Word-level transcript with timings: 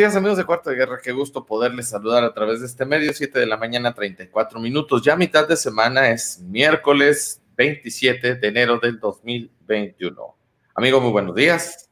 Días, 0.00 0.16
amigos 0.16 0.38
de 0.38 0.46
Cuarto 0.46 0.70
de 0.70 0.76
Guerra. 0.76 0.98
Qué 1.04 1.12
gusto 1.12 1.44
poderles 1.44 1.90
saludar 1.90 2.24
a 2.24 2.32
través 2.32 2.60
de 2.60 2.66
este 2.66 2.86
medio, 2.86 3.12
7 3.12 3.38
de 3.38 3.44
la 3.44 3.58
mañana, 3.58 3.92
34 3.92 4.58
minutos. 4.58 5.02
Ya 5.02 5.14
mitad 5.14 5.46
de 5.46 5.56
semana 5.56 6.08
es 6.08 6.40
miércoles 6.40 7.42
27 7.58 8.36
de 8.36 8.48
enero 8.48 8.78
del 8.78 8.98
2021. 8.98 10.34
Amigo, 10.74 11.02
muy 11.02 11.10
buenos 11.10 11.34
días. 11.34 11.90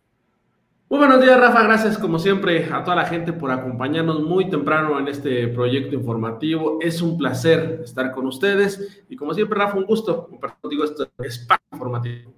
Muy 0.89 1.00
buenos 1.00 1.20
días, 1.20 1.39
Rafa. 1.39 1.62
Gracias, 1.65 1.98
como 1.98 2.19
siempre, 2.19 2.73
a 2.73 2.83
toda 2.83 2.97
la 2.97 3.05
gente 3.05 3.34
por 3.34 3.50
acompañarnos 3.50 4.22
muy 4.22 4.48
temprano 4.48 4.98
en 4.98 5.09
este 5.09 5.47
proyecto 5.48 5.95
informativo. 5.95 6.78
Es 6.81 7.03
un 7.03 7.19
placer 7.19 7.83
estar 7.84 8.11
con 8.12 8.27
ustedes. 8.27 9.03
Y 9.11 9.17
como 9.17 9.34
siempre, 9.34 9.59
Rafa, 9.59 9.77
un 9.77 9.84
gusto 9.84 10.28
compartir 10.28 10.61
contigo 10.62 10.84
este 10.84 11.05
espacio 11.27 11.67
informativo. 11.72 12.33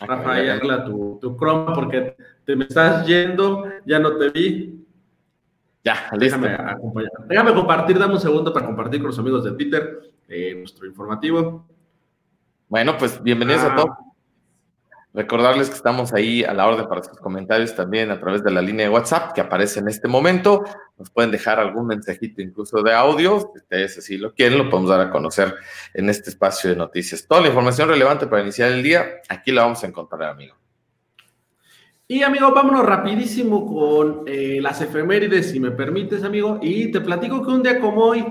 Rafa, 0.00 0.32
ahí 0.32 0.48
arregla 0.48 0.84
tu, 0.84 1.16
tu 1.20 1.36
Chrome 1.36 1.74
porque 1.76 2.16
te 2.44 2.56
me 2.56 2.64
estás 2.64 3.06
yendo, 3.06 3.66
ya 3.86 4.00
no 4.00 4.16
te 4.16 4.30
vi. 4.30 4.79
Ya, 5.82 6.10
déjame 6.18 6.48
acompañar. 6.48 7.10
Déjame 7.26 7.54
compartir, 7.54 7.98
dame 7.98 8.14
un 8.14 8.20
segundo 8.20 8.52
para 8.52 8.66
compartir 8.66 9.00
con 9.00 9.08
los 9.08 9.18
amigos 9.18 9.44
de 9.44 9.52
Twitter 9.52 10.12
eh, 10.28 10.54
nuestro 10.54 10.86
informativo. 10.86 11.66
Bueno, 12.68 12.98
pues 12.98 13.22
bienvenidos 13.22 13.62
a 13.62 13.72
ah. 13.72 13.76
todos. 13.76 13.90
Recordarles 15.12 15.68
que 15.68 15.74
estamos 15.74 16.12
ahí 16.12 16.44
a 16.44 16.52
la 16.54 16.68
orden 16.68 16.86
para 16.86 17.02
sus 17.02 17.18
comentarios 17.18 17.74
también 17.74 18.12
a 18.12 18.20
través 18.20 18.44
de 18.44 18.50
la 18.52 18.62
línea 18.62 18.86
de 18.86 18.92
WhatsApp 18.92 19.32
que 19.32 19.40
aparece 19.40 19.80
en 19.80 19.88
este 19.88 20.06
momento. 20.06 20.62
Nos 20.98 21.10
pueden 21.10 21.32
dejar 21.32 21.58
algún 21.58 21.88
mensajito 21.88 22.42
incluso 22.42 22.80
de 22.82 22.94
audio, 22.94 23.40
si 23.40 23.58
ustedes 23.58 23.98
así 23.98 24.18
lo 24.18 24.32
quieren, 24.34 24.58
lo 24.58 24.70
podemos 24.70 24.90
dar 24.90 25.00
a 25.00 25.10
conocer 25.10 25.56
en 25.94 26.10
este 26.10 26.30
espacio 26.30 26.70
de 26.70 26.76
noticias. 26.76 27.26
Toda 27.26 27.40
la 27.40 27.48
información 27.48 27.88
relevante 27.88 28.28
para 28.28 28.42
iniciar 28.42 28.70
el 28.70 28.84
día, 28.84 29.04
aquí 29.28 29.50
la 29.50 29.62
vamos 29.62 29.82
a 29.82 29.88
encontrar, 29.88 30.30
amigo. 30.30 30.59
Y 32.10 32.22
amigo, 32.24 32.52
vámonos 32.52 32.84
rapidísimo 32.84 33.64
con 33.72 34.24
eh, 34.26 34.58
las 34.60 34.80
efemérides, 34.80 35.52
si 35.52 35.60
me 35.60 35.70
permites, 35.70 36.24
amigo. 36.24 36.58
Y 36.60 36.90
te 36.90 37.00
platico 37.00 37.40
que 37.40 37.52
un 37.52 37.62
día 37.62 37.80
como 37.80 38.02
hoy, 38.02 38.26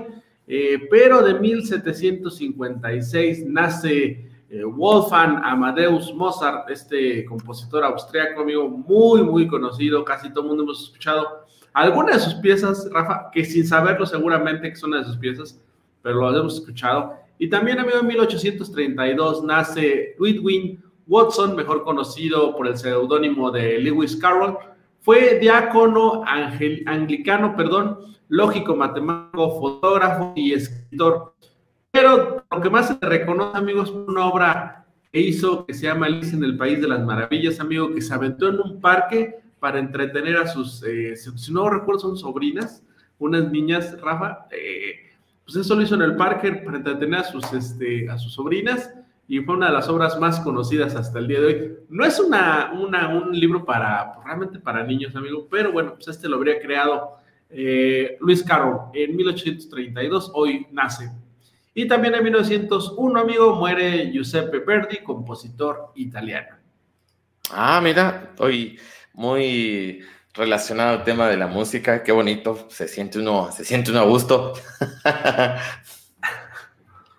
eh, 0.46 0.86
pero 0.90 1.22
de 1.22 1.40
1756, 1.40 3.46
nace 3.46 4.28
eh, 4.50 4.64
Wolfgang 4.64 5.40
Amadeus 5.42 6.12
Mozart, 6.14 6.68
este 6.68 7.24
compositor 7.24 7.82
austriaco, 7.84 8.42
amigo, 8.42 8.68
muy, 8.68 9.22
muy 9.22 9.48
conocido, 9.48 10.04
casi 10.04 10.28
todo 10.28 10.42
el 10.42 10.48
mundo 10.48 10.64
hemos 10.64 10.82
escuchado 10.82 11.46
algunas 11.72 12.16
de 12.16 12.20
sus 12.20 12.34
piezas, 12.34 12.86
Rafa, 12.92 13.30
que 13.32 13.46
sin 13.46 13.66
saberlo 13.66 14.04
seguramente 14.04 14.68
que 14.68 14.76
son 14.76 14.90
una 14.90 14.98
de 14.98 15.06
sus 15.06 15.16
piezas, 15.16 15.58
pero 16.02 16.16
lo 16.16 16.38
hemos 16.38 16.56
escuchado. 16.56 17.14
Y 17.38 17.48
también, 17.48 17.78
amigo, 17.78 18.00
en 18.00 18.08
1832 18.08 19.42
nace 19.42 20.16
Ludwig 20.18 20.78
Watson, 21.10 21.56
mejor 21.56 21.82
conocido 21.82 22.56
por 22.56 22.68
el 22.68 22.76
seudónimo 22.76 23.50
de 23.50 23.80
Lewis 23.80 24.14
Carroll, 24.14 24.56
fue 25.00 25.40
diácono 25.40 26.22
anglicano, 26.24 27.56
perdón, 27.56 27.98
lógico, 28.28 28.76
matemático, 28.76 29.58
fotógrafo 29.58 30.32
y 30.36 30.52
escritor. 30.52 31.34
Pero 31.90 32.44
lo 32.48 32.60
que 32.60 32.70
más 32.70 32.86
se 32.86 32.98
reconoce, 33.00 33.58
amigos, 33.58 33.88
es 33.88 33.94
una 33.96 34.26
obra 34.26 34.86
que 35.12 35.18
hizo 35.18 35.66
que 35.66 35.74
se 35.74 35.86
llama 35.86 36.06
Alice 36.06 36.36
en 36.36 36.44
el 36.44 36.56
País 36.56 36.80
de 36.80 36.86
las 36.86 37.04
Maravillas, 37.04 37.58
amigo, 37.58 37.92
que 37.92 38.02
se 38.02 38.14
aventó 38.14 38.48
en 38.48 38.60
un 38.60 38.80
parque 38.80 39.40
para 39.58 39.80
entretener 39.80 40.36
a 40.36 40.46
sus, 40.46 40.84
eh, 40.84 41.16
si, 41.16 41.52
no 41.52 41.68
recuerdo, 41.68 42.02
son 42.02 42.16
sobrinas, 42.16 42.84
unas 43.18 43.50
niñas, 43.50 44.00
Rafa, 44.00 44.46
eh, 44.52 45.10
pues 45.44 45.56
eso 45.56 45.74
lo 45.74 45.82
hizo 45.82 45.96
en 45.96 46.02
el 46.02 46.14
parque 46.14 46.52
para 46.52 46.76
entretener 46.76 47.18
a 47.18 47.24
sus, 47.24 47.52
este, 47.52 48.08
a 48.08 48.16
sus 48.16 48.32
sobrinas 48.32 48.94
y 49.30 49.38
fue 49.38 49.54
una 49.54 49.68
de 49.68 49.74
las 49.74 49.88
obras 49.88 50.18
más 50.18 50.40
conocidas 50.40 50.96
hasta 50.96 51.20
el 51.20 51.28
día 51.28 51.38
de 51.38 51.46
hoy. 51.46 51.72
No 51.88 52.04
es 52.04 52.18
una, 52.18 52.72
una 52.72 53.10
un 53.10 53.30
libro 53.30 53.64
para, 53.64 54.12
pues, 54.12 54.26
realmente 54.26 54.58
para 54.58 54.82
niños, 54.82 55.14
amigo, 55.14 55.46
pero 55.48 55.70
bueno, 55.70 55.94
pues 55.94 56.08
este 56.08 56.28
lo 56.28 56.34
habría 56.34 56.60
creado 56.60 57.12
eh, 57.48 58.16
Luis 58.18 58.42
Carroll 58.42 58.90
en 58.92 59.14
1832, 59.14 60.32
hoy 60.34 60.66
nace 60.72 61.12
y 61.72 61.86
también 61.86 62.16
en 62.16 62.24
1901, 62.24 63.20
amigo, 63.20 63.54
muere 63.54 64.10
Giuseppe 64.10 64.58
Verdi, 64.58 64.98
compositor 64.98 65.92
italiano. 65.94 66.56
Ah, 67.52 67.80
mira, 67.80 68.32
hoy 68.38 68.80
muy 69.12 70.00
relacionado 70.34 70.98
al 70.98 71.04
tema 71.04 71.28
de 71.28 71.36
la 71.36 71.46
música, 71.46 72.02
qué 72.02 72.10
bonito, 72.10 72.66
se 72.68 72.88
siente 72.88 73.20
uno, 73.20 73.52
se 73.52 73.64
siente 73.64 73.92
uno 73.92 74.00
a 74.00 74.04
gusto. 74.06 74.54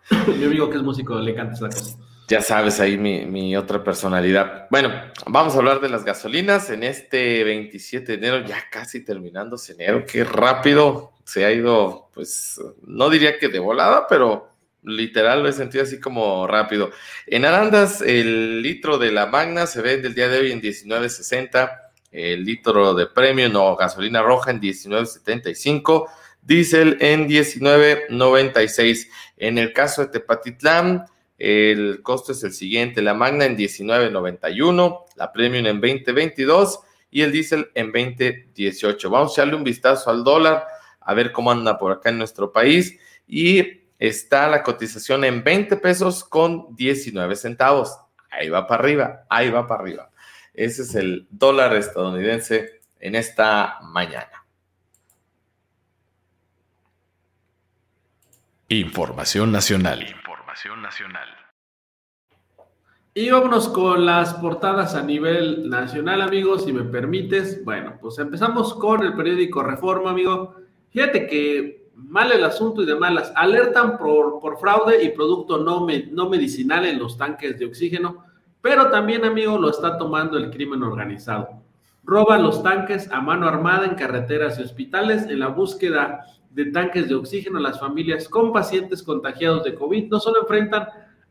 mi 0.27 0.43
amigo 0.43 0.69
que 0.69 0.75
es 0.75 0.83
músico 0.83 1.15
le 1.15 1.31
encanta 1.31 1.53
esa 1.53 1.69
cosa. 1.69 2.00
Ya 2.31 2.41
sabes, 2.41 2.79
ahí 2.79 2.97
mi, 2.97 3.57
otra 3.57 3.83
personalidad. 3.83 4.67
Bueno, 4.69 4.89
vamos 5.25 5.53
a 5.53 5.57
hablar 5.57 5.81
de 5.81 5.89
las 5.89 6.05
gasolinas 6.05 6.69
en 6.69 6.85
este 6.85 7.43
27 7.43 8.05
de 8.09 8.17
enero, 8.17 8.47
ya 8.47 8.69
casi 8.71 9.03
terminándose 9.03 9.73
enero. 9.73 10.05
Qué 10.05 10.23
rápido 10.23 11.11
se 11.25 11.43
ha 11.43 11.51
ido, 11.51 12.09
pues, 12.13 12.57
no 12.83 13.09
diría 13.09 13.37
que 13.37 13.49
de 13.49 13.59
volada, 13.59 14.07
pero 14.07 14.47
literal 14.81 15.43
lo 15.43 15.49
he 15.49 15.51
sentido 15.51 15.83
así 15.83 15.99
como 15.99 16.47
rápido. 16.47 16.91
En 17.27 17.43
Arandas, 17.43 17.99
el 17.99 18.61
litro 18.61 18.97
de 18.97 19.11
la 19.11 19.25
Magna 19.25 19.67
se 19.67 19.81
vende 19.81 20.07
el 20.07 20.15
día 20.15 20.29
de 20.29 20.39
hoy 20.39 20.53
en 20.53 20.61
19.60, 20.61 21.69
el 22.13 22.45
litro 22.45 22.93
de 22.93 23.07
premium 23.07 23.57
o 23.57 23.75
gasolina 23.75 24.21
roja 24.21 24.51
en 24.51 24.61
19.75, 24.61 26.07
diésel 26.41 26.95
en 27.01 27.27
19.96. 27.27 29.09
En 29.35 29.57
el 29.57 29.73
caso 29.73 30.03
de 30.03 30.07
Tepatitlán, 30.07 31.07
el 31.43 32.03
costo 32.03 32.33
es 32.33 32.43
el 32.43 32.53
siguiente, 32.53 33.01
la 33.01 33.15
Magna 33.15 33.45
en 33.45 33.57
19.91, 33.57 35.05
la 35.15 35.31
Premium 35.31 35.65
en 35.65 35.81
20.22 35.81 36.81
y 37.09 37.23
el 37.23 37.31
diésel 37.31 37.71
en 37.73 37.91
20.18. 37.91 39.09
Vamos 39.09 39.31
a 39.31 39.33
echarle 39.33 39.55
un 39.55 39.63
vistazo 39.63 40.11
al 40.11 40.23
dólar, 40.23 40.67
a 40.99 41.13
ver 41.15 41.31
cómo 41.31 41.49
anda 41.49 41.79
por 41.79 41.93
acá 41.93 42.09
en 42.09 42.19
nuestro 42.19 42.53
país 42.53 42.99
y 43.27 43.81
está 43.97 44.47
la 44.49 44.61
cotización 44.61 45.23
en 45.23 45.43
20 45.43 45.77
pesos 45.77 46.23
con 46.23 46.75
19 46.75 47.35
centavos. 47.35 47.97
Ahí 48.29 48.49
va 48.49 48.67
para 48.67 48.83
arriba, 48.83 49.25
ahí 49.27 49.49
va 49.49 49.65
para 49.65 49.81
arriba. 49.81 50.11
Ese 50.53 50.83
es 50.83 50.93
el 50.93 51.25
dólar 51.31 51.75
estadounidense 51.75 52.81
en 52.99 53.15
esta 53.15 53.79
mañana. 53.81 54.45
Información 58.67 59.51
nacional 59.51 60.20
nacional. 60.81 61.29
Y 63.13 63.29
vámonos 63.29 63.69
con 63.69 64.05
las 64.05 64.33
portadas 64.35 64.95
a 64.95 65.03
nivel 65.03 65.69
nacional, 65.69 66.21
amigos, 66.21 66.65
si 66.65 66.73
me 66.73 66.83
permites. 66.83 67.63
Bueno, 67.63 67.97
pues 68.01 68.19
empezamos 68.19 68.73
con 68.73 69.03
el 69.03 69.15
periódico 69.15 69.63
Reforma, 69.63 70.11
amigo. 70.11 70.55
Fíjate 70.89 71.27
que 71.27 71.89
mal 71.95 72.31
el 72.31 72.43
asunto 72.43 72.83
y 72.83 72.85
de 72.85 72.95
malas. 72.95 73.31
Alertan 73.35 73.97
por, 73.97 74.39
por 74.39 74.59
fraude 74.59 75.03
y 75.03 75.09
producto 75.09 75.57
no, 75.57 75.85
no 76.11 76.29
medicinal 76.29 76.85
en 76.85 76.99
los 76.99 77.17
tanques 77.17 77.57
de 77.59 77.65
oxígeno, 77.65 78.25
pero 78.61 78.89
también, 78.89 79.25
amigo, 79.25 79.57
lo 79.57 79.69
está 79.69 79.97
tomando 79.97 80.37
el 80.37 80.49
crimen 80.49 80.83
organizado. 80.83 81.49
Roban 82.03 82.43
los 82.43 82.63
tanques 82.63 83.11
a 83.11 83.21
mano 83.21 83.47
armada 83.47 83.85
en 83.85 83.95
carreteras 83.95 84.57
y 84.59 84.63
hospitales 84.63 85.23
en 85.23 85.39
la 85.39 85.47
búsqueda 85.47 86.25
de 86.53 86.65
tanques 86.65 87.07
de 87.07 87.15
oxígeno 87.15 87.57
a 87.57 87.61
las 87.61 87.79
familias 87.79 88.27
con 88.27 88.51
pacientes 88.51 89.01
contagiados 89.01 89.63
de 89.63 89.73
COVID 89.75 90.09
no 90.09 90.19
solo 90.19 90.41
enfrentan 90.41 90.87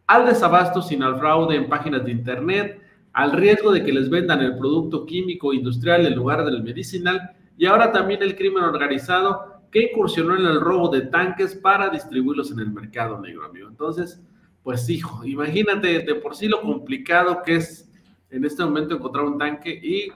al 0.06 0.26
desabasto, 0.26 0.82
sino 0.82 1.06
al 1.06 1.18
fraude 1.18 1.56
en 1.56 1.68
páginas 1.68 2.04
de 2.04 2.10
Internet, 2.10 2.82
al 3.12 3.32
riesgo 3.32 3.70
de 3.70 3.84
que 3.84 3.92
les 3.92 4.08
vendan 4.08 4.40
el 4.40 4.56
producto 4.56 5.04
químico 5.04 5.52
industrial 5.52 6.06
en 6.06 6.14
lugar 6.14 6.44
del 6.44 6.62
medicinal 6.62 7.32
y 7.56 7.66
ahora 7.66 7.92
también 7.92 8.22
el 8.22 8.36
crimen 8.36 8.64
organizado 8.64 9.62
que 9.70 9.90
incursionó 9.92 10.36
en 10.36 10.46
el 10.46 10.60
robo 10.60 10.88
de 10.88 11.02
tanques 11.02 11.54
para 11.54 11.90
distribuirlos 11.90 12.50
en 12.50 12.60
el 12.60 12.72
mercado 12.72 13.20
negro, 13.20 13.44
amigo. 13.44 13.68
Entonces, 13.68 14.20
pues 14.62 14.88
hijo, 14.88 15.24
imagínate 15.24 16.00
de 16.00 16.14
por 16.16 16.34
sí 16.34 16.48
lo 16.48 16.60
complicado 16.60 17.42
que 17.44 17.56
es 17.56 17.88
en 18.30 18.44
este 18.44 18.64
momento 18.64 18.94
encontrar 18.94 19.24
un 19.24 19.38
tanque 19.38 19.70
y 19.70 20.10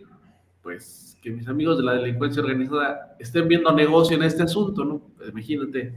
pues 0.63 1.14
que 1.25 1.31
mis 1.31 1.49
amigos 1.49 1.79
de 1.79 1.85
la 1.85 1.95
delincuencia 1.95 2.43
organizada 2.43 3.17
estén 3.19 3.49
viendo 3.49 3.73
negocio 3.73 4.15
en 4.15 4.25
este 4.25 4.43
asunto, 4.43 4.85
¿no? 4.85 5.01
Pues, 5.17 5.31
imagínate 5.31 5.95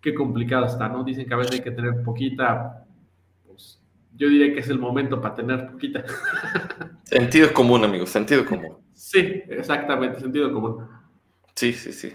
qué 0.00 0.14
complicado 0.14 0.64
está, 0.64 0.88
¿no? 0.88 1.04
Dicen 1.04 1.26
que 1.26 1.34
a 1.34 1.36
veces 1.36 1.52
hay 1.52 1.60
que 1.60 1.72
tener 1.72 2.02
poquita, 2.02 2.86
pues 3.46 3.78
yo 4.16 4.30
diría 4.30 4.54
que 4.54 4.60
es 4.60 4.68
el 4.70 4.78
momento 4.78 5.20
para 5.20 5.34
tener 5.34 5.70
poquita. 5.70 6.02
Sentido 7.04 7.52
común, 7.52 7.84
amigos, 7.84 8.08
sentido 8.08 8.46
común. 8.46 8.78
Sí, 8.94 9.42
exactamente, 9.46 10.20
sentido 10.20 10.50
común. 10.50 10.88
Sí, 11.54 11.74
sí, 11.74 11.92
sí. 11.92 12.14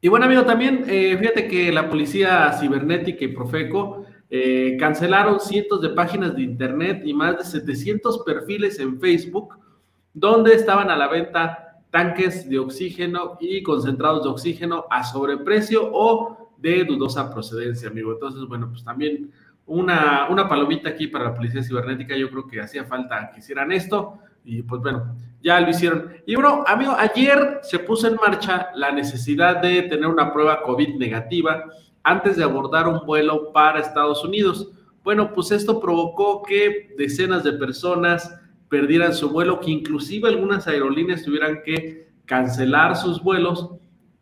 Y 0.00 0.08
bueno, 0.08 0.24
amigo, 0.24 0.44
también 0.44 0.84
eh, 0.88 1.16
fíjate 1.18 1.46
que 1.46 1.70
la 1.70 1.88
policía 1.88 2.50
cibernética 2.58 3.24
y 3.24 3.28
Profeco 3.28 4.06
eh, 4.30 4.76
cancelaron 4.80 5.38
cientos 5.38 5.82
de 5.82 5.90
páginas 5.90 6.34
de 6.34 6.42
internet 6.42 7.02
y 7.04 7.12
más 7.12 7.36
de 7.36 7.44
700 7.44 8.22
perfiles 8.24 8.80
en 8.80 8.98
Facebook 8.98 9.54
donde 10.14 10.54
estaban 10.54 10.90
a 10.90 10.96
la 10.96 11.08
venta 11.08 11.80
tanques 11.90 12.48
de 12.48 12.58
oxígeno 12.58 13.36
y 13.40 13.62
concentrados 13.62 14.24
de 14.24 14.30
oxígeno 14.30 14.86
a 14.90 15.04
sobreprecio 15.04 15.90
o 15.92 16.52
de 16.56 16.84
dudosa 16.84 17.30
procedencia, 17.30 17.88
amigo. 17.88 18.12
Entonces, 18.12 18.44
bueno, 18.46 18.68
pues 18.70 18.82
también 18.84 19.30
una, 19.66 20.28
una 20.30 20.48
palomita 20.48 20.90
aquí 20.90 21.06
para 21.08 21.24
la 21.24 21.34
policía 21.34 21.62
cibernética. 21.62 22.16
Yo 22.16 22.30
creo 22.30 22.46
que 22.46 22.60
hacía 22.60 22.84
falta 22.84 23.30
que 23.32 23.40
hicieran 23.40 23.72
esto. 23.72 24.18
Y 24.44 24.62
pues 24.62 24.80
bueno, 24.80 25.14
ya 25.42 25.60
lo 25.60 25.70
hicieron. 25.70 26.12
Y 26.26 26.34
bueno, 26.34 26.64
amigo, 26.66 26.94
ayer 26.98 27.60
se 27.62 27.78
puso 27.78 28.08
en 28.08 28.16
marcha 28.16 28.70
la 28.74 28.90
necesidad 28.90 29.60
de 29.60 29.82
tener 29.82 30.06
una 30.06 30.32
prueba 30.32 30.62
COVID 30.62 30.96
negativa 30.96 31.64
antes 32.02 32.36
de 32.36 32.44
abordar 32.44 32.88
un 32.88 33.04
vuelo 33.06 33.52
para 33.52 33.80
Estados 33.80 34.24
Unidos. 34.24 34.70
Bueno, 35.04 35.32
pues 35.32 35.50
esto 35.50 35.80
provocó 35.80 36.42
que 36.42 36.94
decenas 36.96 37.44
de 37.44 37.52
personas 37.52 38.34
perdieran 38.72 39.12
su 39.12 39.28
vuelo, 39.28 39.60
que 39.60 39.70
inclusive 39.70 40.30
algunas 40.30 40.66
aerolíneas 40.66 41.22
tuvieran 41.22 41.60
que 41.62 42.08
cancelar 42.24 42.96
sus 42.96 43.22
vuelos 43.22 43.68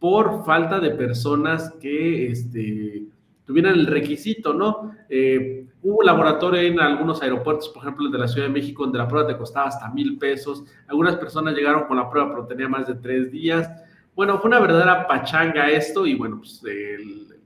por 0.00 0.44
falta 0.44 0.80
de 0.80 0.90
personas 0.90 1.72
que 1.80 2.32
este, 2.32 3.04
tuvieran 3.44 3.74
el 3.74 3.86
requisito, 3.86 4.52
¿no? 4.52 4.90
Eh, 5.08 5.66
hubo 5.84 6.02
laboratorio 6.02 6.62
en 6.62 6.80
algunos 6.80 7.22
aeropuertos, 7.22 7.68
por 7.68 7.84
ejemplo, 7.84 8.06
el 8.06 8.10
de 8.10 8.18
la 8.18 8.26
Ciudad 8.26 8.48
de 8.48 8.52
México, 8.52 8.82
donde 8.82 8.98
la 8.98 9.06
prueba 9.06 9.28
te 9.28 9.38
costaba 9.38 9.68
hasta 9.68 9.88
mil 9.92 10.18
pesos. 10.18 10.64
Algunas 10.88 11.14
personas 11.14 11.54
llegaron 11.54 11.84
con 11.84 11.98
la 11.98 12.10
prueba, 12.10 12.30
pero 12.30 12.46
tenía 12.46 12.68
más 12.68 12.88
de 12.88 12.96
tres 12.96 13.30
días. 13.30 13.70
Bueno, 14.16 14.40
fue 14.40 14.48
una 14.48 14.58
verdadera 14.58 15.06
pachanga 15.06 15.70
esto 15.70 16.08
y 16.08 16.16
bueno, 16.16 16.38
pues 16.38 16.60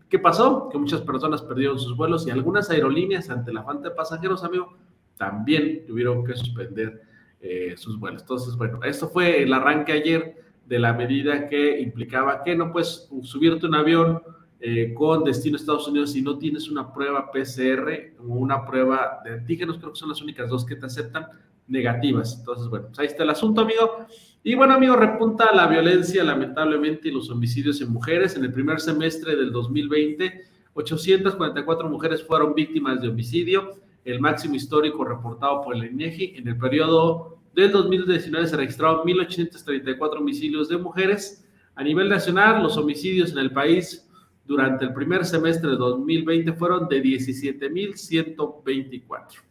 ¿qué 0.08 0.18
pasó? 0.18 0.70
Que 0.70 0.78
muchas 0.78 1.02
personas 1.02 1.42
perdieron 1.42 1.78
sus 1.78 1.94
vuelos 1.98 2.26
y 2.26 2.30
algunas 2.30 2.70
aerolíneas 2.70 3.28
ante 3.28 3.52
la 3.52 3.62
falta 3.62 3.90
de 3.90 3.94
pasajeros, 3.94 4.42
amigo, 4.42 4.74
también 5.16 5.84
tuvieron 5.86 6.24
que 6.24 6.34
suspender 6.34 7.02
eh, 7.40 7.74
sus 7.76 7.98
vuelos. 7.98 8.22
Entonces, 8.22 8.56
bueno, 8.56 8.80
esto 8.84 9.08
fue 9.08 9.42
el 9.42 9.52
arranque 9.52 9.92
ayer 9.92 10.42
de 10.66 10.78
la 10.78 10.92
medida 10.92 11.46
que 11.46 11.80
implicaba 11.80 12.42
que 12.42 12.56
no 12.56 12.72
puedes 12.72 13.08
subirte 13.22 13.66
un 13.66 13.74
avión 13.74 14.22
eh, 14.60 14.94
con 14.94 15.24
destino 15.24 15.56
a 15.56 15.60
Estados 15.60 15.86
Unidos 15.88 16.12
si 16.12 16.22
no 16.22 16.38
tienes 16.38 16.70
una 16.70 16.90
prueba 16.90 17.30
PCR 17.30 18.14
o 18.18 18.32
una 18.32 18.64
prueba 18.64 19.20
de 19.22 19.34
antígenos, 19.34 19.76
creo 19.78 19.92
que 19.92 19.98
son 19.98 20.08
las 20.08 20.22
únicas 20.22 20.48
dos 20.48 20.64
que 20.64 20.76
te 20.76 20.86
aceptan 20.86 21.26
negativas. 21.68 22.38
Entonces, 22.38 22.68
bueno, 22.68 22.86
pues 22.86 22.98
ahí 22.98 23.06
está 23.06 23.24
el 23.24 23.30
asunto, 23.30 23.60
amigo. 23.60 24.06
Y 24.42 24.54
bueno, 24.54 24.74
amigo, 24.74 24.96
repunta 24.96 25.54
la 25.54 25.66
violencia, 25.66 26.24
lamentablemente, 26.24 27.08
y 27.08 27.12
los 27.12 27.30
homicidios 27.30 27.80
en 27.80 27.92
mujeres. 27.92 28.36
En 28.36 28.44
el 28.44 28.52
primer 28.52 28.80
semestre 28.80 29.36
del 29.36 29.52
2020, 29.52 30.44
844 30.74 31.88
mujeres 31.88 32.22
fueron 32.22 32.54
víctimas 32.54 33.00
de 33.00 33.08
homicidio 33.08 33.70
el 34.04 34.20
máximo 34.20 34.54
histórico 34.54 35.04
reportado 35.04 35.62
por 35.62 35.74
el 35.76 35.84
INEGI. 35.84 36.34
En 36.36 36.48
el 36.48 36.58
periodo 36.58 37.38
del 37.54 37.72
2019 37.72 38.46
se 38.46 38.56
registraron 38.56 39.06
1.834 39.06 40.18
homicidios 40.18 40.68
de 40.68 40.76
mujeres. 40.76 41.48
A 41.74 41.82
nivel 41.82 42.08
nacional, 42.08 42.62
los 42.62 42.76
homicidios 42.76 43.32
en 43.32 43.38
el 43.38 43.50
país 43.52 44.08
durante 44.44 44.84
el 44.84 44.92
primer 44.92 45.24
semestre 45.24 45.70
de 45.70 45.76
2020 45.76 46.52
fueron 46.52 46.86
de 46.88 47.02
17.124. 47.02 49.42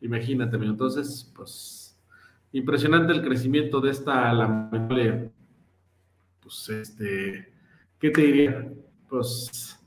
Imagínate, 0.00 0.56
entonces, 0.56 1.30
pues, 1.34 2.00
impresionante 2.52 3.12
el 3.12 3.22
crecimiento 3.22 3.80
de 3.80 3.90
esta 3.90 4.32
lamentable, 4.32 5.30
pues, 6.40 6.68
este, 6.70 7.52
¿qué 7.98 8.10
te 8.10 8.22
diría? 8.22 8.72
Pues, 9.08 9.77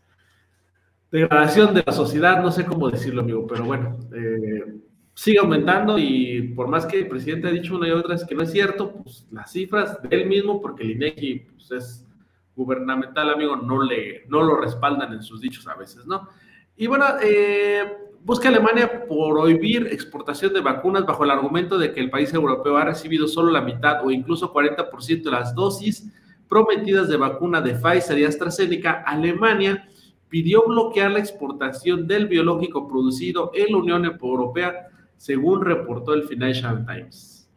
degradación 1.12 1.74
de 1.74 1.84
la 1.86 1.92
sociedad, 1.92 2.42
no 2.42 2.52
sé 2.52 2.66
cómo 2.66 2.90
decirlo, 2.90 3.22
amigo, 3.22 3.46
pero 3.46 3.66
bueno, 3.66 4.00
eh, 4.16 4.80
sigue 5.14 5.40
aumentando 5.40 6.00
y 6.00 6.54
por 6.56 6.68
más 6.68 6.86
que 6.86 7.00
el 7.00 7.08
presidente 7.08 7.50
ha 7.50 7.52
dicho 7.52 7.76
una 7.76 7.88
y 7.88 7.92
otra 7.92 8.16
vez 8.16 8.26
que 8.26 8.34
no 8.34 8.44
es 8.44 8.52
cierto, 8.52 8.94
pues 8.94 9.28
las 9.32 9.52
cifras 9.52 10.02
de 10.02 10.16
él 10.16 10.28
mismo, 10.28 10.62
porque 10.62 10.84
el 10.84 10.92
INEGI 10.92 11.40
pues, 11.52 11.72
es 11.72 12.08
gubernamental, 12.56 13.30
amigo, 13.30 13.58
no, 13.58 13.82
le, 13.84 14.26
no 14.28 14.42
lo 14.42 14.56
respaldan 14.56 15.14
en 15.14 15.22
sus 15.22 15.42
dichos 15.42 15.68
a 15.68 15.76
veces, 15.76 16.06
¿no? 16.06 16.30
Y 16.78 16.88
bueno, 16.88 17.06
eh, 17.22 17.84
busca 18.24 18.50
Alemania 18.50 19.06
prohibir 19.06 19.88
exportación 19.88 20.54
de 20.54 20.62
vacunas 20.62 21.06
bajo 21.06 21.24
el 21.24 21.32
argumento 21.32 21.78
de 21.78 21.94
que 21.94 22.00
el 22.00 22.10
país 22.10 22.34
europeo 22.34 22.78
ha 22.78 22.86
recibido 22.86 23.28
solo 23.28 23.52
la 23.52 23.62
mitad 23.62 24.06
o 24.06 24.12
incluso 24.12 24.54
40% 24.54 25.24
de 25.24 25.32
las 25.32 25.54
dosis 25.54 26.10
prometidas 26.48 27.08
de 27.10 27.18
vacuna 27.18 27.62
de 27.62 27.76
Pfizer 27.76 28.18
y 28.18 28.26
AstraZeneca. 28.26 29.04
Alemania 29.06 29.88
pidió 30.32 30.64
bloquear 30.66 31.12
la 31.12 31.20
exportación 31.20 32.08
del 32.08 32.28
biológico 32.28 32.88
producido 32.88 33.52
en 33.54 33.74
la 33.74 33.78
Unión 33.78 34.06
Europea, 34.06 34.88
según 35.18 35.64
reportó 35.64 36.14
el 36.14 36.24
Financial 36.24 36.86
Times. 36.86 37.50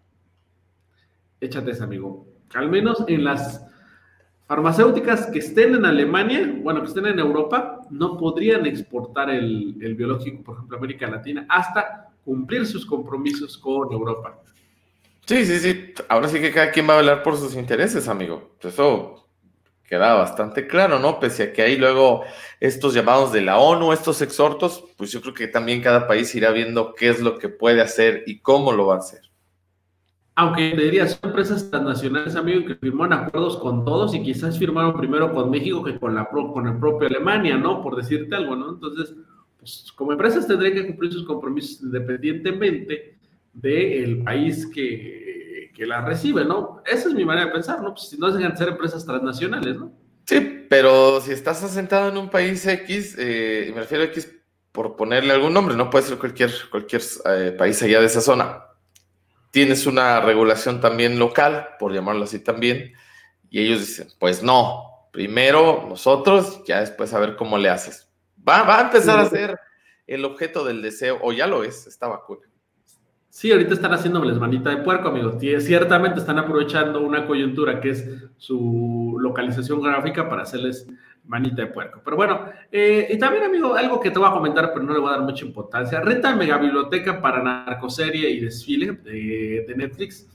Échate 1.40 1.70
ese, 1.70 1.84
amigo. 1.84 2.26
Al 2.52 2.68
menos 2.68 3.04
en 3.06 3.22
las 3.22 3.64
farmacéuticas 4.48 5.26
que 5.26 5.38
estén 5.38 5.76
en 5.76 5.84
Alemania, 5.84 6.52
bueno, 6.62 6.80
que 6.80 6.88
estén 6.88 7.06
en 7.06 7.20
Europa, 7.20 7.80
no 7.90 8.18
podrían 8.18 8.66
exportar 8.66 9.30
el, 9.30 9.94
biológico, 9.96 10.42
por 10.42 10.56
ejemplo, 10.56 10.76
América 10.76 11.06
Latina, 11.06 11.46
hasta 11.48 12.10
cumplir 12.24 12.66
sus 12.66 12.84
compromisos 12.84 13.56
con 13.56 13.92
Europa. 13.92 14.42
Sí, 15.26 15.46
sí, 15.46 15.58
sí. 15.60 15.94
Ahora 16.08 16.26
sí 16.26 16.40
que 16.40 16.50
cada 16.50 16.72
quien 16.72 16.88
va 16.88 16.94
a 16.94 16.98
hablar 16.98 17.22
por 17.22 17.36
sus 17.36 17.54
intereses, 17.54 18.08
amigo. 18.08 18.56
Eso 18.60 19.23
queda 19.88 20.14
bastante 20.14 20.66
claro, 20.66 20.98
¿no? 20.98 21.20
Pese 21.20 21.44
a 21.44 21.52
que 21.52 21.62
hay 21.62 21.76
luego 21.76 22.24
estos 22.60 22.94
llamados 22.94 23.32
de 23.32 23.42
la 23.42 23.58
ONU, 23.58 23.92
estos 23.92 24.22
exhortos, 24.22 24.84
pues 24.96 25.12
yo 25.12 25.20
creo 25.20 25.34
que 25.34 25.48
también 25.48 25.82
cada 25.82 26.06
país 26.06 26.34
irá 26.34 26.50
viendo 26.50 26.94
qué 26.94 27.10
es 27.10 27.20
lo 27.20 27.38
que 27.38 27.48
puede 27.48 27.80
hacer 27.80 28.24
y 28.26 28.38
cómo 28.40 28.72
lo 28.72 28.86
va 28.86 28.96
a 28.96 28.98
hacer. 28.98 29.20
Aunque 30.36 30.70
te 30.70 30.82
diría, 30.82 31.06
son 31.06 31.30
empresas 31.30 31.70
transnacionales, 31.70 32.34
amigo, 32.34 32.66
que 32.66 32.74
firmaron 32.74 33.12
acuerdos 33.12 33.56
con 33.58 33.84
todos 33.84 34.14
y 34.14 34.22
quizás 34.22 34.58
firmaron 34.58 34.96
primero 34.96 35.32
con 35.32 35.48
México 35.48 35.84
que 35.84 35.96
con, 35.98 36.14
la, 36.14 36.26
con 36.26 36.66
el 36.66 36.76
propio 36.78 37.06
Alemania, 37.06 37.56
¿no? 37.56 37.80
Por 37.80 37.94
decirte 37.94 38.34
algo, 38.34 38.56
¿no? 38.56 38.70
Entonces, 38.70 39.14
pues 39.58 39.92
como 39.94 40.10
empresas 40.10 40.48
tendrían 40.48 40.74
que 40.74 40.86
cumplir 40.88 41.12
sus 41.12 41.24
compromisos 41.24 41.82
independientemente 41.82 43.16
del 43.52 44.24
país 44.24 44.66
que, 44.66 45.23
que 45.74 45.86
la 45.86 46.00
recibe, 46.00 46.44
¿no? 46.44 46.82
Esa 46.86 47.08
es 47.08 47.14
mi 47.14 47.24
manera 47.24 47.46
de 47.46 47.52
pensar, 47.52 47.82
¿no? 47.82 47.92
Pues 47.92 48.08
si 48.08 48.16
no 48.16 48.30
dejan 48.30 48.52
de 48.52 48.56
ser 48.56 48.68
empresas 48.68 49.04
transnacionales, 49.04 49.76
¿no? 49.76 49.92
Sí, 50.26 50.66
pero 50.70 51.20
si 51.20 51.32
estás 51.32 51.62
asentado 51.62 52.08
en 52.08 52.16
un 52.16 52.30
país 52.30 52.64
X, 52.66 53.16
eh, 53.18 53.70
me 53.74 53.80
refiero 53.80 54.04
a 54.04 54.06
X 54.06 54.30
por 54.72 54.96
ponerle 54.96 55.32
algún 55.32 55.52
nombre, 55.52 55.76
no 55.76 55.90
puede 55.90 56.06
ser 56.06 56.18
cualquier, 56.18 56.50
cualquier 56.70 57.02
eh, 57.26 57.54
país 57.56 57.82
allá 57.82 58.00
de 58.00 58.06
esa 58.06 58.20
zona. 58.20 58.64
Tienes 59.50 59.86
una 59.86 60.20
regulación 60.20 60.80
también 60.80 61.18
local, 61.18 61.68
por 61.78 61.92
llamarlo 61.92 62.24
así 62.24 62.38
también, 62.38 62.92
y 63.50 63.60
ellos 63.60 63.80
dicen, 63.80 64.08
pues 64.18 64.42
no, 64.42 65.08
primero 65.12 65.86
nosotros, 65.88 66.62
ya 66.66 66.80
después 66.80 67.12
a 67.12 67.20
ver 67.20 67.36
cómo 67.36 67.58
le 67.58 67.68
haces. 67.68 68.08
Va, 68.48 68.62
va 68.62 68.78
a 68.78 68.82
empezar 68.82 69.18
a 69.18 69.28
ser 69.28 69.58
el 70.06 70.24
objeto 70.24 70.64
del 70.64 70.82
deseo, 70.82 71.18
o 71.22 71.32
ya 71.32 71.46
lo 71.46 71.62
es, 71.62 71.86
esta 71.86 72.08
vacuna. 72.08 72.46
Sí, 73.34 73.50
ahorita 73.50 73.74
están 73.74 73.92
haciéndoles 73.92 74.38
manita 74.38 74.70
de 74.70 74.76
puerco, 74.76 75.08
amigos. 75.08 75.38
Ciertamente 75.40 76.20
están 76.20 76.38
aprovechando 76.38 77.00
una 77.00 77.26
coyuntura 77.26 77.80
que 77.80 77.90
es 77.90 78.08
su 78.36 79.16
localización 79.18 79.82
gráfica 79.82 80.28
para 80.28 80.42
hacerles 80.42 80.86
manita 81.24 81.62
de 81.62 81.66
puerco. 81.66 82.00
Pero 82.04 82.16
bueno, 82.16 82.48
eh, 82.70 83.08
y 83.10 83.18
también, 83.18 83.42
amigo, 83.42 83.74
algo 83.74 83.98
que 83.98 84.12
te 84.12 84.20
voy 84.20 84.28
a 84.28 84.32
comentar, 84.32 84.72
pero 84.72 84.84
no 84.84 84.92
le 84.92 85.00
voy 85.00 85.08
a 85.08 85.16
dar 85.16 85.22
mucha 85.22 85.44
importancia. 85.44 86.00
Renta 86.00 86.36
Mega 86.36 86.58
Biblioteca 86.58 87.20
para 87.20 87.42
narcoserie 87.42 88.30
y 88.30 88.38
desfile 88.38 88.92
de, 88.92 89.74
Netflix. 89.76 90.28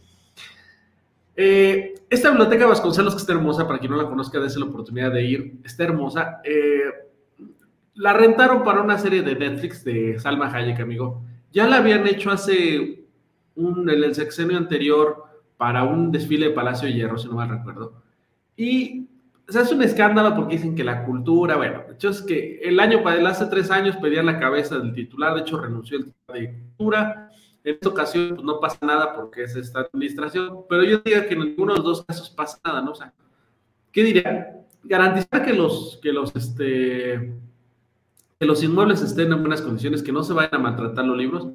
Eh, 1.38 1.96
esta 2.10 2.32
biblioteca 2.32 2.68
Vasconcelos, 2.68 3.16
que 3.16 3.22
está 3.22 3.32
hermosa, 3.32 3.66
para 3.66 3.80
quien 3.80 3.94
no 3.94 3.98
la 3.98 4.10
conozca, 4.10 4.42
dése 4.42 4.60
la 4.60 4.66
oportunidad 4.66 5.14
de 5.14 5.24
ir, 5.24 5.54
está 5.64 5.86
hermosa. 5.86 6.42
Eh, 6.44 6.84
la 7.96 8.12
rentaron 8.12 8.66
para 8.66 8.82
una 8.82 8.98
serie 8.98 9.22
de 9.22 9.38
Netflix 9.38 9.86
de 9.86 10.20
Salma 10.20 10.54
Hayek, 10.54 10.82
amigo. 10.82 11.29
Ya 11.52 11.68
la 11.68 11.78
habían 11.78 12.08
hecho 12.08 12.32
hace 12.32 13.06
un, 13.56 13.90
el 13.90 14.16
sexenio 14.16 14.58
anterior 14.58 15.26
para 15.58 15.84
un 15.84 16.12
desfile 16.12 16.48
de 16.48 16.54
Palacio 16.54 16.88
de 16.88 16.94
Hierro, 16.94 17.18
si 17.18 17.28
no 17.28 17.36
mal 17.36 17.50
recuerdo. 17.50 18.02
Y 18.56 19.10
se 19.50 19.60
hace 19.60 19.74
un 19.74 19.82
escándalo 19.82 20.36
porque 20.36 20.56
dicen 20.56 20.76
que 20.76 20.84
la 20.84 21.04
cultura, 21.04 21.58
bueno, 21.58 21.84
de 21.88 21.94
hecho 21.94 22.10
es 22.10 22.22
que 22.22 22.60
el 22.64 22.80
año, 22.80 23.02
hace 23.28 23.46
tres 23.48 23.72
años 23.72 23.98
pedían 23.98 24.28
la 24.28 24.40
cabeza 24.40 24.78
del 24.78 24.94
titular, 24.94 25.34
de 25.34 25.42
hecho 25.42 25.60
renunció 25.60 25.98
el 25.98 26.06
titular 26.06 26.40
de 26.40 26.54
cultura. 26.78 27.32
En 27.64 27.74
esta 27.74 27.90
ocasión 27.90 28.36
pues, 28.36 28.44
no 28.44 28.60
pasa 28.60 28.78
nada 28.86 29.14
porque 29.14 29.44
es 29.44 29.56
esta 29.56 29.82
administración, 29.82 30.62
pero 30.70 30.84
yo 30.84 31.00
diría 31.00 31.28
que 31.28 31.34
en 31.34 31.42
ninguno 31.42 31.74
de 31.74 31.80
los 31.80 31.86
dos 31.86 32.06
casos 32.06 32.30
pasa 32.30 32.60
nada, 32.64 32.82
¿no? 32.82 32.92
O 32.92 32.96
sea, 32.96 33.14
¿qué 33.92 34.04
diría? 34.04 34.56
Garantizar 34.84 35.44
que 35.44 35.54
los, 35.54 36.00
que 36.02 36.14
los, 36.14 36.34
este, 36.36 37.34
que 38.40 38.46
los 38.46 38.64
inmuebles 38.64 39.02
estén 39.02 39.34
en 39.34 39.42
buenas 39.42 39.62
condiciones, 39.62 40.02
que 40.02 40.14
no 40.14 40.24
se 40.24 40.32
vayan 40.32 40.56
a 40.56 40.60
maltratar 40.60 41.04
los 41.04 41.18
libros 41.18 41.50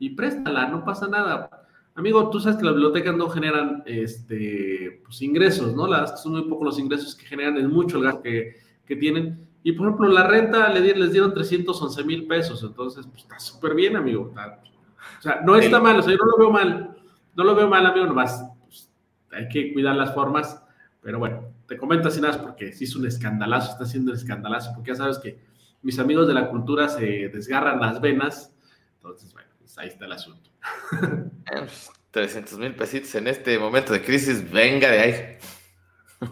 y 0.00 0.10
préstala, 0.10 0.66
no 0.66 0.84
pasa 0.84 1.06
nada. 1.06 1.68
Amigo, 1.94 2.28
tú 2.30 2.40
sabes 2.40 2.58
que 2.58 2.64
las 2.64 2.74
bibliotecas 2.74 3.16
no 3.16 3.28
generan 3.28 3.84
este, 3.86 5.02
pues, 5.04 5.22
ingresos, 5.22 5.74
¿no? 5.74 5.86
Las 5.86 6.20
son 6.20 6.32
muy 6.32 6.42
pocos 6.42 6.64
los 6.64 6.78
ingresos 6.80 7.14
que 7.14 7.24
generan, 7.26 7.56
es 7.58 7.68
mucho 7.68 7.98
el 7.98 8.04
gasto 8.04 8.22
que, 8.22 8.56
tienen. 8.86 9.46
Y 9.62 9.72
por 9.72 9.86
ejemplo, 9.86 10.08
la 10.08 10.26
renta 10.26 10.68
les 10.68 11.12
dieron 11.12 11.32
311 11.32 12.04
mil 12.04 12.26
pesos, 12.26 12.62
entonces 12.62 13.06
pues, 13.06 13.22
está 13.22 13.38
súper 13.38 13.74
bien, 13.74 13.96
amigo. 13.96 14.32
o 14.32 15.22
sea, 15.22 15.40
no 15.44 15.54
está 15.54 15.80
mal, 15.80 15.98
o 15.98 16.02
sea, 16.02 16.12
yo 16.12 16.18
no 16.18 16.32
lo 16.32 16.38
veo 16.38 16.50
mal, 16.50 16.96
no 17.36 17.44
lo 17.44 17.54
veo 17.54 17.68
mal, 17.68 17.86
amigo, 17.86 18.06
nomás 18.06 18.44
pues, 18.64 18.90
hay 19.30 19.48
que 19.48 19.72
cuidar 19.72 19.94
las 19.94 20.12
formas, 20.12 20.60
pero 21.00 21.20
bueno, 21.20 21.44
te 21.66 21.76
comento 21.76 22.08
así 22.08 22.20
nada, 22.20 22.40
porque 22.42 22.72
si 22.72 22.84
es 22.84 22.96
un 22.96 23.06
escandalazo, 23.06 23.72
está 23.72 23.84
haciendo 23.84 24.10
un 24.10 24.18
escandalazo, 24.18 24.72
porque 24.74 24.90
ya 24.90 24.96
sabes 24.96 25.18
que 25.18 25.38
mis 25.86 25.98
amigos 26.00 26.26
de 26.26 26.34
la 26.34 26.50
cultura 26.50 26.88
se 26.88 27.28
desgarran 27.28 27.78
las 27.78 28.00
venas. 28.00 28.52
Entonces, 28.96 29.32
bueno, 29.32 29.48
pues 29.60 29.78
ahí 29.78 29.86
está 29.86 30.06
el 30.06 30.12
asunto. 30.12 30.50
Eh, 31.48 31.60
pues, 31.60 31.92
300 32.10 32.58
mil 32.58 32.74
pesitos 32.74 33.14
en 33.14 33.28
este 33.28 33.56
momento 33.56 33.92
de 33.92 34.02
crisis, 34.02 34.50
venga 34.50 34.90
de 34.90 34.98
ahí. 34.98 35.14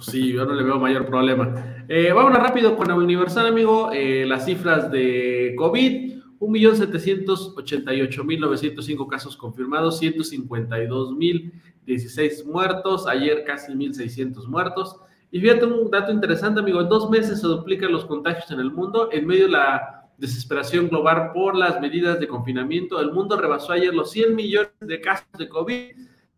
Sí, 0.00 0.32
yo 0.32 0.44
no 0.44 0.54
le 0.54 0.64
veo 0.64 0.80
mayor 0.80 1.06
problema. 1.06 1.84
Eh, 1.88 2.10
vámonos 2.12 2.42
rápido 2.42 2.76
con 2.76 2.90
el 2.90 2.96
Universal, 2.96 3.46
amigo. 3.46 3.92
Eh, 3.92 4.26
las 4.26 4.44
cifras 4.44 4.90
de 4.90 5.54
COVID. 5.56 6.14
1.788.905 6.40 9.08
casos 9.08 9.36
confirmados, 9.36 10.02
152.016 10.02 12.44
muertos, 12.44 13.06
ayer 13.06 13.44
casi 13.44 13.72
1.600 13.72 14.48
muertos. 14.48 14.96
Y 15.34 15.40
fíjate 15.40 15.66
un 15.66 15.90
dato 15.90 16.12
interesante, 16.12 16.60
amigo, 16.60 16.80
en 16.80 16.88
dos 16.88 17.10
meses 17.10 17.40
se 17.40 17.46
duplican 17.48 17.90
los 17.90 18.04
contagios 18.04 18.48
en 18.52 18.60
el 18.60 18.70
mundo, 18.70 19.08
en 19.10 19.26
medio 19.26 19.46
de 19.46 19.50
la 19.50 20.08
desesperación 20.16 20.88
global 20.88 21.32
por 21.32 21.56
las 21.56 21.80
medidas 21.80 22.20
de 22.20 22.28
confinamiento, 22.28 23.00
el 23.00 23.10
mundo 23.10 23.36
rebasó 23.36 23.72
ayer 23.72 23.92
los 23.92 24.12
100 24.12 24.32
millones 24.32 24.70
de 24.78 25.00
casos 25.00 25.26
de 25.36 25.48
COVID 25.48 25.90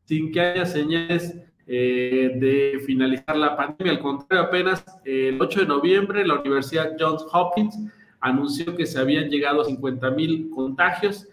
sin 0.07 0.33
que 0.33 0.41
haya 0.41 0.65
señales 0.65 1.37
eh, 1.67 2.38
de 2.41 2.81
finalizar 2.87 3.37
la 3.37 3.55
pandemia. 3.55 3.93
Al 3.93 3.99
contrario, 3.99 4.47
apenas 4.47 4.83
el 5.05 5.38
8 5.43 5.61
de 5.61 5.67
noviembre 5.67 6.26
la 6.26 6.41
Universidad 6.41 6.97
Johns 6.99 7.26
Hopkins 7.31 7.79
anunció 8.21 8.75
que 8.75 8.87
se 8.87 8.99
habían 8.99 9.29
llegado 9.29 9.61
a 9.61 9.67
50 9.67 10.11
mil 10.12 10.49
contagios. 10.49 11.29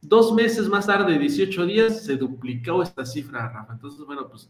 Dos 0.00 0.32
meses 0.32 0.68
más 0.68 0.86
tarde, 0.86 1.18
18 1.18 1.66
días, 1.66 2.04
se 2.04 2.16
duplicó 2.16 2.80
esta 2.80 3.04
cifra, 3.04 3.48
Rafa. 3.48 3.72
Entonces, 3.72 4.06
bueno, 4.06 4.28
pues 4.28 4.48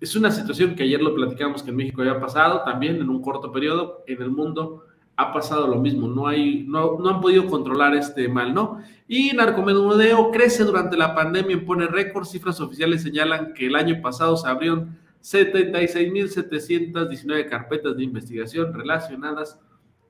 es 0.00 0.16
una 0.16 0.30
situación 0.30 0.74
que 0.74 0.82
ayer 0.82 1.00
lo 1.00 1.14
platicamos 1.14 1.62
que 1.62 1.70
en 1.70 1.76
México 1.76 2.02
había 2.02 2.20
pasado, 2.20 2.62
también 2.64 2.96
en 2.96 3.08
un 3.08 3.22
corto 3.22 3.52
periodo, 3.52 4.04
en 4.06 4.20
el 4.22 4.30
mundo 4.30 4.84
ha 5.16 5.32
pasado 5.32 5.66
lo 5.66 5.76
mismo, 5.76 6.06
no, 6.08 6.26
hay, 6.26 6.66
no, 6.68 6.98
no 6.98 7.08
han 7.08 7.22
podido 7.22 7.46
controlar 7.46 7.96
este 7.96 8.28
mal, 8.28 8.52
¿no? 8.52 8.82
Y 9.08 9.32
narcomenudeo 9.32 10.30
crece 10.30 10.62
durante 10.64 10.98
la 10.98 11.14
pandemia, 11.14 11.64
pone 11.64 11.86
récord, 11.86 12.26
cifras 12.26 12.60
oficiales 12.60 13.02
señalan 13.02 13.54
que 13.54 13.68
el 13.68 13.76
año 13.76 14.02
pasado 14.02 14.36
se 14.36 14.46
abrieron 14.46 14.98
76.719 15.22 17.48
carpetas 17.48 17.96
de 17.96 18.04
investigación 18.04 18.74
relacionadas 18.74 19.58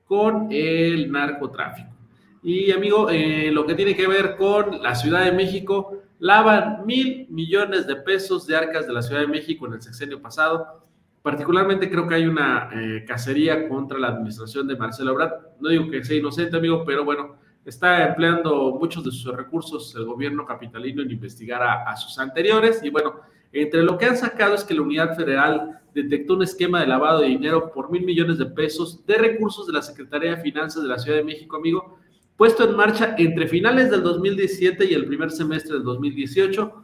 con 0.05 0.49
el 0.51 1.09
narcotráfico. 1.09 1.95
Y 2.43 2.71
amigo, 2.71 3.09
eh, 3.09 3.49
lo 3.51 3.65
que 3.65 3.75
tiene 3.75 3.95
que 3.95 4.07
ver 4.07 4.35
con 4.35 4.81
la 4.81 4.93
Ciudad 4.95 5.23
de 5.25 5.31
México, 5.31 6.01
lavan 6.19 6.85
mil 6.85 7.27
millones 7.29 7.87
de 7.87 7.95
pesos 7.95 8.47
de 8.47 8.55
arcas 8.55 8.87
de 8.87 8.93
la 8.93 9.01
Ciudad 9.01 9.21
de 9.21 9.27
México 9.27 9.67
en 9.67 9.73
el 9.73 9.81
sexenio 9.81 10.21
pasado. 10.21 10.83
Particularmente 11.21 11.89
creo 11.89 12.07
que 12.07 12.15
hay 12.15 12.25
una 12.25 12.69
eh, 12.73 13.03
cacería 13.05 13.67
contra 13.67 13.97
la 13.97 14.07
administración 14.07 14.67
de 14.67 14.75
Marcelo 14.75 15.11
Ebrard. 15.11 15.33
No 15.59 15.69
digo 15.69 15.89
que 15.89 16.03
sea 16.03 16.17
inocente, 16.17 16.57
amigo, 16.57 16.83
pero 16.85 17.03
bueno, 17.03 17.35
está 17.65 18.07
empleando 18.07 18.77
muchos 18.79 19.03
de 19.03 19.11
sus 19.11 19.35
recursos 19.35 19.93
el 19.95 20.05
gobierno 20.05 20.45
capitalino 20.45 21.01
en 21.01 21.11
investigar 21.11 21.61
a, 21.61 21.83
a 21.83 21.97
sus 21.97 22.17
anteriores. 22.17 22.81
Y 22.83 22.89
bueno, 22.89 23.15
entre 23.51 23.83
lo 23.83 23.97
que 23.97 24.05
han 24.05 24.17
sacado 24.17 24.55
es 24.55 24.63
que 24.63 24.73
la 24.73 24.81
Unidad 24.83 25.15
Federal 25.15 25.81
detectó 25.93 26.35
un 26.35 26.43
esquema 26.43 26.79
de 26.79 26.87
lavado 26.87 27.21
de 27.21 27.27
dinero 27.27 27.71
por 27.73 27.91
mil 27.91 28.05
millones 28.05 28.37
de 28.37 28.45
pesos 28.45 29.05
de 29.05 29.17
recursos 29.17 29.67
de 29.67 29.73
la 29.73 29.81
Secretaría 29.81 30.35
de 30.35 30.41
Finanzas 30.41 30.83
de 30.83 30.89
la 30.89 30.99
Ciudad 30.99 31.17
de 31.17 31.23
México, 31.23 31.57
amigo, 31.57 31.99
puesto 32.37 32.63
en 32.63 32.75
marcha 32.75 33.15
entre 33.17 33.47
finales 33.47 33.89
del 33.89 34.03
2017 34.03 34.85
y 34.85 34.93
el 34.93 35.05
primer 35.05 35.31
semestre 35.31 35.73
del 35.73 35.83
2018 35.83 36.83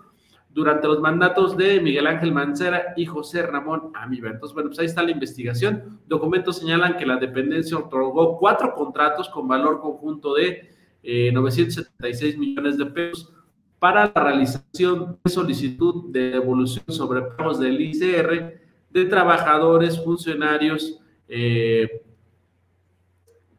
durante 0.50 0.88
los 0.88 1.00
mandatos 1.00 1.55
de 1.57 1.79
Miguel 1.79 2.07
Ángel 2.07 2.31
Mancera 2.31 2.93
y 2.95 3.05
José 3.05 3.43
Ramón 3.43 3.91
Amiba. 3.95 4.29
Entonces, 4.29 4.53
bueno, 4.53 4.69
pues 4.69 4.79
ahí 4.79 4.86
está 4.86 5.01
la 5.01 5.12
investigación. 5.12 6.00
Documentos 6.07 6.57
señalan 6.57 6.98
que 6.98 7.05
la 7.05 7.17
dependencia 7.17 7.77
otorgó 7.77 8.38
cuatro 8.38 8.74
contratos 8.74 9.29
con 9.29 9.48
valor 9.48 9.79
conjunto 9.79 10.36
de 10.36 10.69
976 11.03 12.36
eh, 12.36 12.38
millones 12.38 12.77
de 12.77 12.86
pesos 12.86 13.33
para 13.79 14.12
la 14.13 14.24
realización 14.24 15.19
de 15.24 15.29
solicitud 15.29 16.12
de 16.12 16.31
devolución 16.31 16.86
sobre 16.88 17.22
pagos 17.22 17.60
del 17.60 17.81
ICR 17.81 18.62
de 18.89 19.05
trabajadores, 19.05 20.01
funcionarios 20.03 21.00
eh, 21.27 22.03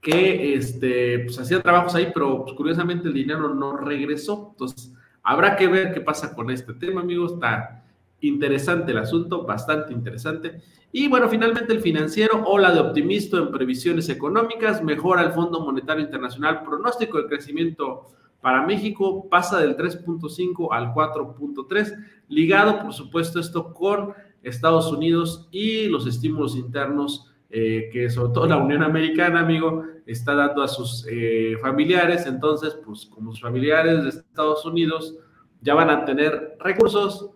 que 0.05 0.55
este, 0.55 1.21
pues, 1.21 1.39
hacían 1.41 1.63
trabajos 1.63 1.95
ahí, 1.95 2.11
pero 2.13 2.45
pues, 2.45 2.55
curiosamente 2.55 3.09
el 3.09 3.15
dinero 3.15 3.55
no 3.55 3.79
regresó. 3.79 4.51
Entonces, 4.53 4.93
habrá 5.23 5.57
que 5.57 5.67
ver 5.67 5.95
qué 5.95 6.03
pasa 6.03 6.35
con 6.35 6.51
este 6.51 6.75
tema, 6.75 7.01
amigos. 7.01 7.33
Está 7.33 7.83
interesante 8.21 8.93
el 8.93 8.99
asunto, 8.99 9.45
bastante 9.45 9.95
interesante. 9.95 10.61
Y 10.93 11.09
bueno, 11.09 11.27
finalmente 11.29 11.73
el 11.73 11.81
financiero, 11.81 12.45
ola 12.45 12.71
de 12.71 12.81
optimismo 12.81 13.39
en 13.39 13.51
previsiones 13.51 14.11
económicas, 14.11 14.85
mejora 14.85 15.23
el 15.23 15.33
Fondo 15.33 15.61
Monetario 15.61 16.05
Internacional, 16.05 16.63
pronóstico 16.63 17.19
de 17.19 17.27
crecimiento 17.27 18.11
para 18.43 18.67
México 18.67 19.27
pasa 19.31 19.59
del 19.59 19.75
3.5 19.75 20.69
al 20.71 20.93
4.3, 20.93 21.97
ligado 22.29 22.83
por 22.83 22.93
supuesto 22.93 23.41
esto 23.41 23.73
con 23.73 24.13
Estados 24.43 24.93
Unidos 24.93 25.49
y 25.51 25.89
los 25.89 26.07
estímulos 26.07 26.55
internos 26.55 27.34
eh, 27.51 27.89
que 27.93 28.11
sobre 28.11 28.33
todo 28.33 28.47
la 28.47 28.57
Unión 28.57 28.83
Americana, 28.83 29.41
amigo, 29.41 29.85
está 30.07 30.35
dando 30.35 30.63
a 30.63 30.69
sus 30.69 31.07
eh, 31.09 31.57
familiares. 31.61 32.27
Entonces, 32.27 32.77
pues 32.85 33.07
como 33.07 33.33
sus 33.33 33.43
familiares 33.43 34.03
de 34.03 34.09
Estados 34.09 34.65
Unidos 34.65 35.17
ya 35.61 35.75
van 35.75 35.91
a 35.91 36.05
tener 36.05 36.57
recursos, 36.61 37.31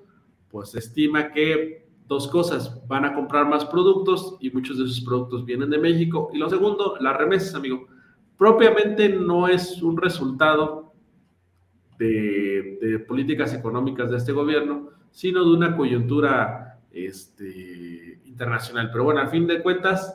pues 0.50 0.70
se 0.70 0.80
estima 0.80 1.32
que 1.32 1.86
dos 2.06 2.26
cosas, 2.28 2.86
van 2.88 3.04
a 3.04 3.14
comprar 3.14 3.46
más 3.46 3.66
productos 3.66 4.36
y 4.40 4.50
muchos 4.50 4.78
de 4.78 4.84
esos 4.84 5.02
productos 5.02 5.44
vienen 5.44 5.70
de 5.70 5.78
México. 5.78 6.30
Y 6.32 6.38
lo 6.38 6.48
segundo, 6.48 6.96
las 7.00 7.16
remesas, 7.16 7.54
amigo. 7.54 7.86
Propiamente 8.36 9.08
no 9.08 9.46
es 9.46 9.82
un 9.82 9.96
resultado 9.96 10.92
de, 11.98 12.78
de 12.80 12.98
políticas 13.00 13.52
económicas 13.52 14.10
de 14.10 14.16
este 14.16 14.32
gobierno, 14.32 14.90
sino 15.10 15.44
de 15.44 15.50
una 15.50 15.76
coyuntura 15.76 16.68
este, 16.92 18.07
internacional. 18.38 18.90
Pero 18.92 19.04
bueno, 19.04 19.20
a 19.20 19.26
fin 19.26 19.46
de 19.46 19.60
cuentas, 19.60 20.14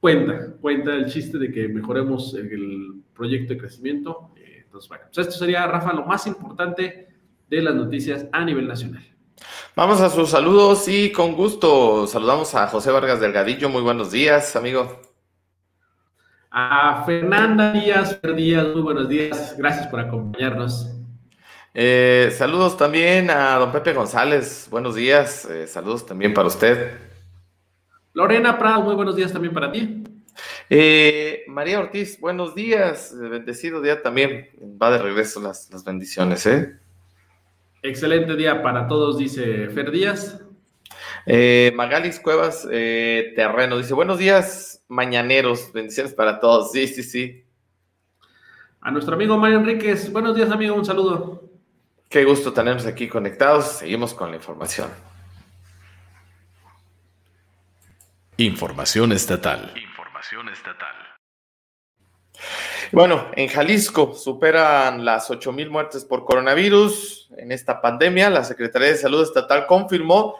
cuenta, 0.00 0.52
cuenta 0.60 0.94
el 0.94 1.06
chiste 1.06 1.38
de 1.38 1.52
que 1.52 1.68
mejoremos 1.68 2.34
el 2.34 3.02
proyecto 3.14 3.52
de 3.52 3.60
crecimiento. 3.60 4.30
Eh, 4.36 4.62
entonces, 4.64 4.88
bueno, 4.88 5.04
pues 5.12 5.26
esto 5.26 5.38
sería, 5.38 5.66
Rafa, 5.66 5.92
lo 5.92 6.06
más 6.06 6.26
importante 6.26 7.08
de 7.48 7.62
las 7.62 7.74
noticias 7.74 8.26
a 8.32 8.44
nivel 8.44 8.66
nacional. 8.66 9.04
Vamos 9.76 10.00
a 10.00 10.08
sus 10.08 10.30
saludos 10.30 10.88
y 10.88 11.12
con 11.12 11.34
gusto 11.34 12.06
saludamos 12.06 12.54
a 12.54 12.66
José 12.68 12.90
Vargas 12.90 13.20
Delgadillo. 13.20 13.68
Muy 13.68 13.82
buenos 13.82 14.10
días, 14.10 14.56
amigo. 14.56 15.02
A 16.50 17.02
Fernanda 17.04 17.72
Díaz, 17.72 18.20
Díaz, 18.36 18.68
muy 18.68 18.82
buenos 18.82 19.08
días. 19.08 19.54
Gracias 19.58 19.88
por 19.88 20.00
acompañarnos. 20.00 20.88
Eh, 21.76 22.32
saludos 22.38 22.76
también 22.76 23.28
a 23.30 23.56
don 23.56 23.72
Pepe 23.72 23.92
González, 23.92 24.68
buenos 24.70 24.94
días, 24.94 25.44
eh, 25.46 25.66
saludos 25.66 26.06
también 26.06 26.32
para 26.32 26.46
usted. 26.46 27.13
Lorena 28.14 28.56
Prado, 28.58 28.82
muy 28.82 28.94
buenos 28.94 29.16
días 29.16 29.32
también 29.32 29.52
para 29.52 29.70
ti. 29.70 30.04
Eh, 30.70 31.44
María 31.48 31.80
Ortiz, 31.80 32.18
buenos 32.20 32.54
días, 32.54 33.12
bendecido 33.18 33.80
día 33.80 34.02
también, 34.02 34.50
va 34.80 34.90
de 34.92 34.98
regreso 34.98 35.40
las, 35.42 35.68
las 35.72 35.84
bendiciones, 35.84 36.46
¿eh? 36.46 36.78
Excelente 37.82 38.36
día 38.36 38.62
para 38.62 38.86
todos, 38.86 39.18
dice 39.18 39.68
Fer 39.68 39.90
Díaz. 39.90 40.40
Magalis 41.74 42.20
Cuevas 42.20 42.62
Terreno 42.62 43.78
dice, 43.78 43.94
buenos 43.94 44.18
días, 44.18 44.82
mañaneros, 44.88 45.72
bendiciones 45.72 46.14
para 46.14 46.38
todos, 46.38 46.70
sí, 46.70 46.86
sí, 46.86 47.02
sí. 47.02 47.44
A 48.80 48.92
nuestro 48.92 49.16
amigo 49.16 49.36
Mario 49.36 49.58
Enríquez, 49.58 50.12
buenos 50.12 50.36
días 50.36 50.50
amigo, 50.50 50.76
un 50.76 50.84
saludo. 50.84 51.50
Qué 52.08 52.24
gusto 52.24 52.52
tenernos 52.52 52.86
aquí 52.86 53.08
conectados. 53.08 53.78
Seguimos 53.78 54.14
con 54.14 54.30
la 54.30 54.36
información. 54.36 54.88
Información 58.36 59.12
estatal. 59.12 59.72
Información 59.76 60.48
estatal. 60.48 60.96
Bueno, 62.90 63.30
en 63.36 63.46
Jalisco 63.46 64.12
superan 64.12 65.04
las 65.04 65.30
8.000 65.30 65.70
muertes 65.70 66.04
por 66.04 66.24
coronavirus. 66.24 67.30
En 67.38 67.52
esta 67.52 67.80
pandemia, 67.80 68.30
la 68.30 68.42
Secretaría 68.42 68.88
de 68.88 68.96
Salud 68.96 69.22
Estatal 69.22 69.66
confirmó 69.66 70.34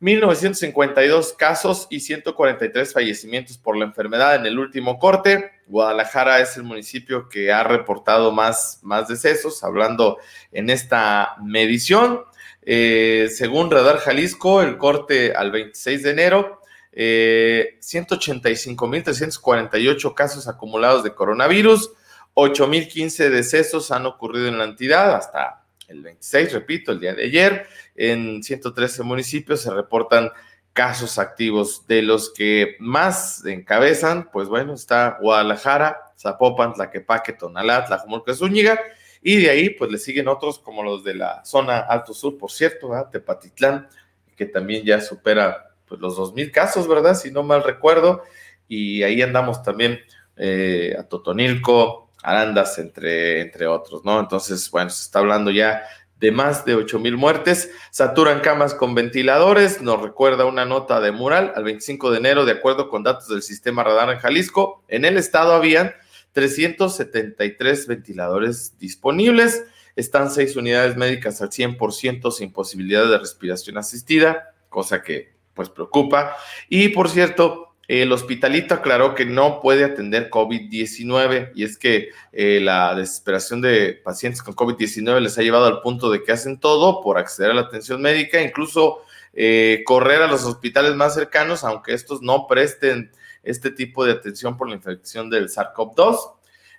1.952 0.00 1.34
casos 1.36 1.88
y 1.90 1.98
143 1.98 2.92
fallecimientos 2.92 3.58
por 3.58 3.76
la 3.76 3.84
enfermedad 3.84 4.36
en 4.36 4.46
el 4.46 4.56
último 4.56 5.00
corte. 5.00 5.50
Guadalajara 5.66 6.38
es 6.38 6.56
el 6.56 6.62
municipio 6.62 7.28
que 7.28 7.50
ha 7.50 7.64
reportado 7.64 8.30
más, 8.30 8.78
más 8.82 9.08
decesos, 9.08 9.64
hablando 9.64 10.18
en 10.52 10.70
esta 10.70 11.34
medición. 11.42 12.20
Eh, 12.62 13.28
según 13.34 13.72
Radar 13.72 13.98
Jalisco, 13.98 14.62
el 14.62 14.76
corte 14.78 15.34
al 15.34 15.50
26 15.50 16.04
de 16.04 16.10
enero, 16.10 16.59
eh, 16.92 17.78
185.348 17.80 20.14
casos 20.14 20.48
acumulados 20.48 21.04
de 21.04 21.14
coronavirus, 21.14 21.92
8.015 22.34 23.30
decesos 23.30 23.90
han 23.90 24.04
ocurrido 24.06 24.48
en 24.48 24.58
la 24.58 24.64
entidad 24.64 25.14
hasta 25.14 25.64
el 25.88 26.02
26, 26.02 26.52
repito, 26.52 26.92
el 26.92 27.00
día 27.00 27.14
de 27.14 27.24
ayer, 27.24 27.66
en 27.96 28.42
113 28.42 29.02
municipios 29.02 29.62
se 29.62 29.70
reportan 29.70 30.30
casos 30.72 31.18
activos, 31.18 31.86
de 31.86 32.02
los 32.02 32.30
que 32.30 32.76
más 32.78 33.44
encabezan, 33.44 34.30
pues 34.30 34.48
bueno, 34.48 34.74
está 34.74 35.18
Guadalajara, 35.20 36.12
Zapopan, 36.16 36.74
Tlaquepaque, 36.74 37.32
Tonalá, 37.32 37.84
Tlajumulco, 37.84 38.32
Zúñiga, 38.34 38.78
Y 39.22 39.42
de 39.42 39.50
ahí, 39.50 39.70
pues 39.70 39.90
le 39.90 39.98
siguen 39.98 40.28
otros 40.28 40.58
como 40.58 40.82
los 40.82 41.04
de 41.04 41.14
la 41.14 41.44
zona 41.44 41.80
Alto 41.80 42.14
Sur, 42.14 42.38
por 42.38 42.50
cierto. 42.50 42.90
Tepatitlán, 43.12 43.86
que 44.34 44.46
también 44.46 44.82
ya 44.82 44.98
supera 45.00 45.69
pues, 45.90 46.00
los 46.00 46.16
2.000 46.16 46.52
casos, 46.52 46.88
¿verdad? 46.88 47.14
Si 47.14 47.30
no 47.30 47.42
mal 47.42 47.64
recuerdo. 47.64 48.22
Y 48.68 49.02
ahí 49.02 49.20
andamos 49.20 49.62
también 49.62 49.98
eh, 50.36 50.96
a 50.96 51.02
Totonilco, 51.02 52.08
Arandas, 52.22 52.78
entre, 52.78 53.40
entre 53.40 53.66
otros, 53.66 54.04
¿no? 54.04 54.20
Entonces, 54.20 54.70
bueno, 54.70 54.88
se 54.90 55.02
está 55.02 55.18
hablando 55.18 55.50
ya 55.50 55.82
de 56.18 56.30
más 56.30 56.64
de 56.66 56.74
8 56.74 56.98
mil 56.98 57.16
muertes, 57.16 57.70
saturan 57.90 58.40
camas 58.40 58.74
con 58.74 58.94
ventiladores, 58.94 59.80
nos 59.80 60.00
recuerda 60.02 60.44
una 60.44 60.66
nota 60.66 61.00
de 61.00 61.12
Mural 61.12 61.52
al 61.56 61.64
25 61.64 62.10
de 62.10 62.18
enero, 62.18 62.44
de 62.44 62.52
acuerdo 62.52 62.90
con 62.90 63.02
datos 63.02 63.28
del 63.28 63.42
sistema 63.42 63.82
radar 63.82 64.10
en 64.10 64.18
Jalisco, 64.18 64.84
en 64.88 65.06
el 65.06 65.16
estado 65.16 65.54
habían 65.54 65.94
373 66.32 67.86
ventiladores 67.86 68.78
disponibles, 68.78 69.64
están 69.96 70.30
seis 70.30 70.56
unidades 70.56 70.94
médicas 70.96 71.40
al 71.40 71.48
100% 71.48 72.30
sin 72.30 72.52
posibilidad 72.52 73.08
de 73.08 73.18
respiración 73.18 73.78
asistida, 73.78 74.54
cosa 74.68 75.02
que 75.02 75.39
pues 75.60 75.68
preocupa, 75.68 76.34
y 76.70 76.88
por 76.88 77.10
cierto, 77.10 77.74
el 77.86 78.12
hospitalito 78.12 78.72
aclaró 78.72 79.14
que 79.14 79.26
no 79.26 79.60
puede 79.60 79.84
atender 79.84 80.30
COVID-19 80.30 81.50
y 81.54 81.64
es 81.64 81.76
que 81.76 82.08
eh, 82.32 82.60
la 82.62 82.94
desesperación 82.94 83.60
de 83.60 84.00
pacientes 84.02 84.42
con 84.42 84.54
COVID-19 84.54 85.20
les 85.20 85.36
ha 85.36 85.42
llevado 85.42 85.66
al 85.66 85.82
punto 85.82 86.10
de 86.10 86.22
que 86.22 86.32
hacen 86.32 86.58
todo 86.58 87.02
por 87.02 87.18
acceder 87.18 87.50
a 87.50 87.54
la 87.54 87.60
atención 87.60 88.00
médica, 88.00 88.40
incluso 88.40 89.02
eh, 89.34 89.82
correr 89.84 90.22
a 90.22 90.28
los 90.28 90.46
hospitales 90.46 90.94
más 90.94 91.14
cercanos, 91.14 91.62
aunque 91.62 91.92
estos 91.92 92.22
no 92.22 92.46
presten 92.46 93.10
este 93.42 93.70
tipo 93.70 94.06
de 94.06 94.12
atención 94.12 94.56
por 94.56 94.70
la 94.70 94.76
infección 94.76 95.28
del 95.28 95.50
SARS-CoV-2. 95.50 96.16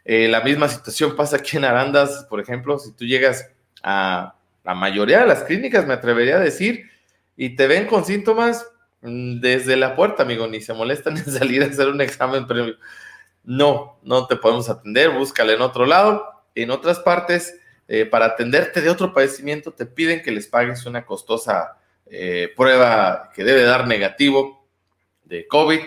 Eh, 0.06 0.28
la 0.28 0.42
misma 0.42 0.70
situación 0.70 1.16
pasa 1.16 1.36
aquí 1.36 1.58
en 1.58 1.66
Arandas, 1.66 2.26
por 2.30 2.40
ejemplo, 2.40 2.80
si 2.80 2.94
tú 2.94 3.06
llegas 3.06 3.48
a 3.84 4.34
la 4.64 4.74
mayoría 4.74 5.20
de 5.20 5.28
las 5.28 5.44
clínicas, 5.44 5.86
me 5.86 5.94
atrevería 5.94 6.38
a 6.38 6.40
decir, 6.40 6.90
y 7.36 7.56
te 7.56 7.68
ven 7.68 7.88
con 7.88 8.06
síntomas, 8.06 8.66
desde 9.02 9.78
la 9.78 9.96
puerta, 9.96 10.24
amigo, 10.24 10.48
ni 10.48 10.62
se 10.62 10.74
molestan 10.74 11.18
en 11.18 11.26
salir 11.32 11.64
a 11.64 11.68
hacer 11.68 11.88
un 11.88 12.02
examen 12.02 12.48
previo. 12.48 12.76
No, 13.44 14.00
no 14.04 14.28
te 14.28 14.36
podemos 14.36 14.70
atender, 14.70 15.10
búscale 15.10 15.54
en 15.54 15.62
otro 15.62 15.86
lado. 15.86 16.44
En 16.54 16.70
otras 16.70 17.00
partes, 17.00 17.60
eh, 17.88 18.06
para 18.06 18.26
atenderte 18.28 18.82
de 18.82 18.90
otro 18.90 19.14
padecimiento, 19.14 19.72
te 19.72 19.86
piden 19.86 20.22
que 20.22 20.32
les 20.32 20.48
pagues 20.48 20.86
una 20.86 21.06
costosa 21.06 21.78
eh, 22.06 22.52
prueba 22.56 23.32
que 23.34 23.44
debe 23.44 23.64
dar 23.64 23.88
negativo 23.88 24.68
de 25.24 25.48
COVID, 25.48 25.80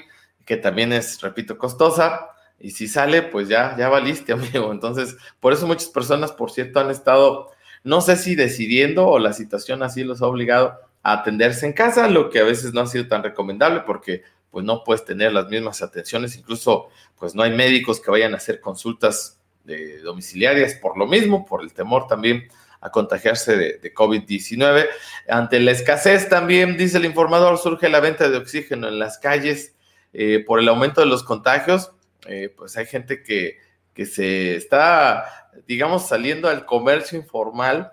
que 0.44 0.56
también 0.56 0.92
es, 0.92 1.20
repito, 1.20 1.56
costosa. 1.58 2.30
Y 2.58 2.70
si 2.70 2.88
sale, 2.88 3.22
pues 3.22 3.48
ya, 3.48 3.76
ya 3.76 3.88
valiste, 3.88 4.32
amigo. 4.34 4.72
Entonces, 4.72 5.16
por 5.38 5.52
eso 5.52 5.66
muchas 5.66 5.88
personas, 5.88 6.32
por 6.32 6.50
cierto, 6.50 6.80
han 6.80 6.90
estado, 6.90 7.50
no 7.84 8.00
sé 8.00 8.16
si 8.16 8.34
decidiendo 8.34 9.06
o 9.06 9.18
la 9.18 9.32
situación 9.32 9.82
así 9.82 10.02
los 10.02 10.22
ha 10.22 10.26
obligado 10.26 10.80
atenderse 11.04 11.66
en 11.66 11.74
casa, 11.74 12.08
lo 12.08 12.30
que 12.30 12.40
a 12.40 12.44
veces 12.44 12.72
no 12.72 12.80
ha 12.80 12.86
sido 12.86 13.06
tan 13.06 13.22
recomendable 13.22 13.82
porque 13.86 14.22
pues 14.50 14.64
no 14.64 14.82
puedes 14.82 15.04
tener 15.04 15.32
las 15.32 15.48
mismas 15.48 15.82
atenciones, 15.82 16.36
incluso 16.36 16.88
pues 17.18 17.34
no 17.34 17.42
hay 17.42 17.52
médicos 17.52 18.00
que 18.00 18.10
vayan 18.10 18.34
a 18.34 18.38
hacer 18.38 18.60
consultas 18.60 19.38
de 19.64 20.00
domiciliarias 20.00 20.74
por 20.74 20.96
lo 20.96 21.06
mismo, 21.06 21.44
por 21.44 21.62
el 21.62 21.72
temor 21.72 22.06
también 22.06 22.48
a 22.80 22.90
contagiarse 22.90 23.56
de, 23.56 23.94
COVID-19. 23.94 24.86
Ante 25.28 25.58
la 25.60 25.70
escasez 25.70 26.28
también, 26.28 26.76
dice 26.76 26.98
el 26.98 27.06
informador, 27.06 27.58
surge 27.58 27.88
la 27.88 28.00
venta 28.00 28.28
de 28.28 28.36
oxígeno 28.36 28.88
en 28.88 28.98
las 28.98 29.18
calles 29.18 29.74
eh, 30.12 30.44
por 30.46 30.60
el 30.60 30.68
aumento 30.68 31.00
de 31.00 31.06
los 31.06 31.22
contagios. 31.22 31.92
Eh, 32.26 32.52
pues 32.54 32.76
hay 32.76 32.86
gente 32.86 33.22
que, 33.22 33.58
que 33.94 34.04
se 34.04 34.56
está, 34.56 35.50
digamos, 35.66 36.08
saliendo 36.08 36.48
al 36.48 36.66
comercio 36.66 37.18
informal 37.18 37.92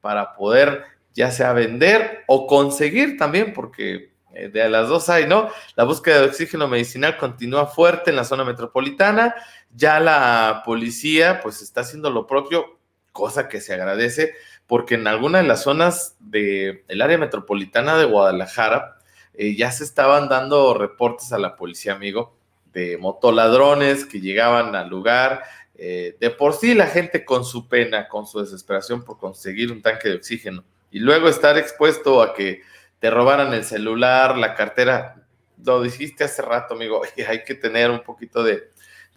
para 0.00 0.34
poder 0.34 0.97
ya 1.18 1.32
sea 1.32 1.52
vender 1.52 2.22
o 2.28 2.46
conseguir 2.46 3.16
también, 3.16 3.52
porque 3.52 4.12
eh, 4.32 4.50
de 4.50 4.68
las 4.68 4.88
dos 4.88 5.08
hay, 5.08 5.26
¿no? 5.26 5.50
La 5.74 5.82
búsqueda 5.82 6.20
de 6.20 6.26
oxígeno 6.26 6.68
medicinal 6.68 7.16
continúa 7.16 7.66
fuerte 7.66 8.10
en 8.10 8.16
la 8.16 8.22
zona 8.22 8.44
metropolitana, 8.44 9.34
ya 9.74 9.98
la 9.98 10.62
policía 10.64 11.40
pues 11.42 11.60
está 11.60 11.80
haciendo 11.80 12.10
lo 12.10 12.28
propio, 12.28 12.78
cosa 13.10 13.48
que 13.48 13.60
se 13.60 13.74
agradece, 13.74 14.34
porque 14.68 14.94
en 14.94 15.08
alguna 15.08 15.38
de 15.38 15.48
las 15.48 15.64
zonas 15.64 16.14
del 16.20 17.02
área 17.02 17.18
metropolitana 17.18 17.98
de 17.98 18.04
Guadalajara 18.04 18.98
eh, 19.34 19.56
ya 19.56 19.72
se 19.72 19.82
estaban 19.82 20.28
dando 20.28 20.72
reportes 20.72 21.32
a 21.32 21.38
la 21.38 21.56
policía, 21.56 21.94
amigo, 21.94 22.36
de 22.72 22.96
motoladrones 22.96 24.06
que 24.06 24.20
llegaban 24.20 24.76
al 24.76 24.88
lugar, 24.88 25.42
eh, 25.74 26.16
de 26.20 26.30
por 26.30 26.54
sí 26.54 26.74
la 26.74 26.86
gente 26.86 27.24
con 27.24 27.44
su 27.44 27.66
pena, 27.66 28.06
con 28.06 28.24
su 28.24 28.38
desesperación 28.38 29.02
por 29.02 29.18
conseguir 29.18 29.72
un 29.72 29.82
tanque 29.82 30.10
de 30.10 30.14
oxígeno 30.14 30.62
y 30.90 31.00
luego 31.00 31.28
estar 31.28 31.58
expuesto 31.58 32.22
a 32.22 32.34
que 32.34 32.62
te 33.00 33.10
robaran 33.10 33.52
el 33.54 33.64
celular, 33.64 34.36
la 34.36 34.54
cartera, 34.54 35.16
lo 35.64 35.82
dijiste 35.82 36.24
hace 36.24 36.42
rato, 36.42 36.74
amigo, 36.74 37.02
hay 37.28 37.44
que 37.44 37.54
tener 37.54 37.90
un 37.90 38.00
poquito 38.00 38.42
de, 38.42 38.70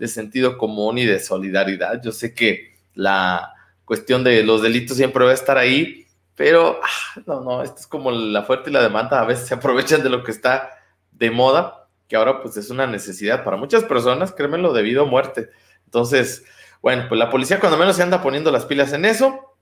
sentido 0.08 0.58
común 0.58 0.98
y 0.98 1.06
de 1.06 1.20
solidaridad. 1.20 2.02
Yo 2.02 2.12
sé 2.12 2.34
que 2.34 2.76
la 2.96 3.54
cuestión 3.86 4.24
de 4.24 4.44
los 4.44 4.64
delitos 4.64 4.98
siempre 4.98 5.24
va 5.26 5.32
a 5.32 5.36
estar 5.36 5.60
ahí, 5.60 6.08
pero 6.36 6.80
ah, 6.82 7.22
no, 7.28 7.42
no, 7.42 7.62
esto 7.62 7.82
es 7.82 7.88
como 7.88 8.10
la 8.10 8.42
fuerte 8.42 8.72
y 8.72 8.74
la 8.74 8.82
demanda, 8.82 9.22
a 9.22 9.26
veces 9.26 9.48
se 9.48 9.54
aprovechan 9.54 10.02
de 10.02 10.10
lo 10.10 10.24
que 10.24 10.32
está 10.32 10.72
de 11.12 11.30
moda, 11.30 11.88
que 12.08 12.16
ahora 12.16 12.42
pues 12.42 12.58
es 12.58 12.72
una 12.72 12.88
necesidad 12.88 13.44
para 13.44 13.58
muchas 13.58 13.84
personas, 13.84 14.32
créemelo, 14.32 14.74
debido 14.74 15.04
a 15.04 15.06
muerte. 15.06 15.50
Entonces, 15.86 16.46
bueno, 16.82 17.06
pues 17.08 17.20
la 17.20 17.30
policía 17.30 17.60
cuando 17.60 17.78
menos 17.78 17.96
se 17.96 18.04
anda 18.04 18.24
poniendo 18.24 18.52
las 18.52 18.66
pilas 18.66 18.92
en 18.94 19.06
eso, 19.06 19.56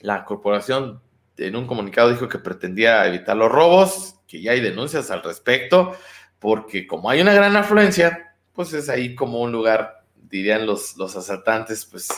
la 0.00 0.24
corporación 0.24 1.00
en 1.38 1.56
un 1.56 1.66
comunicado 1.66 2.10
dijo 2.10 2.28
que 2.28 2.38
pretendía 2.38 3.06
evitar 3.06 3.36
los 3.36 3.50
robos, 3.50 4.16
que 4.26 4.40
ya 4.40 4.52
hay 4.52 4.60
denuncias 4.60 5.10
al 5.10 5.22
respecto, 5.22 5.96
porque 6.38 6.86
como 6.86 7.10
hay 7.10 7.20
una 7.20 7.32
gran 7.32 7.56
afluencia, 7.56 8.34
pues 8.52 8.72
es 8.72 8.88
ahí 8.88 9.14
como 9.14 9.40
un 9.40 9.52
lugar, 9.52 10.04
dirían 10.28 10.66
los, 10.66 10.96
los 10.96 11.16
asaltantes, 11.16 11.86
pues 11.86 12.08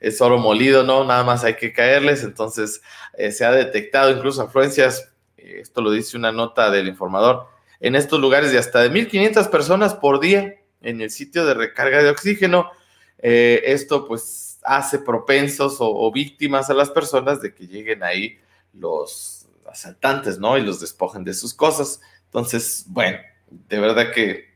es 0.00 0.20
oro 0.20 0.38
molido, 0.38 0.84
¿no? 0.84 1.04
Nada 1.04 1.24
más 1.24 1.44
hay 1.44 1.54
que 1.54 1.72
caerles, 1.72 2.24
entonces 2.24 2.82
eh, 3.14 3.30
se 3.30 3.44
ha 3.44 3.52
detectado 3.52 4.10
incluso 4.10 4.42
afluencias, 4.42 5.12
eh, 5.36 5.58
esto 5.60 5.80
lo 5.80 5.90
dice 5.90 6.16
una 6.16 6.32
nota 6.32 6.70
del 6.70 6.88
informador, 6.88 7.46
en 7.80 7.96
estos 7.96 8.20
lugares 8.20 8.52
de 8.52 8.58
hasta 8.58 8.80
de 8.80 8.90
1.500 8.90 9.50
personas 9.50 9.94
por 9.94 10.20
día 10.20 10.54
en 10.82 11.00
el 11.00 11.10
sitio 11.10 11.44
de 11.44 11.54
recarga 11.54 12.02
de 12.02 12.10
oxígeno. 12.10 12.70
Eh, 13.18 13.62
esto 13.66 14.06
pues 14.06 14.60
hace 14.64 15.00
propensos 15.00 15.76
o 15.80 16.12
víctimas 16.12 16.70
a 16.70 16.74
las 16.74 16.90
personas 16.90 17.40
de 17.40 17.52
que 17.52 17.66
lleguen 17.66 18.04
ahí 18.04 18.38
los 18.72 19.48
asaltantes, 19.70 20.38
¿no? 20.38 20.58
Y 20.58 20.62
los 20.62 20.80
despojen 20.80 21.24
de 21.24 21.34
sus 21.34 21.54
cosas. 21.54 22.00
Entonces, 22.26 22.84
bueno, 22.88 23.18
de 23.50 23.80
verdad 23.80 24.12
que 24.12 24.50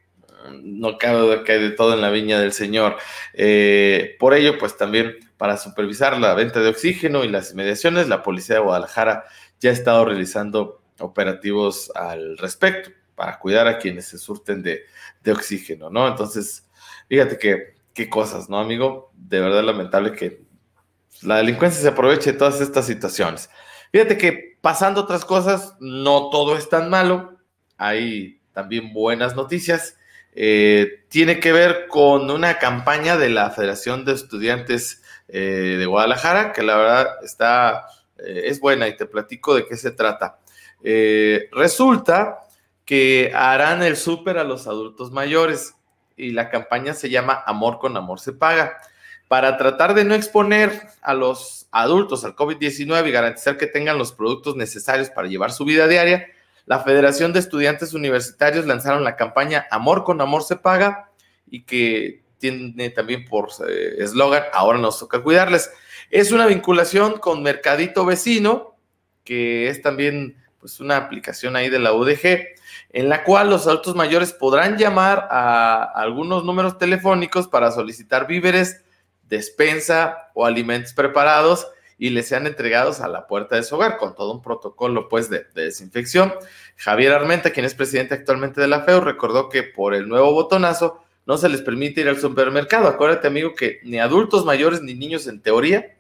mm, 0.48 0.80
no 0.80 0.98
cabe 0.98 1.20
duda 1.20 1.44
que 1.44 1.52
hay 1.52 1.60
de 1.60 1.70
todo 1.70 1.94
en 1.94 2.00
la 2.00 2.10
viña 2.10 2.40
del 2.40 2.52
Señor. 2.52 2.96
Eh, 3.34 4.16
por 4.18 4.34
ello, 4.34 4.58
pues 4.58 4.76
también 4.76 5.16
para 5.36 5.56
supervisar 5.56 6.18
la 6.18 6.34
venta 6.34 6.60
de 6.60 6.68
oxígeno 6.68 7.24
y 7.24 7.28
las 7.28 7.52
inmediaciones, 7.52 8.08
la 8.08 8.22
Policía 8.22 8.56
de 8.56 8.62
Guadalajara 8.62 9.24
ya 9.60 9.70
ha 9.70 9.72
estado 9.72 10.04
realizando 10.04 10.82
operativos 10.98 11.92
al 11.94 12.38
respecto 12.38 12.90
para 13.14 13.38
cuidar 13.38 13.66
a 13.66 13.78
quienes 13.78 14.06
se 14.06 14.18
surten 14.18 14.62
de, 14.62 14.84
de 15.22 15.32
oxígeno, 15.32 15.90
¿no? 15.90 16.06
Entonces, 16.06 16.68
fíjate 17.08 17.38
que 17.38 17.76
qué 17.96 18.08
cosas, 18.10 18.48
¿no, 18.50 18.58
amigo? 18.58 19.10
De 19.14 19.40
verdad 19.40 19.64
lamentable 19.64 20.12
que 20.12 20.42
la 21.22 21.38
delincuencia 21.38 21.80
se 21.80 21.88
aproveche 21.88 22.32
de 22.32 22.38
todas 22.38 22.60
estas 22.60 22.86
situaciones. 22.86 23.48
Fíjate 23.96 24.18
que 24.18 24.58
pasando 24.60 25.00
otras 25.00 25.24
cosas, 25.24 25.74
no 25.80 26.28
todo 26.28 26.58
es 26.58 26.68
tan 26.68 26.90
malo. 26.90 27.38
Hay 27.78 28.42
también 28.52 28.92
buenas 28.92 29.34
noticias. 29.34 29.96
Eh, 30.34 31.06
tiene 31.08 31.40
que 31.40 31.50
ver 31.50 31.86
con 31.88 32.30
una 32.30 32.58
campaña 32.58 33.16
de 33.16 33.30
la 33.30 33.48
Federación 33.48 34.04
de 34.04 34.12
Estudiantes 34.12 35.02
eh, 35.28 35.76
de 35.78 35.86
Guadalajara, 35.86 36.52
que 36.52 36.62
la 36.62 36.76
verdad 36.76 37.06
está, 37.24 37.86
eh, 38.18 38.42
es 38.44 38.60
buena 38.60 38.86
y 38.86 38.98
te 38.98 39.06
platico 39.06 39.54
de 39.54 39.66
qué 39.66 39.78
se 39.78 39.92
trata. 39.92 40.40
resulta 41.52 42.40
que 42.84 43.32
harán 43.34 43.82
el 43.82 43.96
súper 43.96 44.36
a 44.36 44.44
los 44.44 44.66
adultos 44.66 45.10
mayores 45.10 45.74
y 46.18 46.32
la 46.32 46.50
campaña 46.50 46.92
se 46.92 47.08
llama 47.08 47.42
Amor 47.46 47.78
con 47.78 47.96
Amor 47.96 48.20
se 48.20 48.34
paga 48.34 48.76
para 49.28 49.56
tratar 49.56 49.94
de 49.94 50.04
no 50.04 50.14
exponer 50.14 50.82
a 51.02 51.14
los 51.14 51.66
adultos 51.72 52.24
al 52.24 52.36
COVID-19 52.36 53.08
y 53.08 53.10
garantizar 53.10 53.56
que 53.56 53.66
tengan 53.66 53.98
los 53.98 54.12
productos 54.12 54.56
necesarios 54.56 55.10
para 55.10 55.28
llevar 55.28 55.52
su 55.52 55.64
vida 55.64 55.88
diaria, 55.88 56.28
la 56.64 56.80
Federación 56.80 57.32
de 57.32 57.40
Estudiantes 57.40 57.94
Universitarios 57.94 58.66
lanzaron 58.66 59.04
la 59.04 59.16
campaña 59.16 59.66
Amor 59.70 60.04
con 60.04 60.20
Amor 60.20 60.42
se 60.42 60.56
paga 60.56 61.10
y 61.48 61.62
que 61.62 62.22
tiene 62.38 62.90
también 62.90 63.24
por 63.24 63.48
eh, 63.68 63.96
eslogan 63.98 64.44
Ahora 64.52 64.78
nos 64.78 64.98
toca 64.98 65.22
cuidarles. 65.22 65.70
Es 66.10 66.32
una 66.32 66.46
vinculación 66.46 67.18
con 67.18 67.42
Mercadito 67.42 68.04
Vecino, 68.04 68.76
que 69.24 69.68
es 69.68 69.82
también 69.82 70.36
pues, 70.60 70.80
una 70.80 70.96
aplicación 70.96 71.56
ahí 71.56 71.68
de 71.68 71.78
la 71.78 71.92
UDG, 71.92 72.46
en 72.92 73.08
la 73.08 73.24
cual 73.24 73.50
los 73.50 73.66
adultos 73.66 73.94
mayores 73.94 74.32
podrán 74.32 74.76
llamar 74.76 75.28
a 75.30 75.84
algunos 75.94 76.44
números 76.44 76.78
telefónicos 76.78 77.48
para 77.48 77.70
solicitar 77.70 78.26
víveres 78.26 78.82
despensa 79.28 80.30
o 80.34 80.46
alimentos 80.46 80.92
preparados 80.92 81.66
y 81.98 82.10
les 82.10 82.28
sean 82.28 82.46
entregados 82.46 83.00
a 83.00 83.08
la 83.08 83.26
puerta 83.26 83.56
de 83.56 83.62
su 83.62 83.74
hogar 83.74 83.96
con 83.96 84.14
todo 84.14 84.32
un 84.32 84.42
protocolo 84.42 85.08
pues 85.08 85.30
de, 85.30 85.46
desinfección. 85.54 86.34
Javier 86.76 87.12
Armenta, 87.12 87.50
quien 87.50 87.64
es 87.64 87.74
presidente 87.74 88.14
actualmente 88.14 88.60
de 88.60 88.68
la 88.68 88.82
FEU, 88.82 89.00
recordó 89.00 89.48
que 89.48 89.62
por 89.62 89.94
el 89.94 90.08
nuevo 90.08 90.32
botonazo 90.32 91.02
no 91.24 91.38
se 91.38 91.48
les 91.48 91.62
permite 91.62 92.02
ir 92.02 92.08
al 92.08 92.20
supermercado. 92.20 92.86
Acuérdate, 92.88 93.26
amigo, 93.26 93.54
que 93.54 93.80
ni 93.82 93.98
adultos 93.98 94.44
mayores 94.44 94.82
ni 94.82 94.94
niños 94.94 95.26
en 95.26 95.40
teoría, 95.40 95.96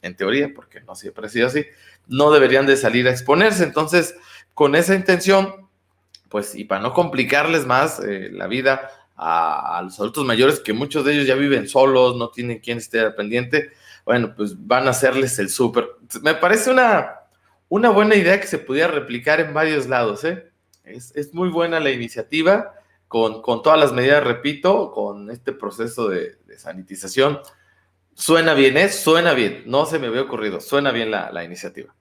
en 0.00 0.16
teoría, 0.16 0.52
porque 0.54 0.80
no 0.80 0.94
siempre 0.94 1.26
ha 1.26 1.30
sido 1.30 1.48
así, 1.48 1.66
no 2.06 2.30
deberían 2.30 2.66
de 2.66 2.76
salir 2.76 3.06
a 3.06 3.10
exponerse. 3.10 3.64
Entonces, 3.64 4.14
con 4.54 4.74
esa 4.74 4.94
intención, 4.94 5.68
pues, 6.28 6.54
y 6.54 6.64
para 6.64 6.80
no 6.80 6.94
complicarles 6.94 7.66
más 7.66 8.00
eh, 8.00 8.30
la 8.32 8.46
vida 8.46 8.90
a, 9.16 9.80
los 9.84 9.98
adultos 9.98 10.24
mayores, 10.24 10.60
que 10.60 10.72
muchos 10.72 11.04
de 11.04 11.14
ellos 11.14 11.26
ya 11.26 11.34
viven 11.34 11.68
solos, 11.68 12.16
no 12.16 12.30
tienen 12.30 12.60
quien 12.60 12.78
esté 12.78 13.10
pendiente, 13.10 13.72
bueno, 14.04 14.34
pues 14.34 14.66
van 14.66 14.86
a 14.86 14.90
hacerles 14.90 15.38
el 15.38 15.48
súper. 15.48 15.86
Me 16.22 16.34
parece 16.34 16.70
una, 16.70 17.20
una 17.68 17.90
buena 17.90 18.16
idea 18.16 18.40
que 18.40 18.46
se 18.46 18.58
pudiera 18.58 18.88
replicar 18.88 19.40
en 19.40 19.54
varios 19.54 19.86
lados, 19.86 20.24
¿eh? 20.24 20.50
Es, 20.84 21.14
es 21.14 21.32
muy 21.32 21.48
buena 21.48 21.78
la 21.78 21.90
iniciativa, 21.90 22.74
con, 23.06 23.42
con, 23.42 23.62
todas 23.62 23.78
las 23.78 23.92
medidas, 23.92 24.24
repito, 24.24 24.90
con 24.90 25.30
este 25.30 25.52
proceso 25.52 26.08
de, 26.08 26.38
de, 26.46 26.58
sanitización. 26.58 27.40
Suena 28.14 28.54
bien, 28.54 28.76
¿eh? 28.76 28.88
Suena 28.88 29.32
bien, 29.34 29.62
no 29.66 29.86
se 29.86 29.98
me 29.98 30.08
había 30.08 30.22
ocurrido, 30.22 30.60
suena 30.60 30.90
bien 30.90 31.10
la, 31.10 31.30
la 31.30 31.44
iniciativa. 31.44 31.94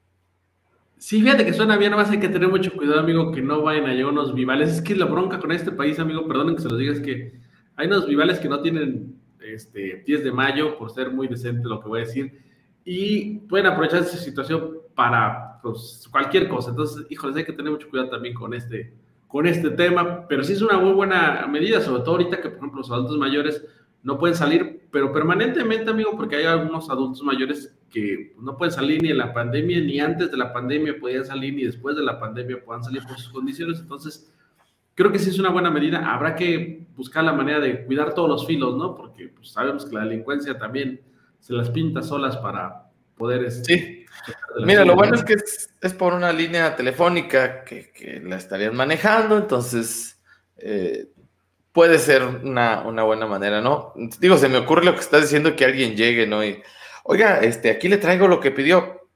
Sí, 1.02 1.20
fíjate 1.20 1.44
que 1.44 1.54
suena 1.54 1.78
bien, 1.78 1.90
nada 1.90 2.04
más 2.04 2.12
hay 2.12 2.20
que 2.20 2.30
tener 2.30 2.48
mucho 2.48 2.72
cuidado, 2.74 3.00
amigo, 3.00 3.32
que 3.32 3.42
no 3.42 3.64
vayan 3.64 3.88
allá 3.88 4.06
unos 4.06 4.36
vivales. 4.36 4.70
Es 4.70 4.82
que 4.84 4.96
la 4.96 5.06
bronca 5.06 5.40
con 5.40 5.52
este 5.52 5.72
país, 5.72 5.98
amigo, 5.98 6.28
perdonen 6.28 6.56
que 6.56 6.62
se 6.62 6.70
los 6.70 6.78
diga, 6.78 6.94
es 6.94 7.00
que 7.00 7.34
hay 7.76 7.88
unos 7.88 8.06
vivales 8.06 8.38
que 8.38 8.48
no 8.48 8.62
tienen 8.62 9.16
este, 9.40 10.04
10 10.06 10.24
de 10.24 10.32
mayo, 10.32 10.78
por 10.78 10.92
ser 10.92 11.10
muy 11.10 11.28
decente 11.28 11.68
lo 11.68 11.80
que 11.82 11.88
voy 11.88 12.02
a 12.02 12.06
decir, 12.06 12.44
y 12.86 13.40
pueden 13.50 13.66
aprovechar 13.66 14.02
esa 14.02 14.16
situación 14.16 14.74
para 14.94 15.60
pues, 15.64 16.08
cualquier 16.12 16.48
cosa. 16.48 16.70
Entonces, 16.70 17.08
híjoles, 17.10 17.36
hay 17.36 17.46
que 17.46 17.54
tener 17.54 17.72
mucho 17.72 17.90
cuidado 17.90 18.12
también 18.12 18.36
con 18.36 18.54
este, 18.54 18.94
con 19.28 19.48
este 19.48 19.72
tema, 19.72 20.28
pero 20.28 20.44
sí 20.44 20.54
es 20.54 20.62
una 20.62 20.78
muy 20.78 20.94
buena 20.94 21.48
medida, 21.48 21.82
sobre 21.82 22.04
todo 22.04 22.12
ahorita 22.12 22.42
que, 22.42 22.50
por 22.50 22.60
ejemplo, 22.60 22.82
los 22.82 22.92
adultos 22.92 23.18
mayores 23.18 23.66
no 24.04 24.20
pueden 24.20 24.36
salir, 24.36 24.84
pero 24.92 25.12
permanentemente, 25.12 25.90
amigo, 25.90 26.16
porque 26.16 26.36
hay 26.36 26.46
algunos 26.46 26.92
adultos 26.92 27.24
mayores 27.24 27.76
que 27.92 28.34
no 28.40 28.58
pueden 28.58 28.74
salir 28.74 29.02
ni 29.04 29.10
en 29.10 29.18
la 29.18 29.34
pandemia, 29.34 29.82
ni 29.82 30.00
antes 30.00 30.32
de 30.32 30.38
la 30.38 30.54
pandemia 30.54 30.98
podían 31.00 31.26
salir, 31.26 31.54
ni 31.54 31.66
después 31.66 31.96
de 31.96 32.04
la 32.04 32.20
pandemia 32.20 32.64
puedan 32.64 32.84
salir 32.84 33.04
por 33.04 33.18
sus 33.18 33.32
condiciones. 33.32 33.80
Entonces, 33.80 34.32
creo 34.96 35.12
que 35.12 35.20
sí 35.20 35.30
es 35.30 35.40
una 35.40 35.50
buena 35.50 35.70
medida. 35.70 36.12
Habrá 36.12 36.36
que 36.36 36.86
buscar 36.96 37.24
la 37.24 37.34
manera 37.34 37.60
de 37.60 37.86
cuidar 37.86 38.14
todos 38.14 38.30
los 38.30 38.48
filos, 38.48 38.78
¿no? 38.78 38.96
Porque 38.96 39.28
pues, 39.28 39.52
sabemos 39.52 39.86
que 39.86 39.96
la 39.96 40.06
delincuencia 40.06 40.58
también 40.58 41.02
se 41.40 41.54
las 41.54 41.70
pinta 41.70 42.02
solas 42.02 42.38
para 42.38 42.90
poder... 43.18 43.44
Este, 43.44 43.78
sí. 43.78 44.06
Mira, 44.66 44.86
lo 44.86 44.96
bueno 44.96 45.16
es 45.16 45.24
que 45.24 45.34
es, 45.34 45.70
es 45.82 45.94
por 45.94 46.14
una 46.14 46.32
línea 46.32 46.76
telefónica 46.76 47.64
que, 47.64 47.92
que, 47.92 48.20
la 48.20 48.38
estarían 48.38 48.76
manejando, 48.76 49.38
entonces 49.38 50.20
eh, 50.58 51.08
puede 51.72 51.98
ser 51.98 52.24
una, 52.24 52.82
una, 52.82 53.04
buena 53.04 53.26
manera, 53.26 53.62
¿no? 53.62 53.94
Digo, 54.20 54.38
se 54.38 54.50
me 54.50 54.58
ocurre 54.58 54.84
lo 54.84 54.94
que 54.94 55.00
estás 55.00 55.22
diciendo 55.22 55.56
que 55.56 55.66
alguien 55.66 55.96
llegue, 55.96 56.28
¿no? 56.28 56.44
Y, 56.44 56.62
oiga, 57.04 57.40
este, 57.40 57.72
aquí 57.72 57.88
le 57.88 57.98
traigo 57.98 58.28
lo 58.28 58.40
que 58.40 58.52
pidió. 58.52 59.10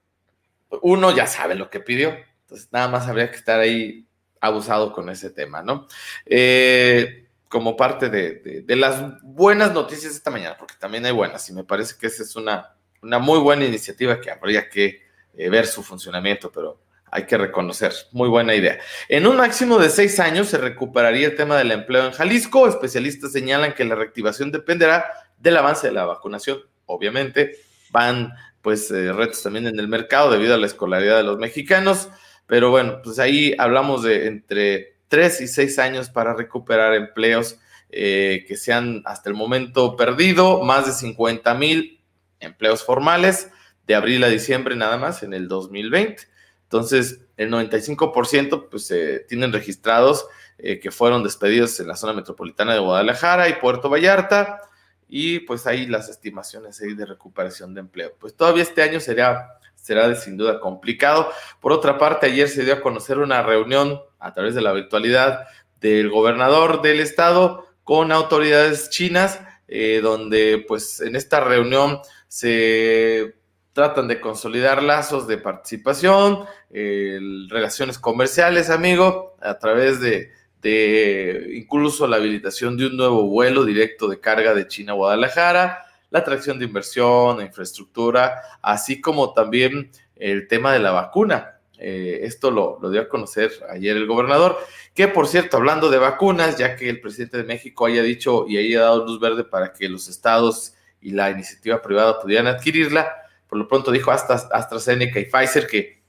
Uno 0.82 1.16
ya 1.16 1.28
sabe 1.28 1.56
lo 1.56 1.70
que 1.70 1.80
pidió, 1.80 2.16
entonces 2.42 2.70
nada 2.72 2.88
más 2.88 3.08
habría 3.08 3.32
que 3.32 3.38
estar 3.38 3.60
ahí 3.60 4.06
abusado 4.42 4.92
con 4.92 5.10
ese 5.10 5.30
tema, 5.30 5.62
¿no? 5.62 5.88
Eh, 6.26 7.28
como 7.48 7.78
parte 7.78 8.10
de, 8.10 8.36
de, 8.36 8.62
de, 8.62 8.76
las 8.76 9.22
buenas 9.22 9.74
noticias 9.74 10.14
esta 10.14 10.32
mañana, 10.32 10.58
porque 10.58 10.76
también 10.78 11.06
hay 11.06 11.12
buenas, 11.12 11.48
y 11.50 11.54
me 11.54 11.64
parece 11.64 11.96
que 11.98 12.08
esa 12.08 12.24
es 12.24 12.36
una, 12.36 12.76
una 13.02 13.20
muy 13.20 13.40
buena 13.40 13.66
iniciativa 13.66 14.20
que 14.20 14.32
habría 14.32 14.70
que 14.70 15.02
eh, 15.38 15.50
ver 15.50 15.68
su 15.68 15.84
funcionamiento, 15.84 16.52
pero 16.52 16.82
hay 17.12 17.26
que 17.26 17.38
reconocer, 17.38 17.94
muy 18.12 18.28
buena 18.28 18.56
idea. 18.56 18.80
En 19.08 19.26
un 19.28 19.38
máximo 19.38 19.78
de 19.80 19.90
seis 19.90 20.20
años 20.20 20.50
se 20.50 20.58
recuperaría 20.58 21.28
el 21.28 21.36
tema 21.36 21.58
del 21.58 21.72
empleo 21.72 22.06
en 22.06 22.12
Jalisco. 22.12 22.68
Especialistas 22.68 23.32
señalan 23.32 23.74
que 23.74 23.86
la 23.86 23.96
reactivación 23.96 24.52
dependerá 24.52 25.06
del 25.38 25.56
avance 25.56 25.88
de 25.88 25.94
la 25.94 26.06
vacunación. 26.06 26.60
Obviamente, 26.86 27.58
van 27.96 28.34
pues 28.62 28.92
eh, 28.92 29.14
retos 29.14 29.42
también 29.42 29.68
en 29.68 29.80
el 29.80 29.88
mercado 29.88 30.30
debido 30.30 30.54
a 30.54 30.58
la 30.58 30.66
escolaridad 30.66 31.16
de 31.16 31.24
los 31.24 31.38
mexicanos. 31.38 32.10
Pero 32.46 32.70
bueno, 32.70 33.00
pues 33.02 33.20
ahí 33.20 33.56
hablamos 33.58 34.04
de 34.04 34.28
entre 34.28 34.98
tres 35.08 35.40
y 35.40 35.48
seis 35.48 35.80
años 35.80 36.10
para 36.10 36.34
recuperar 36.34 36.94
empleos 36.94 37.58
eh, 37.90 38.44
que 38.48 38.58
se 38.58 38.74
han 38.74 39.02
hasta 39.06 39.30
el 39.30 39.36
momento 39.36 39.96
perdido, 39.96 40.62
más 40.64 40.86
de 40.86 40.92
50 40.92 41.54
mil 41.54 42.02
empleos 42.40 42.84
formales 42.84 43.50
de 43.88 43.96
abril 43.96 44.24
a 44.24 44.28
diciembre 44.28 44.76
nada 44.76 44.98
más 44.98 45.24
en 45.24 45.34
el 45.34 45.48
2020. 45.48 46.24
Entonces, 46.64 47.22
el 47.38 47.52
95% 47.52 48.68
pues 48.70 48.94
tienen 49.30 49.54
registrados 49.54 50.26
eh, 50.58 50.80
que 50.80 50.92
fueron 50.92 51.24
despedidos 51.24 51.80
en 51.80 51.88
la 51.88 51.96
zona 51.96 52.14
metropolitana 52.14 52.74
de 52.74 52.80
Guadalajara 52.80 53.48
y 53.48 53.54
Puerto 53.54 53.90
Vallarta 53.90 54.60
y 55.08 55.40
pues 55.40 55.68
ahí 55.68 55.86
las 55.86 56.10
estimaciones 56.10 56.82
ahí 56.82 56.94
de 56.94 57.06
recuperación 57.06 57.74
de 57.74 57.82
empleo. 57.82 58.14
Pues 58.20 58.36
todavía 58.36 58.64
este 58.64 58.82
año 58.82 59.00
será 59.00 59.60
será 59.86 60.08
de, 60.08 60.16
sin 60.16 60.36
duda 60.36 60.60
complicado. 60.60 61.30
Por 61.62 61.72
otra 61.72 62.00
parte, 62.00 62.26
ayer 62.26 62.50
se 62.50 62.64
dio 62.64 62.74
a 62.74 62.82
conocer 62.82 63.20
una 63.20 63.44
reunión 63.44 64.02
a 64.20 64.34
través 64.34 64.56
de 64.56 64.62
la 64.62 64.74
virtualidad 64.74 65.46
del 65.80 66.10
gobernador 66.10 66.82
del 66.82 67.00
estado 67.00 67.68
con 67.84 68.12
autoridades 68.12 68.90
chinas, 68.90 69.40
eh, 69.68 70.00
donde 70.02 70.66
pues 70.68 71.02
en 71.02 71.16
esta 71.16 71.40
reunión 71.40 72.00
se 72.28 73.36
tratan 73.74 74.08
de 74.08 74.20
consolidar 74.20 74.82
lazos 74.82 75.28
de 75.28 75.38
participación, 75.38 76.46
eh, 76.72 77.20
relaciones 77.50 78.00
comerciales, 78.00 78.72
amigo, 78.72 79.36
a 79.40 79.60
través 79.60 80.00
de, 80.00 80.32
incluso 80.70 82.08
la 82.08 82.18
habilitación 82.18 82.78
de 82.78 82.88
un 82.88 82.98
nuevo 82.98 83.24
vuelo 83.24 83.66
directo 83.66 84.08
de 84.08 84.20
carga 84.20 84.54
de 84.54 84.68
China 84.68 84.94
a 84.94 84.96
Guadalajara, 84.96 85.86
la 86.10 86.20
atracción 86.20 86.60
de 86.60 86.66
inversión, 86.66 87.42
infraestructura, 87.42 88.42
así 88.62 89.02
como 89.02 89.34
también 89.34 89.92
el 90.16 90.48
tema 90.48 90.74
de 90.74 90.80
la 90.80 90.92
vacuna. 90.92 91.60
Eh, 91.78 92.22
esto 92.24 92.52
lo, 92.52 92.80
lo, 92.82 92.90
dio 92.90 93.02
a 93.02 93.10
conocer 93.10 93.52
ayer 93.70 93.98
el 93.98 94.08
gobernador, 94.08 94.58
que 94.94 95.10
por 95.10 95.28
cierto, 95.28 95.58
hablando 95.58 95.90
de 95.90 95.98
vacunas, 95.98 96.58
ya 96.58 96.76
que 96.78 96.90
el 96.90 97.02
presidente 97.02 97.38
de 97.38 97.44
México 97.44 97.86
haya 97.86 98.02
dicho 98.02 98.46
y 98.48 98.58
haya 98.58 98.82
dado 98.82 99.06
luz 99.06 99.20
verde 99.20 99.44
para 99.44 99.74
que 99.74 99.90
los 99.90 100.08
estados 100.08 100.74
y 101.02 101.12
la 101.12 101.30
iniciativa 101.32 101.82
privada 101.82 102.20
pudieran 102.20 102.48
adquirirla, 102.48 103.12
por 103.48 103.60
lo 103.60 103.68
pronto 103.68 103.92
dijo 103.92 104.12
hasta 104.12 104.36
AstraZeneca 104.36 105.20
y 105.20 105.26
Pfizer 105.26 105.68
que 105.68 106.02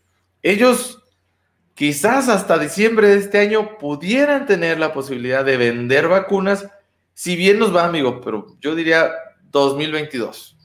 ellos 0.43 1.03
quizás 1.77 2.29
hasta 2.29 2.59
diciembre 2.59 3.09
de 3.09 3.19
este 3.19 3.39
año 3.39 3.77
pudieran 3.79 4.47
tener 4.47 4.81
la 4.81 4.93
posibilidad 4.93 5.45
de 5.45 5.59
vender 5.59 6.09
vacunas, 6.09 6.67
si 7.13 7.37
bien 7.37 7.59
nos 7.59 7.75
va, 7.75 7.85
amigo, 7.85 8.21
pero 8.23 8.57
yo 8.61 8.75
diría 8.75 9.13
2022. 9.51 10.57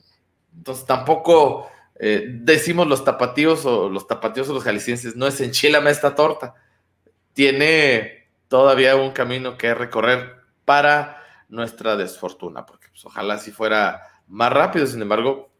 Entonces 0.56 0.86
tampoco 0.86 1.68
eh, 2.00 2.24
decimos 2.40 2.86
los 2.86 3.04
tapatíos 3.04 3.64
o 3.66 3.90
los 3.90 4.08
tapatíos 4.08 4.48
o 4.48 4.54
los 4.54 4.64
jaliscienses, 4.64 5.14
no 5.14 5.26
es 5.26 5.40
enchilame 5.40 5.90
esta 5.90 6.14
torta. 6.14 6.54
Tiene 7.34 8.28
todavía 8.48 8.96
un 8.96 9.12
camino 9.12 9.58
que 9.58 9.74
recorrer 9.74 10.36
para 10.64 11.22
nuestra 11.50 11.96
desfortuna, 11.96 12.64
porque 12.64 12.88
pues, 12.88 13.04
ojalá 13.04 13.36
si 13.36 13.52
fuera 13.52 14.02
más 14.28 14.50
rápido, 14.50 14.86
sin 14.86 15.02
embargo, 15.02 15.51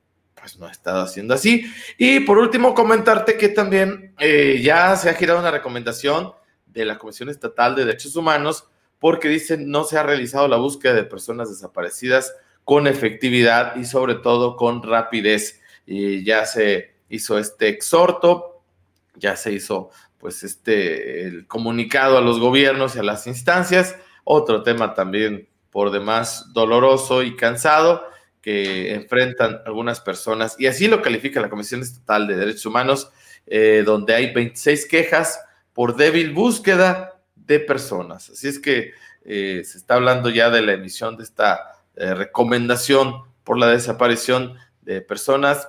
pues 0.42 0.58
no 0.58 0.66
ha 0.66 0.72
estado 0.72 1.02
haciendo 1.02 1.34
así. 1.34 1.72
Y 1.96 2.18
por 2.20 2.36
último, 2.36 2.74
comentarte 2.74 3.38
que 3.38 3.48
también 3.48 4.12
eh, 4.18 4.60
ya 4.60 4.96
se 4.96 5.08
ha 5.08 5.14
girado 5.14 5.38
una 5.38 5.52
recomendación 5.52 6.32
de 6.66 6.84
la 6.84 6.98
Comisión 6.98 7.28
Estatal 7.28 7.76
de 7.76 7.84
Derechos 7.84 8.16
Humanos 8.16 8.66
porque 8.98 9.28
dicen 9.28 9.70
no 9.70 9.84
se 9.84 9.98
ha 9.98 10.02
realizado 10.02 10.48
la 10.48 10.56
búsqueda 10.56 10.94
de 10.94 11.04
personas 11.04 11.48
desaparecidas 11.48 12.34
con 12.64 12.88
efectividad 12.88 13.76
y 13.76 13.84
sobre 13.84 14.16
todo 14.16 14.56
con 14.56 14.82
rapidez. 14.82 15.60
Y 15.86 16.24
ya 16.24 16.44
se 16.44 16.96
hizo 17.08 17.38
este 17.38 17.68
exhorto, 17.68 18.64
ya 19.14 19.36
se 19.36 19.52
hizo 19.52 19.90
pues 20.18 20.42
este 20.42 21.24
el 21.24 21.46
comunicado 21.46 22.18
a 22.18 22.20
los 22.20 22.40
gobiernos 22.40 22.96
y 22.96 22.98
a 22.98 23.04
las 23.04 23.28
instancias. 23.28 23.94
Otro 24.24 24.64
tema 24.64 24.94
también 24.94 25.48
por 25.70 25.92
demás 25.92 26.52
doloroso 26.52 27.22
y 27.22 27.36
cansado 27.36 28.11
que 28.42 28.92
enfrentan 28.92 29.62
algunas 29.64 30.00
personas, 30.00 30.56
y 30.58 30.66
así 30.66 30.88
lo 30.88 31.00
califica 31.00 31.40
la 31.40 31.48
Comisión 31.48 31.80
Estatal 31.80 32.26
de 32.26 32.36
Derechos 32.36 32.66
Humanos, 32.66 33.10
eh, 33.46 33.82
donde 33.86 34.14
hay 34.14 34.34
26 34.34 34.86
quejas 34.86 35.40
por 35.72 35.96
débil 35.96 36.32
búsqueda 36.32 37.20
de 37.34 37.60
personas. 37.60 38.30
Así 38.30 38.48
es 38.48 38.58
que 38.58 38.92
eh, 39.24 39.62
se 39.64 39.78
está 39.78 39.94
hablando 39.94 40.28
ya 40.28 40.50
de 40.50 40.62
la 40.62 40.72
emisión 40.72 41.16
de 41.16 41.24
esta 41.24 41.78
eh, 41.96 42.14
recomendación 42.14 43.22
por 43.44 43.58
la 43.58 43.68
desaparición 43.68 44.56
de 44.82 45.00
personas. 45.00 45.68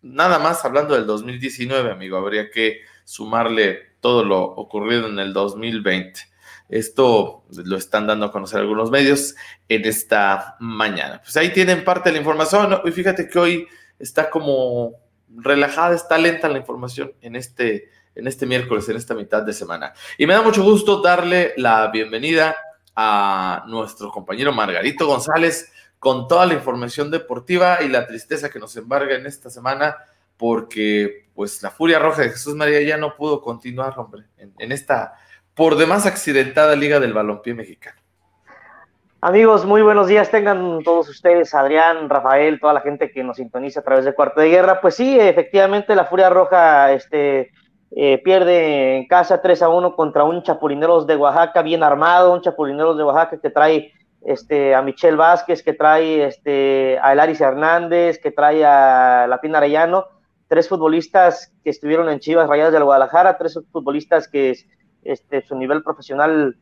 Nada 0.00 0.38
más 0.38 0.64
hablando 0.64 0.94
del 0.94 1.06
2019, 1.06 1.90
amigo, 1.90 2.16
habría 2.16 2.50
que 2.50 2.80
sumarle 3.04 3.94
todo 4.00 4.24
lo 4.24 4.42
ocurrido 4.42 5.08
en 5.08 5.18
el 5.18 5.32
2020. 5.32 6.20
Esto 6.68 7.44
lo 7.50 7.76
están 7.76 8.06
dando 8.06 8.26
a 8.26 8.32
conocer 8.32 8.60
algunos 8.60 8.90
medios 8.90 9.34
en 9.68 9.84
esta 9.84 10.56
mañana. 10.60 11.20
Pues 11.22 11.36
ahí 11.36 11.52
tienen 11.52 11.84
parte 11.84 12.08
de 12.08 12.14
la 12.14 12.18
información. 12.20 12.80
Y 12.84 12.90
fíjate 12.90 13.28
que 13.28 13.38
hoy 13.38 13.68
está 13.98 14.30
como 14.30 14.92
relajada, 15.36 15.94
está 15.94 16.18
lenta 16.18 16.48
la 16.48 16.58
información 16.58 17.12
en 17.20 17.36
este, 17.36 17.90
en 18.14 18.26
este 18.26 18.46
miércoles, 18.46 18.88
en 18.88 18.96
esta 18.96 19.14
mitad 19.14 19.42
de 19.42 19.52
semana. 19.52 19.92
Y 20.18 20.26
me 20.26 20.34
da 20.34 20.42
mucho 20.42 20.62
gusto 20.62 21.02
darle 21.02 21.52
la 21.56 21.90
bienvenida 21.90 22.56
a 22.96 23.64
nuestro 23.66 24.10
compañero 24.10 24.52
Margarito 24.52 25.06
González 25.06 25.72
con 25.98 26.28
toda 26.28 26.46
la 26.46 26.54
información 26.54 27.10
deportiva 27.10 27.82
y 27.82 27.88
la 27.88 28.06
tristeza 28.06 28.50
que 28.50 28.58
nos 28.58 28.76
embarga 28.76 29.14
en 29.16 29.26
esta 29.26 29.50
semana 29.50 29.96
porque 30.36 31.28
pues 31.34 31.62
la 31.62 31.70
furia 31.70 31.98
roja 31.98 32.22
de 32.22 32.30
Jesús 32.30 32.54
María 32.54 32.82
ya 32.82 32.96
no 32.96 33.16
pudo 33.16 33.40
continuar, 33.40 33.98
hombre, 33.98 34.24
en, 34.36 34.72
esta 34.72 35.14
por 35.54 35.76
demás 35.76 36.06
accidentada 36.06 36.74
Liga 36.76 37.00
del 37.00 37.12
Balompié 37.12 37.54
Mexicano. 37.54 37.96
Amigos, 39.20 39.64
muy 39.64 39.80
buenos 39.80 40.06
días 40.06 40.30
tengan 40.30 40.82
todos 40.82 41.08
ustedes, 41.08 41.54
Adrián, 41.54 42.10
Rafael, 42.10 42.60
toda 42.60 42.74
la 42.74 42.82
gente 42.82 43.10
que 43.10 43.24
nos 43.24 43.38
sintoniza 43.38 43.80
a 43.80 43.82
través 43.82 44.04
de 44.04 44.14
Cuarto 44.14 44.40
de 44.40 44.50
Guerra. 44.50 44.82
Pues 44.82 44.96
sí, 44.96 45.18
efectivamente 45.18 45.94
la 45.94 46.04
Furia 46.04 46.28
Roja 46.28 46.92
este, 46.92 47.50
eh, 47.96 48.20
pierde 48.22 48.98
en 48.98 49.06
casa 49.06 49.40
3 49.40 49.62
a 49.62 49.70
1 49.70 49.96
contra 49.96 50.24
un 50.24 50.42
Chapulineros 50.42 51.06
de 51.06 51.16
Oaxaca 51.16 51.62
bien 51.62 51.82
armado, 51.82 52.34
un 52.34 52.42
Chapulineros 52.42 52.98
de 52.98 53.04
Oaxaca 53.04 53.38
que 53.40 53.48
trae 53.48 53.92
este, 54.26 54.74
a 54.74 54.82
Michelle 54.82 55.16
Vázquez, 55.16 55.62
que 55.62 55.72
trae 55.72 56.26
este, 56.26 56.98
a 57.00 57.12
Elaris 57.14 57.40
Hernández, 57.40 58.18
que 58.18 58.30
trae 58.30 58.62
a 58.62 59.26
La 59.26 59.40
Pina 59.40 59.56
Arellano 59.56 60.06
tres 60.48 60.68
futbolistas 60.68 61.52
que 61.64 61.70
estuvieron 61.70 62.08
en 62.10 62.20
Chivas 62.20 62.48
Rayadas 62.48 62.72
del 62.72 62.84
Guadalajara, 62.84 63.38
tres 63.38 63.58
futbolistas 63.72 64.28
que 64.28 64.54
este, 65.04 65.42
su 65.42 65.56
nivel 65.56 65.82
profesional 65.82 66.56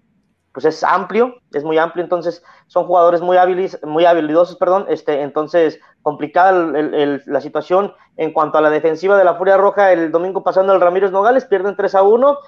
pues 0.52 0.66
es 0.66 0.84
amplio, 0.84 1.36
es 1.54 1.64
muy 1.64 1.78
amplio, 1.78 2.04
entonces 2.04 2.44
son 2.66 2.84
jugadores 2.84 3.22
muy 3.22 3.38
hábiles, 3.38 3.78
muy 3.84 4.04
habilidosos, 4.04 4.56
perdón, 4.56 4.84
este, 4.88 5.22
entonces 5.22 5.80
complicada 6.02 6.52
la 6.52 7.40
situación. 7.40 7.94
En 8.18 8.32
cuanto 8.32 8.58
a 8.58 8.60
la 8.60 8.68
defensiva 8.68 9.16
de 9.16 9.24
la 9.24 9.36
Furia 9.36 9.56
Roja 9.56 9.92
el 9.92 10.12
domingo 10.12 10.44
pasando 10.44 10.74
el 10.74 10.80
Ramírez 10.80 11.10
Nogales, 11.10 11.46
pierden 11.46 11.74
3 11.74 11.94
a 11.94 12.02
1, 12.02 12.38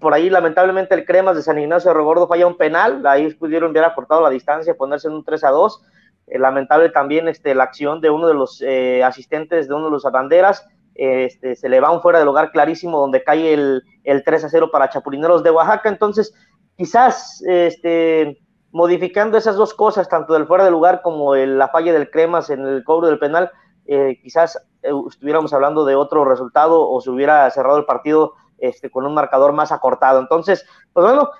por 0.00 0.14
ahí 0.14 0.28
lamentablemente 0.28 0.94
el 0.94 1.04
Cremas 1.04 1.36
de 1.36 1.42
San 1.42 1.58
Ignacio 1.58 1.90
de 1.90 1.94
Rogordo 1.94 2.26
falla 2.26 2.46
un 2.46 2.56
penal, 2.56 3.06
ahí 3.06 3.32
pudieron 3.34 3.70
haber 3.70 3.84
acortado 3.84 4.22
la 4.22 4.30
distancia, 4.30 4.74
ponerse 4.74 5.06
en 5.06 5.14
un 5.14 5.24
3 5.24 5.44
a 5.44 5.50
2, 5.50 5.82
eh, 6.26 6.38
lamentable 6.38 6.88
también 6.88 7.28
este, 7.28 7.54
la 7.54 7.64
acción 7.64 8.00
de 8.00 8.10
uno 8.10 8.26
de 8.26 8.34
los 8.34 8.60
eh, 8.62 9.04
asistentes 9.04 9.68
de 9.68 9.74
uno 9.74 9.86
de 9.86 9.90
los 9.92 10.02
banderas. 10.04 10.66
Este, 11.02 11.56
se 11.56 11.70
le 11.70 11.80
va 11.80 11.90
un 11.90 12.02
fuera 12.02 12.18
del 12.18 12.26
lugar 12.26 12.52
clarísimo 12.52 13.00
donde 13.00 13.24
cae 13.24 13.54
el, 13.54 13.82
el 14.04 14.22
3 14.22 14.44
a 14.44 14.48
0 14.50 14.68
para 14.70 14.90
Chapulineros 14.90 15.42
de 15.42 15.50
Oaxaca. 15.50 15.88
Entonces, 15.88 16.34
quizás 16.76 17.42
este, 17.48 18.38
modificando 18.70 19.38
esas 19.38 19.56
dos 19.56 19.72
cosas, 19.72 20.10
tanto 20.10 20.34
del 20.34 20.46
fuera 20.46 20.62
de 20.62 20.70
lugar 20.70 21.00
como 21.00 21.34
el, 21.34 21.56
la 21.56 21.68
falla 21.68 21.94
del 21.94 22.10
Cremas 22.10 22.50
en 22.50 22.66
el 22.66 22.84
cobro 22.84 23.06
del 23.06 23.18
penal, 23.18 23.50
eh, 23.86 24.20
quizás 24.22 24.58
estuviéramos 24.82 25.54
hablando 25.54 25.86
de 25.86 25.94
otro 25.94 26.26
resultado 26.26 26.86
o 26.86 27.00
se 27.00 27.08
hubiera 27.08 27.50
cerrado 27.50 27.78
el 27.78 27.86
partido 27.86 28.34
este, 28.58 28.90
con 28.90 29.06
un 29.06 29.14
marcador 29.14 29.54
más 29.54 29.72
acortado. 29.72 30.20
Entonces, 30.20 30.66
pues 30.92 31.06
bueno, 31.06 31.30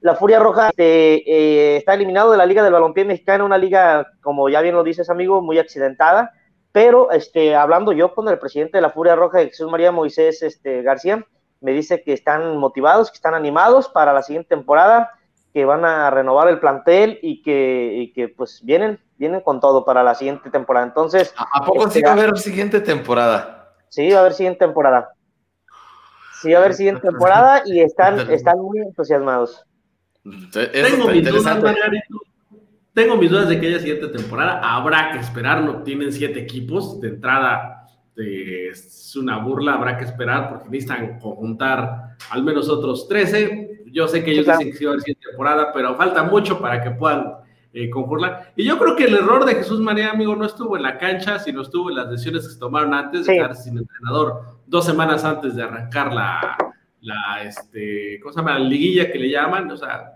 la 0.00 0.16
Furia 0.16 0.40
Roja 0.40 0.70
este, 0.70 1.22
eh, 1.30 1.76
está 1.76 1.94
eliminado 1.94 2.32
de 2.32 2.38
la 2.38 2.46
Liga 2.46 2.64
del 2.64 2.72
Balompié 2.72 3.04
Mexicano, 3.04 3.46
una 3.46 3.58
liga, 3.58 4.08
como 4.22 4.48
ya 4.48 4.60
bien 4.60 4.74
lo 4.74 4.82
dices, 4.82 5.08
amigo, 5.08 5.40
muy 5.40 5.60
accidentada. 5.60 6.32
Pero 6.72 7.10
este, 7.10 7.54
hablando 7.54 7.92
yo 7.92 8.14
con 8.14 8.28
el 8.28 8.38
presidente 8.38 8.78
de 8.78 8.82
la 8.82 8.90
Furia 8.90 9.14
Roja, 9.14 9.40
Jesús 9.40 9.70
María 9.70 9.92
Moisés 9.92 10.42
este, 10.42 10.82
García, 10.82 11.24
me 11.60 11.72
dice 11.72 12.02
que 12.02 12.12
están 12.12 12.56
motivados, 12.56 13.10
que 13.10 13.16
están 13.16 13.34
animados 13.34 13.88
para 13.88 14.12
la 14.12 14.22
siguiente 14.22 14.48
temporada, 14.48 15.12
que 15.52 15.64
van 15.66 15.84
a 15.84 16.10
renovar 16.10 16.48
el 16.48 16.58
plantel 16.58 17.18
y 17.22 17.42
que, 17.42 18.10
que 18.14 18.28
pues 18.28 18.60
vienen, 18.64 18.98
vienen 19.18 19.42
con 19.42 19.60
todo 19.60 19.84
para 19.84 20.02
la 20.02 20.14
siguiente 20.14 20.50
temporada. 20.50 20.86
Entonces. 20.86 21.34
¿A 21.36 21.64
poco 21.64 21.90
sí 21.90 22.00
va 22.00 22.10
a 22.10 22.12
haber 22.14 22.38
siguiente 22.38 22.80
temporada? 22.80 23.74
Sí, 23.88 24.10
va 24.10 24.18
a 24.18 24.20
haber 24.20 24.32
siguiente 24.32 24.64
temporada. 24.64 25.10
Sí, 26.40 26.50
va 26.50 26.58
a 26.58 26.62
haber 26.62 26.74
siguiente 26.74 27.02
temporada 27.02 27.62
y 27.66 27.80
están, 27.80 28.18
están 28.30 28.58
muy 28.58 28.78
entusiasmados. 28.78 29.64
Tengo 30.24 31.08
mis, 31.08 31.28
dudas, 31.28 31.58
Tengo 32.94 33.16
mis 33.16 33.30
dudas 33.30 33.48
de 33.48 33.58
que 33.58 33.68
haya 33.68 33.78
siguiente 33.78 34.08
temporada. 34.08 34.60
Habrá 34.62 35.12
que 35.12 35.18
esperar, 35.18 35.62
no 35.62 35.82
tienen 35.82 36.12
siete 36.12 36.40
equipos. 36.40 37.00
De 37.00 37.08
entrada 37.08 37.86
es 38.16 39.16
una 39.16 39.38
burla, 39.38 39.74
habrá 39.74 39.96
que 39.96 40.04
esperar 40.04 40.50
porque 40.50 40.68
necesitan 40.68 41.18
conjuntar 41.18 42.16
al 42.30 42.42
menos 42.42 42.68
otros 42.68 43.08
13. 43.08 43.84
Yo 43.86 44.08
sé 44.08 44.22
que 44.22 44.32
ellos 44.32 44.46
dicen 44.46 44.70
que 44.70 44.76
sí 44.76 44.84
va 44.84 44.90
a 44.90 44.92
haber 44.92 45.02
siguiente 45.02 45.28
temporada, 45.28 45.72
pero 45.72 45.94
falta 45.96 46.22
mucho 46.24 46.60
para 46.60 46.82
que 46.82 46.90
puedan 46.90 47.34
eh, 47.72 47.88
conjurlar. 47.88 48.52
Y 48.56 48.64
yo 48.64 48.78
creo 48.78 48.94
que 48.96 49.04
el 49.04 49.14
error 49.14 49.46
de 49.46 49.54
Jesús 49.54 49.80
María, 49.80 50.10
amigo, 50.10 50.36
no 50.36 50.44
estuvo 50.44 50.76
en 50.76 50.82
la 50.82 50.98
cancha, 50.98 51.38
sino 51.38 51.62
estuvo 51.62 51.88
en 51.88 51.96
las 51.96 52.10
decisiones 52.10 52.46
que 52.46 52.52
se 52.52 52.58
tomaron 52.58 52.92
antes 52.92 53.26
de 53.26 53.34
quedarse 53.34 53.64
sin 53.64 53.78
entrenador, 53.78 54.58
dos 54.66 54.84
semanas 54.84 55.24
antes 55.24 55.56
de 55.56 55.62
arrancar 55.62 56.12
la, 56.12 56.56
la, 57.00 57.42
este, 57.42 58.20
¿cómo 58.20 58.32
se 58.32 58.40
llama? 58.40 58.58
La 58.58 58.64
liguilla 58.66 59.10
que 59.10 59.18
le 59.18 59.30
llaman, 59.30 59.70
o 59.70 59.76
sea, 59.76 60.11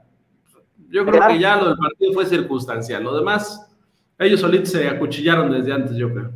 yo 0.91 1.05
creo 1.05 1.27
que 1.29 1.39
ya 1.39 1.57
lo 1.57 1.69
del 1.69 1.79
partido 1.79 2.13
fue 2.13 2.27
circunstancial, 2.27 3.05
lo 3.05 3.17
demás, 3.17 3.67
ellos 4.19 4.41
solitos 4.41 4.71
se 4.71 4.89
acuchillaron 4.89 5.51
desde 5.51 5.73
antes, 5.73 5.97
yo 5.97 6.13
creo. 6.13 6.31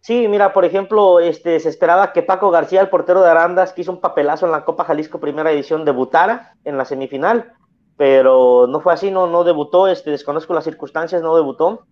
Sí, 0.00 0.28
mira, 0.28 0.52
por 0.52 0.64
ejemplo, 0.64 1.18
este, 1.18 1.58
se 1.58 1.68
esperaba 1.68 2.12
que 2.12 2.22
Paco 2.22 2.50
García, 2.50 2.80
el 2.80 2.88
portero 2.88 3.22
de 3.22 3.30
Arandas, 3.30 3.72
que 3.72 3.80
hizo 3.80 3.90
un 3.90 4.00
papelazo 4.00 4.46
en 4.46 4.52
la 4.52 4.64
Copa 4.64 4.84
Jalisco 4.84 5.18
Primera 5.18 5.50
Edición, 5.50 5.84
debutara 5.84 6.54
en 6.64 6.78
la 6.78 6.84
semifinal, 6.84 7.52
pero 7.96 8.66
no 8.68 8.80
fue 8.80 8.92
así, 8.92 9.10
no, 9.10 9.26
no 9.26 9.42
debutó, 9.42 9.88
este, 9.88 10.12
desconozco 10.12 10.54
las 10.54 10.64
circunstancias, 10.64 11.22
no 11.22 11.34
debutó. 11.34 11.86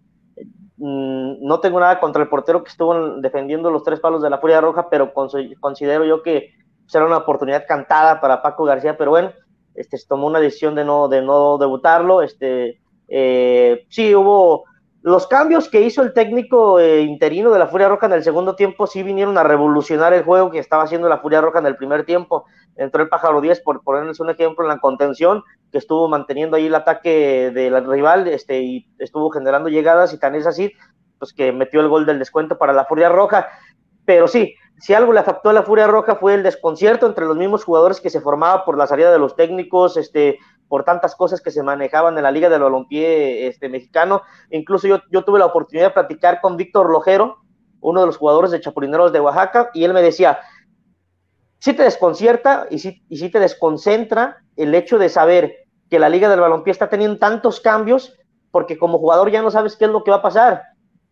Mm, 0.77 1.45
no 1.45 1.61
tengo 1.61 1.81
nada 1.81 1.99
contra 1.99 2.23
el 2.23 2.29
portero 2.29 2.63
que 2.63 2.71
estuvo 2.71 3.17
defendiendo 3.21 3.71
los 3.71 3.83
tres 3.83 4.01
palos 4.01 4.23
de 4.23 4.31
la 4.31 4.39
Furia 4.39 4.61
Roja, 4.61 4.89
pero 4.89 5.13
considero 5.13 6.05
yo 6.05 6.23
que 6.23 6.53
será 6.87 7.07
una 7.07 7.19
oportunidad 7.19 7.65
cantada 7.67 8.21
para 8.21 8.43
Paco 8.43 8.65
García, 8.65 8.97
pero 8.97 9.11
bueno, 9.11 9.33
este, 9.75 9.99
se 9.99 10.07
tomó 10.07 10.27
una 10.27 10.41
decisión 10.41 10.75
de 10.75 10.85
no, 10.85 11.09
de 11.09 11.23
no 11.23 11.59
debutarlo. 11.59 12.23
Este, 12.23 12.81
eh, 13.09 13.87
sí, 13.89 14.15
hubo 14.15 14.65
los 15.05 15.27
cambios 15.27 15.69
que 15.69 15.83
hizo 15.83 16.03
el 16.03 16.15
técnico 16.15 16.81
eh, 16.81 17.03
interino 17.03 17.51
de 17.51 17.59
la 17.59 17.67
Furia 17.67 17.89
Roja 17.89 18.07
en 18.07 18.15
el 18.15 18.25
segundo 18.25 18.57
tiempo, 18.57 18.87
sí 18.87 19.03
vinieron 19.03 19.37
a 19.37 19.43
revolucionar 19.43 20.15
el 20.15 20.25
juego 20.25 20.51
que 20.51 20.59
estaba 20.59 20.85
haciendo 20.85 21.11
la 21.11 21.19
Furia 21.19 21.43
Roja 21.43 21.59
en 21.59 21.67
el 21.67 21.77
primer 21.77 22.07
tiempo. 22.07 22.47
Entró 22.75 23.03
el 23.03 23.11
Pájaro 23.11 23.43
10, 23.43 23.61
por 23.61 23.83
ponerles 23.83 24.19
un 24.21 24.31
ejemplo, 24.31 24.65
en 24.65 24.71
la 24.71 24.79
contención, 24.79 25.43
que 25.71 25.77
estuvo 25.77 26.09
manteniendo 26.09 26.57
ahí 26.57 26.69
el 26.69 26.75
ataque 26.75 27.51
del 27.53 27.87
rival 27.87 28.29
este, 28.29 28.63
y 28.63 28.89
estuvo 28.99 29.29
generando 29.29 29.69
llegadas, 29.69 30.15
y 30.15 30.19
tan 30.19 30.37
es 30.37 30.47
así, 30.47 30.73
pues 31.19 31.35
que 31.35 31.53
metió 31.53 31.83
el 31.83 31.89
gol 31.89 32.07
del 32.07 32.19
descuento 32.19 32.57
para 32.57 32.73
la 32.73 32.87
Furia 32.87 33.11
Roja. 33.11 33.49
Pero 34.05 34.29
sí, 34.29 34.55
si 34.79 34.93
algo 34.95 35.13
le 35.13 35.21
afectó 35.21 35.51
a 35.51 35.53
la 35.53 35.63
Furia 35.63 35.87
Roja 35.87 36.17
fue 36.17 36.35
el 36.35 36.43
desconcierto 36.43 37.07
entre 37.07 37.27
los 37.27 37.37
mismos 37.37 37.65
jugadores 37.65 38.01
que 38.01 38.11
se 38.11 38.21
formaba 38.21 38.65
por 38.65 38.77
la 38.77 38.87
salida 38.87 39.11
de 39.11 39.19
los 39.19 39.37
técnicos, 39.37 39.97
este, 39.97 40.39
por 40.69 40.85
tantas 40.85 41.15
cosas 41.15 41.41
que 41.41 41.51
se 41.51 41.63
manejaban 41.63 42.17
en 42.17 42.25
la 42.25 42.31
Liga 42.31 42.49
del 42.49 42.63
Balompié 42.63 43.47
este, 43.47 43.69
mexicano. 43.69 44.23
Incluso 44.51 44.89
yo, 44.89 45.01
yo 45.11 45.25
tuve 45.25 45.39
la 45.39 45.47
oportunidad 45.47 45.89
de 45.89 45.95
platicar 45.95 46.41
con 46.41 46.57
Víctor 46.57 46.91
Lojero, 46.91 47.39
uno 47.81 48.01
de 48.01 48.07
los 48.07 48.17
jugadores 48.17 48.51
de 48.51 48.61
Chapulineros 48.61 49.13
de 49.13 49.21
Oaxaca, 49.21 49.71
y 49.75 49.85
él 49.85 49.93
me 49.93 50.03
decía, 50.03 50.41
sí 51.59 51.73
te 51.73 51.83
desconcierta 51.83 52.67
y 52.71 52.79
sí, 52.79 53.05
y 53.09 53.19
sí 53.19 53.31
te 53.31 53.41
desconcentra 53.41 54.39
el 54.57 54.75
hecho 54.75 54.99
de 54.99 55.09
saber 55.09 55.55
que 55.89 55.99
la 55.99 56.09
Liga 56.09 56.29
del 56.29 56.41
Balompié 56.41 56.73
está 56.73 56.89
teniendo 56.89 57.19
tantos 57.19 57.61
cambios, 57.61 58.19
porque 58.51 58.79
como 58.79 58.99
jugador 58.99 59.31
ya 59.31 59.43
no 59.43 59.51
sabes 59.51 59.77
qué 59.77 59.85
es 59.85 59.91
lo 59.91 60.03
que 60.03 60.11
va 60.11 60.19
a 60.19 60.23
pasar. 60.23 60.63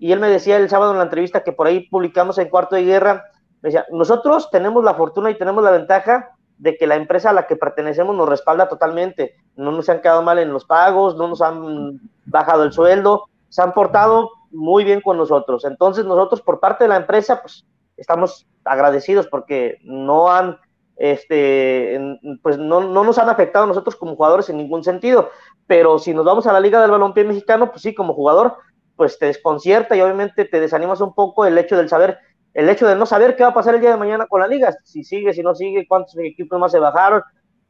Y 0.03 0.11
él 0.11 0.19
me 0.19 0.29
decía 0.29 0.57
el 0.57 0.69
sábado 0.69 0.91
en 0.91 0.99
la 0.99 1.05
entrevista 1.05 1.45
que 1.45 1.53
por 1.53 1.69
ahí 1.69 1.87
publicamos 1.89 2.37
en 2.39 2.49
Cuarto 2.49 2.75
de 2.75 2.83
Guerra, 2.83 3.25
decía, 3.63 3.87
nosotros 3.93 4.51
tenemos 4.51 4.83
la 4.83 4.95
fortuna 4.95 5.31
y 5.31 5.39
tenemos 5.39 5.63
la 5.63 5.71
ventaja 5.71 6.31
de 6.59 6.77
que 6.77 6.89
la 6.89 6.97
empresa 6.97 7.31
a 7.31 7.33
la 7.33 7.47
que 7.47 7.55
pertenecemos 7.55 8.17
nos 8.17 8.29
respalda 8.29 8.69
totalmente. 8.69 9.37
No 9.55 9.71
nos 9.71 9.89
han 9.89 10.01
quedado 10.01 10.21
mal 10.25 10.41
en 10.41 10.53
los 10.53 10.65
pagos, 10.65 11.15
no 11.17 11.29
nos 11.29 11.41
han 11.41 12.01
bajado 12.25 12.65
el 12.65 12.73
sueldo, 12.73 13.29
se 13.49 13.63
han 13.63 13.73
portado 13.75 14.29
muy 14.51 14.83
bien 14.83 15.03
con 15.03 15.19
nosotros. 15.19 15.65
Entonces 15.65 16.05
nosotros 16.05 16.41
por 16.41 16.59
parte 16.59 16.83
de 16.83 16.89
la 16.89 16.97
empresa, 16.97 17.41
pues 17.41 17.65
estamos 17.97 18.49
agradecidos 18.65 19.29
porque 19.29 19.79
no 19.85 20.33
han, 20.33 20.59
este, 20.97 22.19
pues 22.43 22.59
no, 22.59 22.81
no 22.81 23.05
nos 23.05 23.19
han 23.19 23.29
afectado 23.29 23.67
a 23.67 23.69
nosotros 23.69 23.95
como 23.95 24.17
jugadores 24.17 24.51
en 24.51 24.57
ningún 24.57 24.83
sentido. 24.83 25.31
Pero 25.69 26.01
si 26.01 26.13
nos 26.13 26.25
vamos 26.25 26.49
a 26.49 26.53
la 26.53 26.59
Liga 26.59 26.81
del 26.81 26.91
Balompié 26.91 27.23
Mexicano, 27.23 27.71
pues 27.71 27.83
sí, 27.83 27.95
como 27.95 28.15
jugador, 28.15 28.57
pues 28.97 29.19
te 29.19 29.27
desconcierta 29.27 29.97
y 29.97 30.01
obviamente 30.01 30.45
te 30.45 30.61
desanimas 30.61 31.01
un 31.01 31.15
poco 31.15 31.47
el 31.47 31.57
hecho 31.59 31.77
del 31.77 31.89
saber 31.89 32.19
el 32.55 32.69
hecho 32.69 32.87
de 32.87 32.97
no 32.97 33.07
saber 33.07 33.35
qué 33.37 33.45
va 33.45 33.51
a 33.51 33.55
pasar 33.55 33.75
el 33.75 33.81
día 33.81 33.91
de 33.91 33.97
mañana 33.97 34.27
con 34.27 34.41
la 34.41 34.47
liga, 34.47 34.75
si 34.85 35.05
sigue, 35.05 35.33
si 35.33 35.43
no 35.43 35.55
sigue, 35.55 35.87
cuántos 35.89 36.17
equipos 36.19 36.59
más 36.61 36.73
se 36.73 36.79
bajaron. 36.79 37.23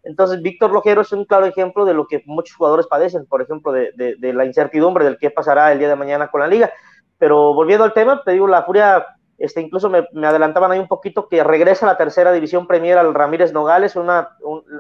Entonces, 0.02 0.42
Víctor 0.42 0.72
Lojero 0.72 1.02
es 1.02 1.12
un 1.12 1.24
claro 1.24 1.46
ejemplo 1.46 1.84
de 1.84 1.94
lo 1.94 2.06
que 2.08 2.22
muchos 2.26 2.56
jugadores 2.56 2.88
padecen, 2.88 3.26
por 3.26 3.40
ejemplo, 3.40 3.70
de, 3.70 3.92
de, 3.96 4.32
la 4.32 4.44
incertidumbre 4.44 5.04
del 5.04 5.18
qué 5.18 5.30
pasará 5.30 5.70
el 5.70 5.78
día 5.78 5.88
de 5.88 5.96
mañana 5.96 6.28
con 6.28 6.40
la 6.40 6.48
liga. 6.48 6.72
Pero 7.18 7.54
volviendo 7.54 7.84
al 7.84 7.92
tema, 7.92 8.20
te 8.24 8.32
digo, 8.32 8.48
la 8.48 8.64
Furia, 8.64 9.06
este, 9.42 9.60
incluso 9.60 9.90
me, 9.90 10.06
adelantaban 10.24 10.70
ahí 10.70 10.78
un 10.78 10.86
poquito 10.86 11.28
que 11.28 11.42
regresa 11.42 11.84
a 11.84 11.90
la 11.90 11.98
tercera 11.98 12.30
división 12.30 12.68
Premier 12.68 12.96
al 12.96 13.12
Ramírez 13.12 13.52
Nogales, 13.52 13.96
una, 13.96 14.36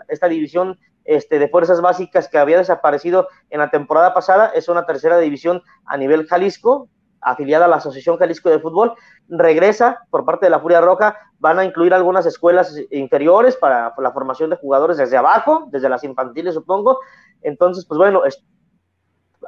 esta 0.06 0.28
división 0.28 0.78
este, 1.04 1.40
de 1.40 1.48
fuerzas 1.48 1.80
básicas 1.80 2.28
que 2.28 2.38
había 2.38 2.58
desaparecido 2.58 3.26
en 3.50 3.58
la 3.58 3.70
temporada 3.70 4.14
pasada, 4.14 4.52
es 4.54 4.68
una 4.68 4.86
tercera 4.86 5.18
división 5.18 5.64
a 5.84 5.96
nivel 5.96 6.28
Jalisco, 6.28 6.88
afiliada 7.20 7.64
a 7.64 7.68
la 7.68 7.76
Asociación 7.76 8.18
Jalisco 8.18 8.50
de 8.50 8.60
Fútbol, 8.60 8.94
regresa 9.26 10.06
por 10.10 10.24
parte 10.24 10.46
de 10.46 10.50
la 10.50 10.60
Furia 10.60 10.80
Roja, 10.80 11.16
van 11.40 11.58
a 11.58 11.64
incluir 11.64 11.92
algunas 11.92 12.24
escuelas 12.24 12.72
inferiores 12.92 13.56
para 13.56 13.92
la 13.98 14.12
formación 14.12 14.50
de 14.50 14.56
jugadores 14.58 14.96
desde 14.96 15.16
abajo, 15.16 15.66
desde 15.72 15.88
las 15.88 16.04
infantiles 16.04 16.54
supongo, 16.54 17.00
entonces 17.40 17.84
pues 17.84 17.98
bueno, 17.98 18.22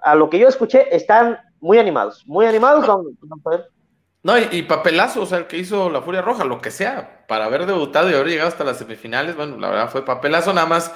a 0.02 0.14
lo 0.16 0.28
que 0.28 0.40
yo 0.40 0.48
escuché 0.48 0.92
están 0.94 1.38
muy 1.60 1.78
animados, 1.78 2.24
muy 2.26 2.46
animados, 2.46 2.84
No, 4.24 4.38
y, 4.38 4.62
papelazo, 4.62 5.20
o 5.20 5.26
sea, 5.26 5.36
el 5.36 5.46
que 5.46 5.58
hizo 5.58 5.90
la 5.90 6.00
Furia 6.00 6.22
Roja, 6.22 6.44
lo 6.44 6.62
que 6.62 6.70
sea, 6.70 7.26
para 7.28 7.44
haber 7.44 7.66
debutado 7.66 8.10
y 8.10 8.14
haber 8.14 8.28
llegado 8.28 8.48
hasta 8.48 8.64
las 8.64 8.78
semifinales, 8.78 9.36
bueno, 9.36 9.58
la 9.58 9.68
verdad 9.68 9.90
fue 9.90 10.02
papelazo, 10.02 10.54
nada 10.54 10.66
más, 10.66 10.90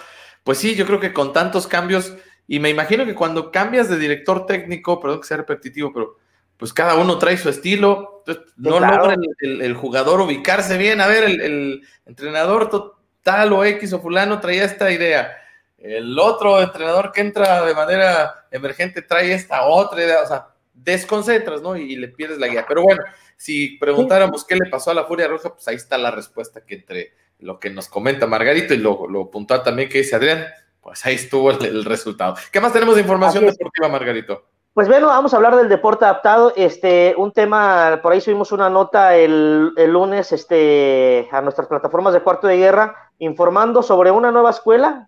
pues 0.45 0.57
sí, 0.57 0.75
yo 0.75 0.87
creo 0.87 0.99
que 0.99 1.13
con 1.13 1.35
tantos 1.35 1.67
cambios, 1.67 2.15
y 2.47 2.59
me 2.59 2.71
imagino 2.71 3.05
que 3.05 3.15
cuando 3.15 3.53
cambias 3.53 3.91
de 3.91 3.99
director 3.99 4.47
técnico, 4.47 4.99
perdón 4.99 5.21
que 5.21 5.27
sea 5.27 5.37
repetitivo, 5.37 5.93
pero 5.93 6.17
pues 6.57 6.73
cada 6.73 6.95
uno 6.95 7.19
trae 7.19 7.37
su 7.37 7.51
estilo, 7.51 8.25
no 8.57 8.81
logra 8.81 9.15
el, 9.43 9.75
jugador 9.75 10.23
ubicarse 10.23 10.79
bien, 10.79 11.03
a 11.03 11.07
ver, 11.07 11.25
el, 11.25 11.83
entrenador 12.07 12.97
tal 13.23 13.53
o 13.53 13.63
X 13.63 13.93
o 13.93 14.01
fulano 14.01 14.41
traía 14.41 14.65
esta 14.65 14.91
idea, 14.91 15.37
el 15.77 16.19
otro 16.19 16.63
entrenador 16.63 17.13
que 17.13 17.21
entra 17.21 17.63
de 17.67 17.75
manera 17.75 18.47
emergente 18.51 19.03
trae 19.03 19.35
esta 19.35 19.67
otra 19.67 20.03
idea, 20.03 20.23
o 20.23 20.27
sea, 20.27 20.47
desconcentras, 20.85 21.63
¿no? 21.63 21.77
Y, 21.77 21.97
le 21.97 22.09
pierdes 22.09 22.39
la 22.39 22.49
guía. 22.49 22.65
Pero 22.67 22.83
bueno, 22.83 23.03
si 23.37 23.77
preguntáramos 23.79 24.45
qué 24.45 24.57
le 24.57 24.71
pasó 24.71 24.91
a 24.91 24.95
la 24.95 25.05
Furia 25.05 25.29
Roja, 25.29 25.55
pues 25.55 25.67
ahí 25.69 25.77
está 25.77 25.99
la 25.99 26.11
respuesta 26.11 26.65
que 26.65 26.77
entre 26.77 27.13
lo 27.41 27.61
que 27.61 27.71
nos 27.71 27.89
comenta 27.89 28.27
Margarito 28.27 28.75
y 28.75 28.79
lo, 28.79 29.07
lo 29.09 29.31
puntual 29.31 29.63
también 29.63 29.89
que 29.89 29.99
dice 29.99 30.17
Adrián, 30.17 30.47
pues 30.81 31.05
ahí 31.07 31.15
estuvo 31.15 31.51
el, 31.51 31.85
resultado. 31.85 32.37
¿Qué 32.51 32.61
más 32.61 32.73
tenemos 32.73 32.95
de 32.95 33.03
información 33.03 33.47
deportiva, 33.47 33.89
Margarito? 33.89 34.45
Pues 34.75 34.89
bueno, 34.89 35.09
vamos 35.09 35.33
a 35.33 35.37
hablar 35.37 35.57
del 35.57 35.69
deporte 35.69 36.05
adaptado. 36.05 36.53
Este, 36.57 37.15
un 37.17 37.33
tema, 37.33 38.01
por 38.03 38.13
ahí 38.13 38.21
subimos 38.21 38.53
una 38.53 38.71
nota 38.71 39.17
el, 39.17 39.75
lunes 39.75 40.33
este, 40.33 41.29
a 41.33 41.43
nuestras 41.43 41.69
plataformas 41.69 42.15
de 42.15 42.21
cuarto 42.21 42.47
de 42.47 42.57
guerra, 42.57 43.11
informando 43.19 43.83
sobre 43.83 44.11
una 44.11 44.31
nueva 44.31 44.51
escuela 44.51 45.08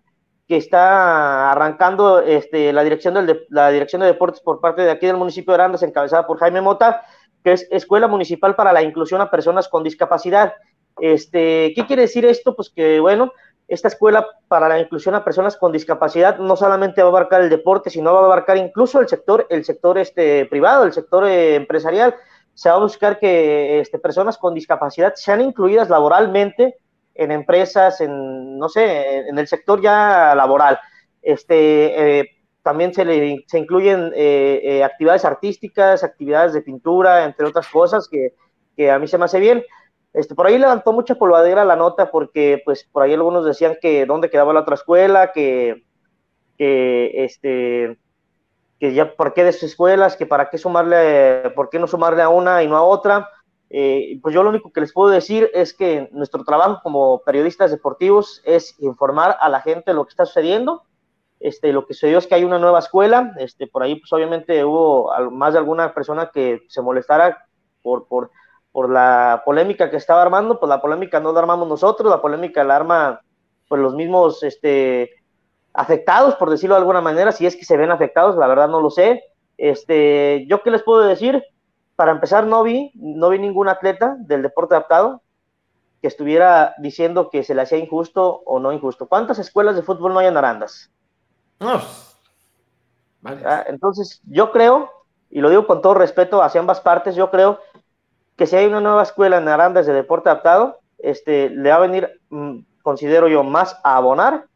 que 0.51 0.57
está 0.57 1.49
arrancando 1.49 2.19
este, 2.19 2.73
la, 2.73 2.83
dirección 2.83 3.13
del 3.13 3.45
la 3.47 3.69
dirección 3.69 4.01
de 4.01 4.07
deportes 4.07 4.41
por 4.41 4.59
parte 4.59 4.81
de 4.81 4.91
aquí 4.91 5.07
del 5.07 5.15
municipio 5.15 5.53
de 5.53 5.55
Arandas, 5.55 5.81
encabezada 5.81 6.27
por 6.27 6.39
Jaime 6.39 6.59
Mota, 6.59 7.05
que 7.41 7.53
es 7.53 7.69
Escuela 7.71 8.09
Municipal 8.09 8.53
para 8.57 8.73
la 8.73 8.81
Inclusión 8.81 9.21
a 9.21 9.31
Personas 9.31 9.69
con 9.69 9.81
Discapacidad. 9.81 10.55
Este, 10.99 11.71
¿Qué 11.73 11.85
quiere 11.87 12.01
decir 12.01 12.25
esto? 12.25 12.53
Pues 12.53 12.69
que, 12.69 12.99
bueno, 12.99 13.31
esta 13.69 13.87
escuela 13.87 14.27
para 14.49 14.67
la 14.67 14.77
inclusión 14.77 15.15
a 15.15 15.23
personas 15.23 15.55
con 15.55 15.71
discapacidad 15.71 16.37
no 16.37 16.57
solamente 16.57 17.01
va 17.01 17.07
a 17.07 17.11
abarcar 17.11 17.39
el 17.39 17.49
deporte, 17.49 17.89
sino 17.89 18.13
va 18.13 18.19
a 18.19 18.25
abarcar 18.25 18.57
incluso 18.57 18.99
el 18.99 19.07
sector, 19.07 19.47
el 19.49 19.63
sector 19.63 19.97
este, 19.99 20.47
privado, 20.47 20.83
el 20.83 20.91
sector 20.91 21.25
eh, 21.27 21.55
empresarial. 21.55 22.13
Se 22.53 22.67
va 22.67 22.75
a 22.75 22.79
buscar 22.79 23.19
que 23.19 23.79
este, 23.79 23.99
personas 23.99 24.37
con 24.37 24.53
discapacidad 24.53 25.13
sean 25.15 25.39
incluidas 25.39 25.89
laboralmente 25.89 26.75
en 27.23 27.31
empresas, 27.31 28.01
en, 28.01 28.57
no 28.57 28.69
sé, 28.69 29.27
en, 29.27 29.37
el 29.37 29.47
sector 29.47 29.81
ya 29.81 30.33
laboral. 30.35 30.79
Este, 31.21 32.19
eh, 32.19 32.29
también 32.63 32.93
se, 32.93 33.05
le, 33.05 33.43
se 33.47 33.59
incluyen 33.59 34.11
eh, 34.15 34.83
actividades 34.83 35.25
artísticas, 35.25 36.03
actividades 36.03 36.53
de 36.53 36.61
pintura, 36.61 37.25
entre 37.25 37.47
otras 37.47 37.67
cosas 37.67 38.07
que, 38.07 38.33
que 38.75 38.91
a 38.91 38.99
mí 38.99 39.07
se 39.07 39.17
me 39.17 39.25
hace 39.25 39.39
bien. 39.39 39.63
Este, 40.13 40.35
por 40.35 40.47
ahí 40.47 40.57
levantó 40.57 40.91
mucha 40.91 41.15
polvadera 41.15 41.63
la 41.63 41.75
nota 41.75 42.11
porque, 42.11 42.61
pues, 42.65 42.83
por 42.91 43.03
ahí 43.03 43.13
algunos 43.13 43.45
decían 43.45 43.77
que 43.81 44.05
dónde 44.05 44.29
quedaba 44.29 44.53
la 44.53 44.61
otra 44.61 44.75
escuela, 44.75 45.31
que, 45.31 45.85
que, 46.57 47.23
este, 47.23 47.97
que 48.79 48.93
ya, 48.93 49.15
¿por 49.15 49.33
qué 49.33 49.43
de 49.43 49.53
sus 49.53 49.63
escuelas? 49.63 50.17
Que 50.17 50.25
para 50.25 50.49
qué 50.49 50.57
sumarle, 50.57 51.51
¿por 51.55 51.69
qué 51.69 51.79
no 51.79 51.87
sumarle 51.87 52.23
a 52.23 52.29
una 52.29 52.61
y 52.63 52.67
no 52.67 52.75
a 52.75 52.81
otra? 52.81 53.29
Eh, 53.73 54.19
pues 54.21 54.35
yo 54.35 54.43
lo 54.43 54.49
único 54.49 54.73
que 54.73 54.81
les 54.81 54.91
puedo 54.91 55.09
decir 55.09 55.49
es 55.53 55.73
que 55.73 56.09
nuestro 56.11 56.43
trabajo 56.43 56.81
como 56.83 57.21
periodistas 57.21 57.71
deportivos 57.71 58.41
es 58.43 58.75
informar 58.79 59.37
a 59.39 59.47
la 59.47 59.61
gente 59.61 59.93
lo 59.93 60.03
que 60.03 60.09
está 60.09 60.25
sucediendo. 60.25 60.83
Este, 61.39 61.71
lo 61.71 61.85
que 61.85 61.93
sucedió 61.93 62.17
es 62.17 62.27
que 62.27 62.35
hay 62.35 62.43
una 62.43 62.59
nueva 62.59 62.79
escuela, 62.79 63.33
este, 63.39 63.65
por 63.65 63.81
ahí 63.81 63.95
pues 63.95 64.11
obviamente 64.13 64.63
hubo 64.63 65.09
más 65.31 65.53
de 65.53 65.59
alguna 65.59 65.91
persona 65.93 66.29
que 66.31 66.61
se 66.67 66.81
molestara 66.81 67.47
por, 67.81 68.07
por, 68.07 68.29
por 68.71 68.91
la 68.91 69.41
polémica 69.43 69.89
que 69.89 69.97
estaba 69.97 70.21
armando, 70.21 70.59
pues 70.59 70.69
la 70.69 70.81
polémica 70.81 71.19
no 71.19 71.31
la 71.31 71.39
armamos 71.39 71.67
nosotros, 71.67 72.11
la 72.11 72.21
polémica 72.21 72.63
la 72.63 72.75
arma 72.75 73.21
pues 73.67 73.81
los 73.81 73.95
mismos 73.95 74.43
este, 74.43 75.09
afectados, 75.73 76.35
por 76.35 76.49
decirlo 76.49 76.75
de 76.75 76.81
alguna 76.81 77.01
manera, 77.01 77.31
si 77.31 77.45
es 77.45 77.55
que 77.55 77.65
se 77.65 77.77
ven 77.77 77.89
afectados, 77.89 78.35
la 78.35 78.47
verdad 78.47 78.67
no 78.67 78.81
lo 78.81 78.89
sé. 78.89 79.23
Este, 79.57 80.45
yo 80.47 80.61
qué 80.61 80.71
les 80.71 80.83
puedo 80.83 81.01
decir, 81.01 81.43
para 82.01 82.13
empezar 82.13 82.47
no 82.47 82.63
vi, 82.63 82.91
no 82.95 83.29
vi 83.29 83.37
ningún 83.37 83.69
atleta 83.69 84.15
del 84.17 84.41
deporte 84.41 84.73
adaptado 84.73 85.21
que 86.01 86.07
estuviera 86.07 86.73
diciendo 86.79 87.29
que 87.29 87.43
se 87.43 87.53
le 87.53 87.61
hacía 87.61 87.77
injusto 87.77 88.41
o 88.43 88.59
no 88.59 88.73
injusto. 88.73 89.07
¿Cuántas 89.07 89.37
escuelas 89.37 89.75
de 89.75 89.83
fútbol 89.83 90.11
no 90.11 90.17
hay 90.17 90.25
en 90.25 90.35
Arandas? 90.35 90.89
Ah, 91.59 91.79
entonces, 93.67 94.19
yo 94.25 94.51
creo, 94.51 94.89
y 95.29 95.41
lo 95.41 95.51
digo 95.51 95.67
con 95.67 95.83
todo 95.83 95.93
respeto 95.93 96.41
hacia 96.41 96.59
ambas 96.59 96.81
partes, 96.81 97.15
yo 97.15 97.29
creo 97.29 97.59
que 98.35 98.47
si 98.47 98.55
hay 98.55 98.65
una 98.65 98.81
nueva 98.81 99.03
escuela 99.03 99.37
en 99.37 99.47
Arandas 99.47 99.85
de 99.85 99.93
deporte 99.93 100.29
adaptado, 100.29 100.79
este, 100.97 101.51
le 101.51 101.69
va 101.69 101.75
a 101.75 101.81
venir, 101.81 102.19
mm, 102.31 102.61
considero 102.81 103.27
yo, 103.27 103.43
más 103.43 103.79
a 103.83 103.97
abonar 103.97 104.47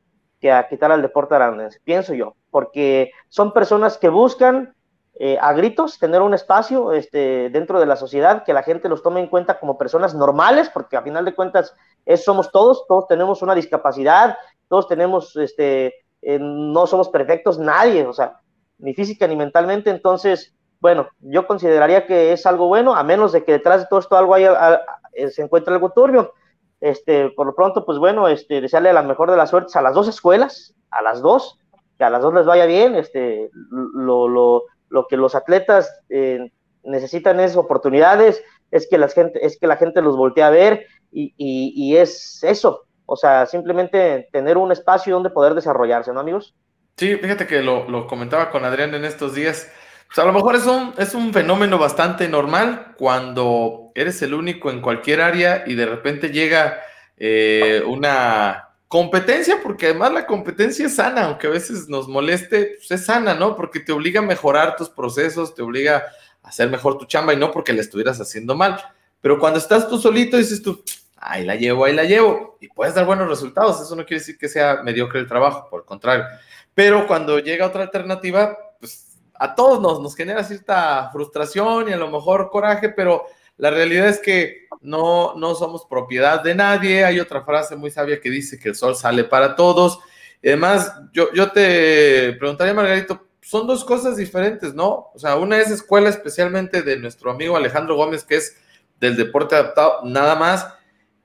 que 0.41 0.51
a 0.51 0.67
quitar 0.67 0.91
al 0.91 1.03
deporte 1.03 1.35
arandense, 1.35 1.79
pienso 1.83 2.15
yo, 2.15 2.33
porque 2.49 3.11
son 3.29 3.53
personas 3.53 3.99
que 3.99 4.09
buscan 4.09 4.74
eh, 5.17 5.37
a 5.39 5.53
gritos 5.53 5.97
tener 5.97 6.21
un 6.21 6.33
espacio 6.33 6.91
este, 6.91 7.49
dentro 7.49 7.79
de 7.79 7.85
la 7.85 7.95
sociedad, 7.95 8.43
que 8.43 8.53
la 8.53 8.63
gente 8.63 8.89
los 8.89 9.01
tome 9.01 9.21
en 9.21 9.27
cuenta 9.27 9.59
como 9.59 9.77
personas 9.77 10.13
normales, 10.13 10.69
porque 10.69 10.97
a 10.97 11.01
final 11.01 11.25
de 11.25 11.35
cuentas 11.35 11.73
eso 12.05 12.25
somos 12.25 12.51
todos, 12.51 12.85
todos 12.87 13.07
tenemos 13.07 13.41
una 13.41 13.55
discapacidad, 13.55 14.37
todos 14.67 14.87
tenemos, 14.87 15.35
este, 15.37 15.93
eh, 16.21 16.39
no 16.39 16.85
somos 16.87 17.09
perfectos, 17.09 17.57
nadie, 17.57 18.05
o 18.05 18.13
sea, 18.13 18.39
ni 18.77 18.93
física 18.93 19.27
ni 19.27 19.35
mentalmente, 19.35 19.89
entonces 19.89 20.55
bueno, 20.85 21.07
yo 21.19 21.47
consideraría 21.47 22.05
que 22.05 22.31
es 22.31 22.45
algo 22.45 22.67
bueno, 22.67 22.93
a 22.93 23.03
menos 23.03 23.31
de 23.31 23.43
que 23.43 23.53
detrás 23.53 23.81
de 23.81 23.87
todo 23.87 23.99
esto 23.99 24.17
algo 24.17 24.35
haya, 24.35 24.83
eh, 25.13 25.29
se 25.29 25.41
encuentre 25.41 25.73
algo 25.73 25.89
turbio. 25.89 26.33
Este, 26.79 27.29
por 27.31 27.47
lo 27.47 27.55
pronto, 27.55 27.85
pues 27.85 27.97
bueno, 27.97 28.27
este, 28.27 28.61
desearle 28.61 28.93
la 28.93 29.01
mejor 29.01 29.31
de 29.31 29.37
las 29.37 29.49
suertes 29.49 29.75
a 29.75 29.81
las 29.81 29.95
dos 29.95 30.07
escuelas, 30.07 30.75
a 30.91 31.01
las 31.01 31.23
dos, 31.23 31.57
que 31.97 32.03
a 32.03 32.11
las 32.11 32.21
dos 32.21 32.33
les 32.35 32.45
vaya 32.45 32.67
bien, 32.67 32.93
este, 32.95 33.49
lo, 33.71 34.27
lo, 34.27 34.65
lo 34.89 35.07
que 35.07 35.17
los 35.17 35.35
atletas 35.35 36.01
eh, 36.09 36.51
necesitan 36.83 37.39
es 37.39 37.55
oportunidades, 37.55 38.43
es 38.71 38.87
que 38.89 38.97
la 38.97 39.07
gente, 39.07 39.45
es 39.45 39.57
que 39.59 39.67
la 39.67 39.77
gente 39.77 40.01
los 40.01 40.17
voltee 40.17 40.43
a 40.43 40.49
ver 40.49 40.85
y, 41.11 41.33
y, 41.37 41.73
y, 41.75 41.97
es 41.97 42.43
eso, 42.43 42.85
o 43.05 43.15
sea, 43.15 43.45
simplemente 43.45 44.29
tener 44.31 44.57
un 44.57 44.71
espacio 44.71 45.13
donde 45.13 45.29
poder 45.29 45.53
desarrollarse, 45.53 46.11
¿no, 46.11 46.19
amigos? 46.19 46.53
Sí, 46.97 47.15
fíjate 47.15 47.47
que 47.47 47.61
lo, 47.61 47.89
lo 47.89 48.07
comentaba 48.07 48.49
con 48.49 48.63
Adrián 48.63 48.93
en 48.93 49.05
estos 49.05 49.33
días. 49.33 49.69
Pues 50.07 50.19
a 50.19 50.25
lo 50.25 50.33
mejor 50.33 50.55
es 50.55 50.65
un, 50.65 50.93
es 50.97 51.13
un 51.13 51.33
fenómeno 51.33 51.77
bastante 51.77 52.27
normal 52.27 52.93
cuando 52.97 53.91
eres 53.95 54.21
el 54.21 54.33
único 54.33 54.69
en 54.69 54.81
cualquier 54.81 55.21
área 55.21 55.63
y 55.65 55.75
de 55.75 55.85
repente 55.85 56.29
llega 56.29 56.79
eh, 57.17 57.81
una 57.85 58.69
competencia, 58.87 59.59
porque 59.61 59.87
además 59.87 60.13
la 60.13 60.25
competencia 60.25 60.85
es 60.85 60.95
sana, 60.95 61.25
aunque 61.25 61.47
a 61.47 61.51
veces 61.51 61.87
nos 61.89 62.07
moleste, 62.07 62.75
pues 62.77 62.91
es 62.91 63.05
sana, 63.05 63.33
¿no? 63.33 63.55
Porque 63.55 63.79
te 63.79 63.91
obliga 63.91 64.19
a 64.19 64.23
mejorar 64.23 64.75
tus 64.75 64.89
procesos, 64.89 65.55
te 65.55 65.61
obliga 65.61 66.03
a 66.43 66.47
hacer 66.49 66.69
mejor 66.69 66.97
tu 66.97 67.05
chamba 67.05 67.33
y 67.33 67.37
no 67.37 67.51
porque 67.51 67.73
la 67.73 67.81
estuvieras 67.81 68.19
haciendo 68.21 68.55
mal. 68.55 68.79
Pero 69.21 69.39
cuando 69.39 69.59
estás 69.59 69.89
tú 69.89 69.97
solito, 69.97 70.37
dices 70.37 70.61
tú, 70.61 70.83
ahí 71.17 71.43
la 71.43 71.55
llevo, 71.55 71.85
ahí 71.85 71.93
la 71.93 72.03
llevo, 72.03 72.57
y 72.61 72.67
puedes 72.67 72.93
dar 72.93 73.05
buenos 73.05 73.27
resultados. 73.27 73.81
Eso 73.81 73.95
no 73.95 74.05
quiere 74.05 74.19
decir 74.19 74.37
que 74.37 74.47
sea 74.47 74.81
mediocre 74.83 75.19
el 75.19 75.27
trabajo, 75.27 75.67
por 75.69 75.81
el 75.81 75.85
contrario. 75.85 76.25
Pero 76.73 77.07
cuando 77.07 77.39
llega 77.39 77.65
otra 77.65 77.83
alternativa, 77.83 78.55
pues 78.79 79.17
a 79.33 79.55
todos 79.55 79.81
nos, 79.81 79.99
nos 80.01 80.15
genera 80.15 80.43
cierta 80.43 81.09
frustración 81.11 81.89
y 81.89 81.93
a 81.93 81.97
lo 81.97 82.09
mejor 82.11 82.49
coraje, 82.49 82.89
pero 82.89 83.25
la 83.57 83.71
realidad 83.71 84.07
es 84.09 84.19
que 84.19 84.67
no, 84.81 85.35
no 85.35 85.55
somos 85.55 85.85
propiedad 85.85 86.43
de 86.43 86.55
nadie. 86.55 87.05
Hay 87.05 87.19
otra 87.19 87.43
frase 87.43 87.75
muy 87.75 87.91
sabia 87.91 88.19
que 88.19 88.29
dice 88.29 88.59
que 88.59 88.69
el 88.69 88.75
sol 88.75 88.95
sale 88.95 89.23
para 89.23 89.55
todos. 89.55 89.99
Y 90.41 90.49
además, 90.49 90.93
yo, 91.13 91.31
yo 91.33 91.51
te 91.51 92.33
preguntaría, 92.33 92.73
Margarito, 92.73 93.27
son 93.41 93.67
dos 93.67 93.85
cosas 93.85 94.17
diferentes, 94.17 94.73
¿no? 94.73 95.11
O 95.13 95.19
sea, 95.19 95.35
una 95.35 95.59
es 95.59 95.71
escuela 95.71 96.09
especialmente 96.09 96.81
de 96.81 96.97
nuestro 96.97 97.31
amigo 97.31 97.55
Alejandro 97.55 97.95
Gómez, 97.95 98.23
que 98.23 98.37
es 98.37 98.57
del 98.99 99.15
deporte 99.15 99.55
adaptado, 99.55 100.01
nada 100.03 100.35
más. 100.35 100.67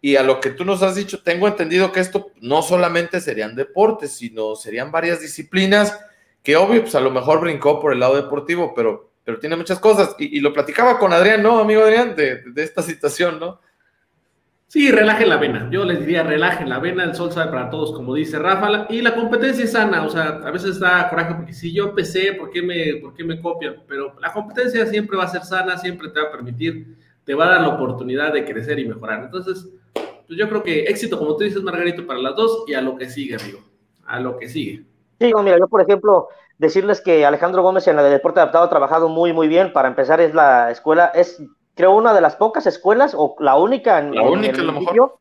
Y 0.03 0.17
a 0.17 0.23
lo 0.23 0.41
que 0.41 0.51
tú 0.51 0.65
nos 0.65 0.83
has 0.83 0.95
dicho, 0.95 1.23
tengo 1.23 1.49
entendido 1.49 1.93
que 1.93 2.01
esto 2.01 2.31
no 2.41 2.63
solamente 2.63 3.21
serían 3.21 3.55
deportes, 3.55 4.13
sino 4.13 4.55
serían 4.55 4.91
varias 4.93 5.21
disciplinas 5.21 5.99
que 6.43 6.57
obvio, 6.57 6.83
pues 6.83 6.95
a 6.95 7.01
lo 7.01 7.11
mejor 7.11 7.41
brincó 7.41 7.81
por 7.81 7.93
el 7.93 8.01
lado 8.01 8.17
deportivo, 8.17 8.73
pero, 8.75 9.10
pero 9.31 9.39
tiene 9.39 9.57
muchas 9.57 9.79
cosas. 9.79 10.17
Y, 10.19 10.41
lo 10.41 10.53
platicaba 10.53 10.99
con 10.99 11.13
Adrián, 11.13 11.41
¿no, 11.41 11.61
amigo 11.61 11.83
Adrián? 11.83 12.17
De, 12.17 12.43
esta 12.57 12.83
situación, 12.83 13.39
¿no? 13.39 13.61
Sí, 14.67 14.91
relajen 14.91 15.29
la 15.29 15.37
vena. 15.37 15.69
Yo 15.71 15.85
les 15.85 16.01
diría, 16.01 16.25
relajen 16.25 16.69
la 16.69 16.81
vena, 16.81 17.05
el 17.05 17.15
sol 17.15 17.31
sale 17.31 17.49
para 17.49 17.71
todos, 17.71 17.93
como 17.93 18.15
dice 18.15 18.41
Rafa, 18.41 18.87
y 18.89 19.03
la 19.03 19.15
competencia 19.15 19.65
es 19.65 19.73
sana, 19.73 20.05
o 20.05 20.11
sea, 20.11 20.41
a 20.45 20.51
veces 20.51 20.81
da 20.81 21.09
coraje 21.09 21.35
porque 21.35 21.53
si 21.53 21.73
yo 21.73 21.89
empecé, 21.89 22.33
¿por 22.33 22.51
qué 22.51 22.63
me, 22.63 22.97
por 22.97 23.15
qué 23.15 23.25
me 23.25 23.41
copian? 23.41 23.77
Pero 23.87 24.15
la 24.21 24.33
competencia 24.33 24.87
siempre 24.87 25.17
va 25.17 25.25
a 25.25 25.29
ser 25.29 25.43
sana, 25.43 25.77
siempre 25.77 26.09
te 26.09 26.21
va 26.21 26.29
a 26.29 26.33
permitir, 26.33 26.97
te 27.25 27.35
va 27.35 27.47
a 27.47 27.51
dar 27.51 27.61
la 27.63 27.69
oportunidad 27.69 28.33
de 28.33 28.45
crecer 28.45 28.81
y 28.81 28.87
mejorar. 28.87 29.25
Entonces, 29.25 29.69
pues 29.93 30.39
yo 30.39 30.49
creo 30.49 30.63
que 30.63 30.85
éxito, 30.85 31.19
como 31.19 31.37
tú 31.37 31.45
dices, 31.45 31.63
Margarito, 31.63 32.05
para 32.07 32.21
las 32.21 32.35
dos 32.35 32.65
y 32.67 32.75
a 32.75 32.81
lo 32.81 32.97
que 32.97 33.09
sigue, 33.09 33.37
amigo, 33.37 33.61
a 34.07 34.19
lo 34.19 34.39
que 34.39 34.49
sigue. 34.49 34.85
Sí, 35.21 35.33
mira, 35.45 35.59
yo 35.59 35.69
por 35.69 35.83
ejemplo, 35.83 36.29
decirles 36.57 37.03
que 37.03 37.27
Alejandro 37.27 37.63
Gómez 37.63 37.87
en 37.87 37.97
la 37.97 38.03
de 38.03 38.11
deporte 38.11 38.41
adaptado 38.41 38.65
ha 38.65 38.71
trabajado 38.71 39.09
muy, 39.11 39.35
muy 39.35 39.49
bien. 39.49 39.73
Para 39.73 39.89
empezar, 39.89 40.19
es 40.21 40.35
la 40.35 40.71
escuela, 40.71 41.13
es 41.15 41.43
creo, 41.75 41.95
una 41.95 42.15
de 42.15 42.23
las 42.23 42.37
pocas 42.37 42.67
escuelas, 42.67 43.15
o 43.17 43.37
la 43.39 43.57
única 43.57 43.99
en, 43.99 44.15
la 44.15 44.23
única, 44.23 44.57
el 44.57 44.67
municipio. 44.67 45.21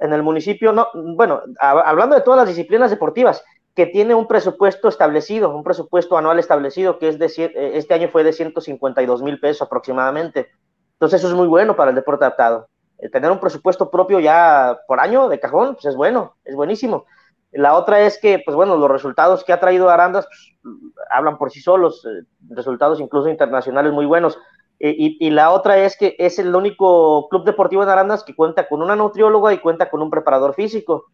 En 0.00 0.12
el 0.12 0.22
municipio, 0.22 0.72
no, 0.72 0.88
bueno, 0.92 1.42
hablando 1.60 2.16
de 2.16 2.22
todas 2.22 2.38
las 2.38 2.48
disciplinas 2.48 2.90
deportivas, 2.90 3.44
que 3.74 3.86
tiene 3.86 4.14
un 4.14 4.26
presupuesto 4.26 4.88
establecido, 4.88 5.54
un 5.54 5.62
presupuesto 5.62 6.18
anual 6.18 6.40
establecido, 6.40 6.98
que 6.98 7.08
es 7.08 7.18
de, 7.18 7.26
eh, 7.26 7.72
este 7.74 7.94
año 7.94 8.08
fue 8.08 8.24
de 8.24 8.32
152 8.32 9.22
mil 9.22 9.38
pesos 9.38 9.62
aproximadamente. 9.62 10.48
Entonces, 10.94 11.20
eso 11.20 11.28
es 11.28 11.34
muy 11.34 11.46
bueno 11.46 11.76
para 11.76 11.90
el 11.90 11.96
deporte 11.96 12.24
adaptado. 12.24 12.68
Eh, 12.98 13.08
tener 13.08 13.30
un 13.30 13.38
presupuesto 13.38 13.88
propio 13.88 14.18
ya 14.18 14.80
por 14.88 14.98
año 14.98 15.28
de 15.28 15.38
cajón, 15.38 15.74
pues 15.74 15.84
es 15.86 15.94
bueno, 15.94 16.34
es 16.44 16.56
buenísimo. 16.56 17.06
La 17.52 17.74
otra 17.76 18.00
es 18.02 18.18
que, 18.20 18.42
pues 18.44 18.54
bueno, 18.54 18.76
los 18.76 18.90
resultados 18.90 19.42
que 19.42 19.52
ha 19.52 19.60
traído 19.60 19.88
Arandas 19.88 20.26
pues, 20.62 20.76
hablan 21.10 21.38
por 21.38 21.50
sí 21.50 21.60
solos, 21.60 22.04
eh, 22.04 22.24
resultados 22.50 23.00
incluso 23.00 23.28
internacionales 23.28 23.92
muy 23.92 24.06
buenos. 24.06 24.38
Eh, 24.80 24.94
y, 25.18 25.30
la 25.30 25.50
otra 25.50 25.78
es 25.78 25.96
que 25.96 26.14
es 26.18 26.38
el 26.38 26.54
único 26.54 27.28
club 27.28 27.44
deportivo 27.44 27.82
en 27.82 27.88
Arandas 27.88 28.22
que 28.22 28.34
cuenta 28.34 28.68
con 28.68 28.80
una 28.80 28.94
nutrióloga 28.94 29.52
y 29.52 29.58
cuenta 29.58 29.90
con 29.90 30.02
un 30.02 30.10
preparador 30.10 30.54
físico. 30.54 31.06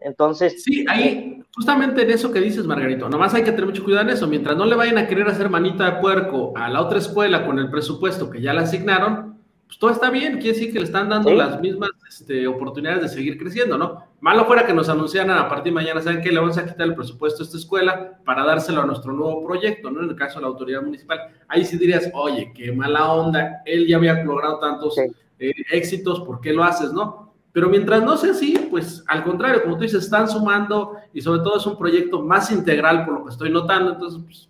Entonces. 0.00 0.64
Sí, 0.64 0.84
ahí, 0.88 1.42
justamente 1.54 2.02
en 2.02 2.10
eso 2.10 2.32
que 2.32 2.40
dices, 2.40 2.66
Margarito, 2.66 3.08
nomás 3.08 3.32
hay 3.34 3.44
que 3.44 3.52
tener 3.52 3.66
mucho 3.66 3.84
cuidado 3.84 4.08
en 4.08 4.14
eso. 4.14 4.26
Mientras 4.26 4.56
no 4.56 4.64
le 4.64 4.74
vayan 4.74 4.98
a 4.98 5.06
querer 5.06 5.28
hacer 5.28 5.48
manita 5.48 5.84
de 5.84 6.00
puerco 6.00 6.52
a 6.56 6.68
la 6.68 6.80
otra 6.80 6.98
escuela 6.98 7.46
con 7.46 7.58
el 7.58 7.70
presupuesto 7.70 8.30
que 8.30 8.40
ya 8.40 8.52
le 8.52 8.60
asignaron, 8.60 9.33
pues 9.66 9.78
todo 9.78 9.90
está 9.90 10.10
bien, 10.10 10.34
quiere 10.34 10.52
decir 10.52 10.72
que 10.72 10.78
le 10.78 10.84
están 10.84 11.08
dando 11.08 11.30
las 11.32 11.60
mismas 11.60 11.90
este, 12.08 12.46
oportunidades 12.46 13.02
de 13.02 13.08
seguir 13.08 13.38
creciendo, 13.38 13.78
¿no? 13.78 14.04
Malo 14.20 14.44
fuera 14.44 14.66
que 14.66 14.72
nos 14.72 14.88
anunciaran 14.88 15.36
a 15.36 15.48
partir 15.48 15.72
de 15.72 15.80
mañana, 15.80 16.00
¿saben 16.00 16.22
qué? 16.22 16.30
Le 16.30 16.40
vamos 16.40 16.58
a 16.58 16.64
quitar 16.64 16.86
el 16.86 16.94
presupuesto 16.94 17.42
a 17.42 17.46
esta 17.46 17.56
escuela 17.56 18.18
para 18.24 18.44
dárselo 18.44 18.82
a 18.82 18.86
nuestro 18.86 19.12
nuevo 19.12 19.44
proyecto, 19.44 19.90
¿no? 19.90 20.02
En 20.02 20.10
el 20.10 20.16
caso 20.16 20.36
de 20.36 20.42
la 20.42 20.48
autoridad 20.48 20.82
municipal. 20.82 21.18
Ahí 21.48 21.64
sí 21.64 21.78
dirías, 21.78 22.10
oye, 22.14 22.52
qué 22.54 22.72
mala 22.72 23.12
onda, 23.12 23.62
él 23.64 23.86
ya 23.86 23.96
había 23.96 24.22
logrado 24.22 24.58
tantos 24.58 24.96
eh, 24.98 25.52
éxitos, 25.70 26.20
¿por 26.20 26.40
qué 26.40 26.52
lo 26.52 26.62
haces, 26.62 26.92
no? 26.92 27.34
Pero 27.52 27.68
mientras 27.68 28.02
no 28.02 28.16
sea 28.16 28.32
así, 28.32 28.66
pues 28.70 29.04
al 29.06 29.22
contrario, 29.24 29.62
como 29.62 29.76
tú 29.76 29.82
dices, 29.82 30.04
están 30.04 30.28
sumando 30.28 30.96
y 31.12 31.20
sobre 31.20 31.42
todo 31.42 31.56
es 31.58 31.66
un 31.66 31.78
proyecto 31.78 32.20
más 32.22 32.50
integral 32.50 33.04
por 33.04 33.14
lo 33.14 33.24
que 33.24 33.30
estoy 33.30 33.50
notando, 33.50 33.92
entonces, 33.92 34.20
pues, 34.24 34.48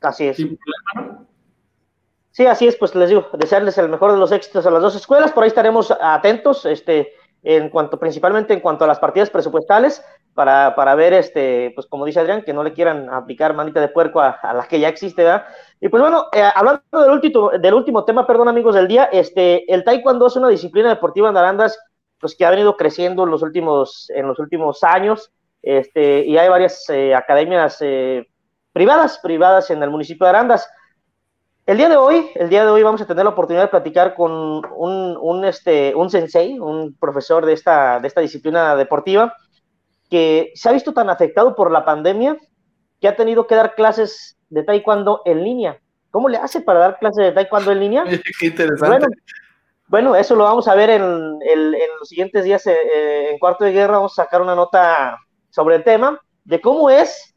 Así 0.00 0.24
es. 0.24 0.36
Sin 0.36 0.56
problema, 0.56 1.18
¿no? 1.18 1.26
Sí, 2.34 2.44
así 2.46 2.66
es, 2.66 2.74
pues 2.74 2.96
les 2.96 3.10
digo, 3.10 3.28
desearles 3.34 3.78
el 3.78 3.88
mejor 3.88 4.10
de 4.10 4.18
los 4.18 4.32
éxitos 4.32 4.66
a 4.66 4.70
las 4.72 4.82
dos 4.82 4.96
escuelas, 4.96 5.30
por 5.30 5.44
ahí 5.44 5.48
estaremos 5.48 5.94
atentos, 6.00 6.66
este, 6.66 7.12
en 7.44 7.68
cuanto, 7.68 7.96
principalmente 7.96 8.52
en 8.52 8.58
cuanto 8.58 8.82
a 8.82 8.88
las 8.88 8.98
partidas 8.98 9.30
presupuestales, 9.30 10.04
para, 10.34 10.74
para 10.74 10.96
ver, 10.96 11.12
este, 11.12 11.70
pues 11.76 11.86
como 11.86 12.04
dice 12.04 12.18
Adrián, 12.18 12.42
que 12.42 12.52
no 12.52 12.64
le 12.64 12.72
quieran 12.72 13.08
aplicar 13.08 13.54
manita 13.54 13.80
de 13.80 13.86
puerco 13.86 14.20
a, 14.20 14.36
la 14.52 14.66
que 14.66 14.80
ya 14.80 14.88
existe, 14.88 15.22
¿verdad? 15.22 15.46
Y 15.80 15.88
pues 15.88 16.02
bueno, 16.02 16.26
eh, 16.32 16.42
hablando 16.52 16.82
del 16.90 17.12
último, 17.12 17.50
del 17.50 17.74
último 17.74 18.04
tema, 18.04 18.26
perdón 18.26 18.48
amigos 18.48 18.74
del 18.74 18.88
día, 18.88 19.04
este, 19.12 19.72
el 19.72 19.84
taekwondo 19.84 20.26
es 20.26 20.34
una 20.34 20.48
disciplina 20.48 20.88
deportiva 20.88 21.28
en 21.28 21.36
Arandas, 21.36 21.78
pues 22.18 22.34
que 22.34 22.44
ha 22.44 22.50
venido 22.50 22.76
creciendo 22.76 23.22
en 23.22 23.30
los 23.30 23.42
últimos, 23.42 24.10
en 24.12 24.26
los 24.26 24.40
últimos 24.40 24.82
años, 24.82 25.30
este, 25.62 26.26
y 26.26 26.36
hay 26.36 26.48
varias 26.48 26.84
eh, 26.88 27.14
academias 27.14 27.76
eh, 27.80 28.26
privadas, 28.72 29.20
privadas 29.22 29.70
en 29.70 29.80
el 29.84 29.90
municipio 29.90 30.26
de 30.26 30.30
Arandas. 30.30 30.68
El 31.66 31.78
día 31.78 31.88
de 31.88 31.96
hoy, 31.96 32.30
el 32.34 32.50
día 32.50 32.62
de 32.62 32.70
hoy 32.70 32.82
vamos 32.82 33.00
a 33.00 33.06
tener 33.06 33.24
la 33.24 33.30
oportunidad 33.30 33.64
de 33.64 33.68
platicar 33.68 34.14
con 34.14 34.30
un, 34.76 35.16
un, 35.18 35.44
este, 35.46 35.94
un 35.94 36.10
sensei, 36.10 36.58
un 36.58 36.94
profesor 36.98 37.46
de 37.46 37.54
esta, 37.54 38.00
de 38.00 38.08
esta 38.08 38.20
disciplina 38.20 38.76
deportiva, 38.76 39.34
que 40.10 40.52
se 40.54 40.68
ha 40.68 40.72
visto 40.72 40.92
tan 40.92 41.08
afectado 41.08 41.54
por 41.54 41.70
la 41.70 41.86
pandemia 41.86 42.36
que 43.00 43.08
ha 43.08 43.16
tenido 43.16 43.46
que 43.46 43.54
dar 43.54 43.74
clases 43.74 44.36
de 44.50 44.62
taekwondo 44.62 45.22
en 45.24 45.42
línea. 45.42 45.80
¿Cómo 46.10 46.28
le 46.28 46.36
hace 46.36 46.60
para 46.60 46.80
dar 46.80 46.98
clases 46.98 47.24
de 47.24 47.32
taekwondo 47.32 47.72
en 47.72 47.80
línea? 47.80 48.04
Qué 48.38 48.46
interesante. 48.46 49.06
Bueno, 49.86 50.14
eso 50.16 50.36
lo 50.36 50.44
vamos 50.44 50.68
a 50.68 50.74
ver 50.74 50.90
en, 50.90 51.02
en, 51.02 51.72
los 51.98 52.08
siguientes 52.08 52.44
días 52.44 52.66
eh, 52.66 52.76
eh, 52.94 53.28
en 53.32 53.38
Cuarto 53.38 53.64
de 53.64 53.72
Guerra. 53.72 53.94
Vamos 53.94 54.18
a 54.18 54.24
sacar 54.24 54.42
una 54.42 54.54
nota 54.54 55.18
sobre 55.48 55.76
el 55.76 55.84
tema 55.84 56.20
de 56.44 56.60
cómo 56.60 56.90
es 56.90 57.34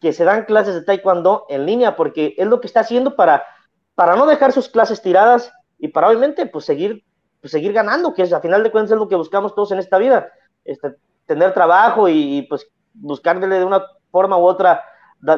que 0.00 0.12
se 0.12 0.24
dan 0.24 0.46
clases 0.46 0.74
de 0.74 0.82
taekwondo 0.82 1.46
en 1.48 1.64
línea, 1.64 1.94
porque 1.94 2.34
es 2.36 2.46
lo 2.46 2.60
que 2.60 2.66
está 2.66 2.80
haciendo 2.80 3.14
para 3.14 3.44
para 3.98 4.14
no 4.14 4.26
dejar 4.26 4.52
sus 4.52 4.68
clases 4.68 5.02
tiradas 5.02 5.52
y 5.76 5.88
para 5.88 6.06
obviamente 6.06 6.46
pues 6.46 6.64
seguir, 6.64 7.04
pues, 7.40 7.50
seguir 7.50 7.72
ganando, 7.72 8.14
que 8.14 8.22
es 8.22 8.32
a 8.32 8.40
final 8.40 8.62
de 8.62 8.70
cuentas 8.70 8.92
es 8.92 8.96
lo 8.96 9.08
que 9.08 9.16
buscamos 9.16 9.56
todos 9.56 9.72
en 9.72 9.80
esta 9.80 9.98
vida, 9.98 10.30
este, 10.64 10.94
tener 11.26 11.52
trabajo 11.52 12.08
y, 12.08 12.42
pues 12.42 12.70
buscarle 12.94 13.48
de 13.48 13.64
una 13.64 13.82
forma 14.12 14.38
u 14.38 14.42
otra, 14.42 14.84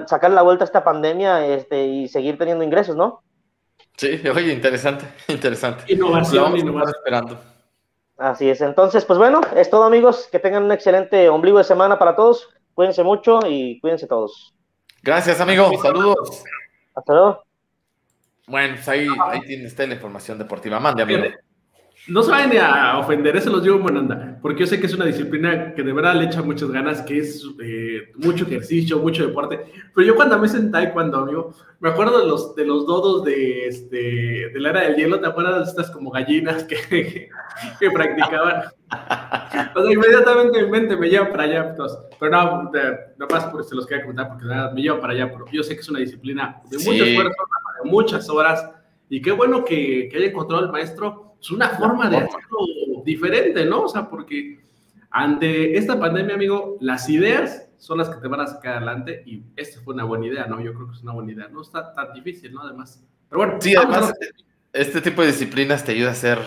sacar 0.06 0.32
la 0.32 0.42
vuelta 0.42 0.64
a 0.64 0.66
esta 0.66 0.84
pandemia 0.84 1.46
este, 1.46 1.86
y 1.86 2.08
seguir 2.08 2.36
teniendo 2.36 2.62
ingresos, 2.62 2.96
¿no? 2.96 3.22
Sí, 3.96 4.20
oye, 4.28 4.52
interesante, 4.52 5.06
interesante. 5.28 5.90
Innovación, 5.90 6.58
innovación. 6.58 6.94
esperando. 6.98 7.40
Así 8.18 8.50
es, 8.50 8.60
entonces, 8.60 9.06
pues 9.06 9.18
bueno, 9.18 9.40
es 9.56 9.70
todo 9.70 9.84
amigos, 9.84 10.28
que 10.30 10.38
tengan 10.38 10.64
un 10.64 10.72
excelente 10.72 11.30
ombligo 11.30 11.56
de 11.56 11.64
semana 11.64 11.98
para 11.98 12.14
todos, 12.14 12.50
cuídense 12.74 13.04
mucho 13.04 13.40
y 13.46 13.80
cuídense 13.80 14.06
todos. 14.06 14.54
Gracias, 15.02 15.40
amigo, 15.40 15.70
saludos. 15.80 16.44
Hasta 16.94 17.14
luego. 17.14 17.49
Bueno, 18.50 18.74
pues 18.74 18.88
ahí, 18.88 19.06
ahí 19.28 19.40
tiene, 19.42 19.64
está 19.64 19.86
la 19.86 19.94
información 19.94 20.38
deportiva. 20.38 20.80
Mande, 20.80 21.02
amigo. 21.02 21.24
No 22.08 22.22
se 22.22 22.30
vayan 22.30 22.56
a 22.64 22.98
ofender, 22.98 23.36
eso 23.36 23.50
los 23.50 23.62
digo 23.62 23.76
en 23.76 23.82
buena 23.82 24.00
onda, 24.00 24.38
porque 24.40 24.60
yo 24.60 24.66
sé 24.66 24.80
que 24.80 24.86
es 24.86 24.94
una 24.94 25.04
disciplina 25.04 25.74
que 25.74 25.82
de 25.82 25.92
verdad 25.92 26.14
le 26.14 26.24
echa 26.24 26.42
muchas 26.42 26.70
ganas, 26.70 27.02
que 27.02 27.18
es 27.18 27.44
eh, 27.62 28.10
mucho 28.16 28.46
ejercicio, 28.46 28.98
mucho 28.98 29.26
deporte. 29.26 29.60
Pero 29.94 30.06
yo 30.06 30.16
cuando 30.16 30.38
me 30.38 30.48
senté 30.48 30.90
cuando 30.92 31.18
amigo, 31.18 31.54
me 31.78 31.90
acuerdo 31.90 32.20
de 32.20 32.26
los, 32.26 32.54
de 32.56 32.64
los 32.64 32.86
dodos 32.86 33.24
de, 33.24 33.66
este, 33.66 34.48
de 34.48 34.60
la 34.60 34.70
era 34.70 34.80
del 34.82 34.96
hielo, 34.96 35.20
¿te 35.20 35.26
acuerdas 35.26 35.56
de 35.58 35.70
estas 35.70 35.90
como 35.90 36.10
gallinas 36.10 36.64
que, 36.64 37.28
que, 37.78 37.90
practicaban? 37.90 38.62
o 39.76 39.82
sea, 39.82 39.92
inmediatamente 39.92 40.64
mi 40.64 40.70
mente 40.70 40.96
me 40.96 41.10
lleva 41.10 41.30
para 41.30 41.42
allá. 41.42 41.76
pero 42.18 42.32
no, 42.32 42.70
nada 42.72 43.28
más 43.30 43.44
por 43.46 43.62
se 43.62 43.74
los 43.74 43.86
quería 43.86 44.04
comentar, 44.04 44.28
porque 44.30 44.46
me 44.74 44.80
lleva 44.80 45.00
para 45.00 45.12
allá, 45.12 45.30
pero 45.30 45.44
yo 45.52 45.62
sé 45.62 45.74
que 45.74 45.82
es 45.82 45.88
una 45.88 46.00
disciplina 46.00 46.62
de 46.70 46.78
mucho 46.78 47.04
esfuerzo, 47.04 47.28
de 47.28 47.59
muchas 47.84 48.28
horas, 48.28 48.70
y 49.08 49.20
qué 49.20 49.32
bueno 49.32 49.64
que, 49.64 50.08
que 50.10 50.16
haya 50.16 50.26
encontrado 50.26 50.64
el 50.64 50.70
maestro 50.70 51.30
es 51.40 51.50
una 51.50 51.70
forma 51.70 52.08
de 52.08 52.18
hacerlo 52.18 52.58
diferente, 53.04 53.64
¿no? 53.64 53.82
O 53.82 53.88
sea, 53.88 54.08
porque 54.08 54.60
ante 55.10 55.76
esta 55.76 55.98
pandemia, 55.98 56.34
amigo, 56.34 56.76
las 56.80 57.08
ideas 57.08 57.68
son 57.78 57.98
las 57.98 58.10
que 58.10 58.20
te 58.20 58.28
van 58.28 58.40
a 58.40 58.46
sacar 58.46 58.76
adelante 58.76 59.22
y 59.26 59.42
esta 59.56 59.80
fue 59.80 59.94
una 59.94 60.04
buena 60.04 60.26
idea, 60.26 60.46
¿no? 60.46 60.60
Yo 60.60 60.74
creo 60.74 60.88
que 60.88 60.94
es 60.94 61.02
una 61.02 61.12
buena 61.12 61.32
idea. 61.32 61.48
No 61.48 61.62
está 61.62 61.92
tan 61.92 62.12
difícil, 62.12 62.52
¿no? 62.52 62.62
Además. 62.62 63.04
Pero 63.28 63.38
bueno. 63.38 63.58
Sí, 63.60 63.74
además, 63.74 64.12
este 64.72 65.00
tipo 65.00 65.22
de 65.22 65.28
disciplinas 65.28 65.84
te 65.84 65.92
ayuda 65.92 66.10
a 66.10 66.14
ser, 66.14 66.38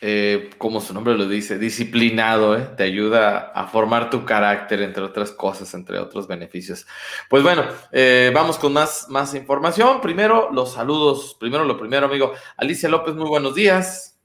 eh, 0.00 0.50
como 0.58 0.80
su 0.80 0.92
nombre 0.92 1.16
lo 1.16 1.26
dice, 1.26 1.58
disciplinado, 1.58 2.56
¿eh? 2.56 2.68
Te 2.76 2.82
ayuda 2.82 3.52
a 3.54 3.66
formar 3.66 4.10
tu 4.10 4.24
carácter, 4.24 4.82
entre 4.82 5.02
otras 5.02 5.32
cosas, 5.32 5.72
entre 5.74 5.98
otros 5.98 6.28
beneficios. 6.28 6.86
Pues 7.30 7.42
bueno, 7.42 7.64
eh, 7.92 8.30
vamos 8.34 8.58
con 8.58 8.72
más, 8.72 9.06
más 9.08 9.34
información. 9.34 10.00
Primero, 10.00 10.50
los 10.52 10.72
saludos. 10.72 11.36
Primero, 11.40 11.64
lo 11.64 11.78
primero, 11.78 12.06
amigo. 12.06 12.32
Alicia 12.56 12.88
López, 12.88 13.14
muy 13.14 13.28
buenos 13.28 13.54
días. 13.54 14.18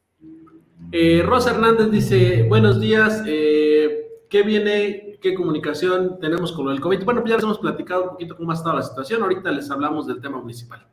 Rosa 1.24 1.52
Hernández 1.52 1.90
dice, 1.90 2.44
buenos 2.44 2.82
días, 2.82 3.24
¿qué 3.24 4.44
viene? 4.46 5.20
¿Qué 5.22 5.34
comunicación 5.36 6.20
tenemos 6.20 6.52
con 6.52 6.70
el 6.70 6.82
COVID? 6.82 7.06
Bueno, 7.06 7.22
pues 7.22 7.30
ya 7.30 7.36
les 7.38 7.44
hemos 7.46 7.60
platicado 7.60 8.04
un 8.04 8.10
poquito 8.10 8.36
cómo 8.36 8.52
ha 8.52 8.56
estado 8.56 8.76
la 8.76 8.82
situación, 8.82 9.22
ahorita 9.22 9.52
les 9.52 9.72
hablamos 9.72 10.06
del 10.08 10.20
tema 10.20 10.40
municipal. 10.42 10.86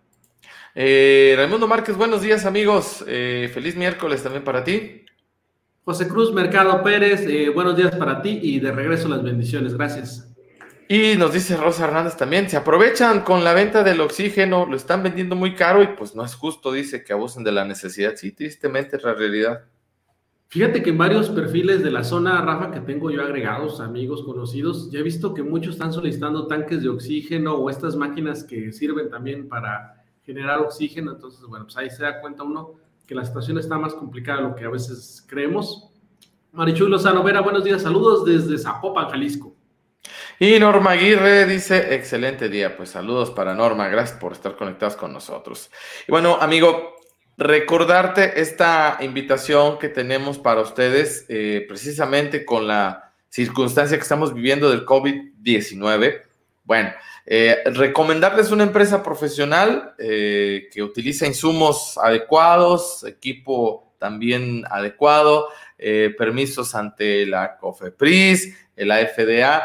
Eh, 0.80 1.34
Raimundo 1.36 1.66
Márquez, 1.66 1.96
buenos 1.96 2.22
días 2.22 2.46
amigos, 2.46 3.04
feliz 3.04 3.74
miércoles 3.74 4.22
también 4.22 4.44
para 4.44 4.62
ti. 4.62 5.04
José 5.82 6.06
Cruz 6.06 6.32
Mercado 6.32 6.84
Pérez, 6.84 7.26
buenos 7.52 7.76
días 7.76 7.96
para 7.96 8.22
ti 8.22 8.38
y 8.40 8.60
de 8.60 8.70
regreso 8.70 9.08
las 9.08 9.24
bendiciones, 9.24 9.74
gracias. 9.74 10.32
Y 10.88 11.16
nos 11.16 11.32
dice 11.32 11.56
Rosa 11.56 11.86
Hernández 11.86 12.16
también, 12.16 12.48
se 12.48 12.56
aprovechan 12.56 13.22
con 13.22 13.42
la 13.42 13.54
venta 13.54 13.82
del 13.82 14.00
oxígeno, 14.00 14.66
lo 14.66 14.76
están 14.76 15.02
vendiendo 15.02 15.34
muy 15.34 15.56
caro 15.56 15.82
y 15.82 15.88
pues 15.88 16.14
no 16.14 16.24
es 16.24 16.36
justo, 16.36 16.70
dice 16.70 17.02
que 17.02 17.12
abusen 17.12 17.42
de 17.42 17.50
la 17.50 17.64
necesidad. 17.64 18.14
Sí, 18.14 18.30
tristemente 18.30 18.98
es 18.98 19.02
la 19.02 19.14
realidad. 19.14 19.64
Fíjate 20.46 20.84
que 20.84 20.90
en 20.90 20.98
varios 20.98 21.28
perfiles 21.28 21.82
de 21.82 21.90
la 21.90 22.04
zona, 22.04 22.40
Rafa, 22.42 22.70
que 22.70 22.78
tengo 22.78 23.10
yo 23.10 23.24
agregados, 23.24 23.80
amigos 23.80 24.22
conocidos, 24.22 24.92
ya 24.92 25.00
he 25.00 25.02
visto 25.02 25.34
que 25.34 25.42
muchos 25.42 25.72
están 25.72 25.92
solicitando 25.92 26.46
tanques 26.46 26.84
de 26.84 26.88
oxígeno 26.88 27.56
o 27.56 27.68
estas 27.68 27.96
máquinas 27.96 28.44
que 28.44 28.70
sirven 28.70 29.10
también 29.10 29.48
para 29.48 29.97
generar 30.28 30.60
oxígeno. 30.60 31.12
Entonces, 31.12 31.40
bueno, 31.46 31.64
pues 31.64 31.76
ahí 31.78 31.88
se 31.88 32.02
da 32.02 32.20
cuenta 32.20 32.42
uno 32.42 32.74
que 33.06 33.14
la 33.14 33.24
situación 33.24 33.56
está 33.56 33.78
más 33.78 33.94
complicada 33.94 34.42
de 34.42 34.48
lo 34.48 34.54
que 34.54 34.66
a 34.66 34.68
veces 34.68 35.24
creemos. 35.26 35.90
Marichuy 36.52 36.90
Lozano 36.90 37.22
Vera, 37.22 37.40
buenos 37.40 37.64
días, 37.64 37.80
saludos 37.80 38.26
desde 38.26 38.58
Zapopan, 38.58 39.08
Jalisco. 39.08 39.56
Y 40.38 40.58
Norma 40.58 40.90
Aguirre 40.90 41.46
dice, 41.46 41.94
excelente 41.94 42.50
día, 42.50 42.76
pues 42.76 42.90
saludos 42.90 43.30
para 43.30 43.54
Norma, 43.54 43.88
gracias 43.88 44.18
por 44.18 44.32
estar 44.32 44.54
conectados 44.54 44.96
con 44.96 45.14
nosotros. 45.14 45.70
Y 46.06 46.12
bueno, 46.12 46.36
amigo, 46.38 46.96
recordarte 47.38 48.38
esta 48.38 48.98
invitación 49.00 49.78
que 49.78 49.88
tenemos 49.88 50.38
para 50.38 50.60
ustedes, 50.60 51.24
eh, 51.30 51.64
precisamente 51.66 52.44
con 52.44 52.66
la 52.66 53.14
circunstancia 53.30 53.96
que 53.96 54.02
estamos 54.02 54.34
viviendo 54.34 54.68
del 54.68 54.84
COVID-19. 54.84 56.22
Bueno, 56.64 56.90
eh, 57.30 57.62
recomendarles 57.66 58.50
una 58.50 58.62
empresa 58.62 59.02
profesional 59.02 59.94
eh, 59.98 60.68
que 60.72 60.82
utiliza 60.82 61.26
insumos 61.26 61.98
adecuados, 61.98 63.04
equipo 63.04 63.92
también 63.98 64.64
adecuado, 64.70 65.48
permisos 65.76 66.74
ante 66.74 67.26
la 67.26 67.56
COFEPRIS, 67.56 68.56
la 68.76 68.98
FDA. 69.06 69.62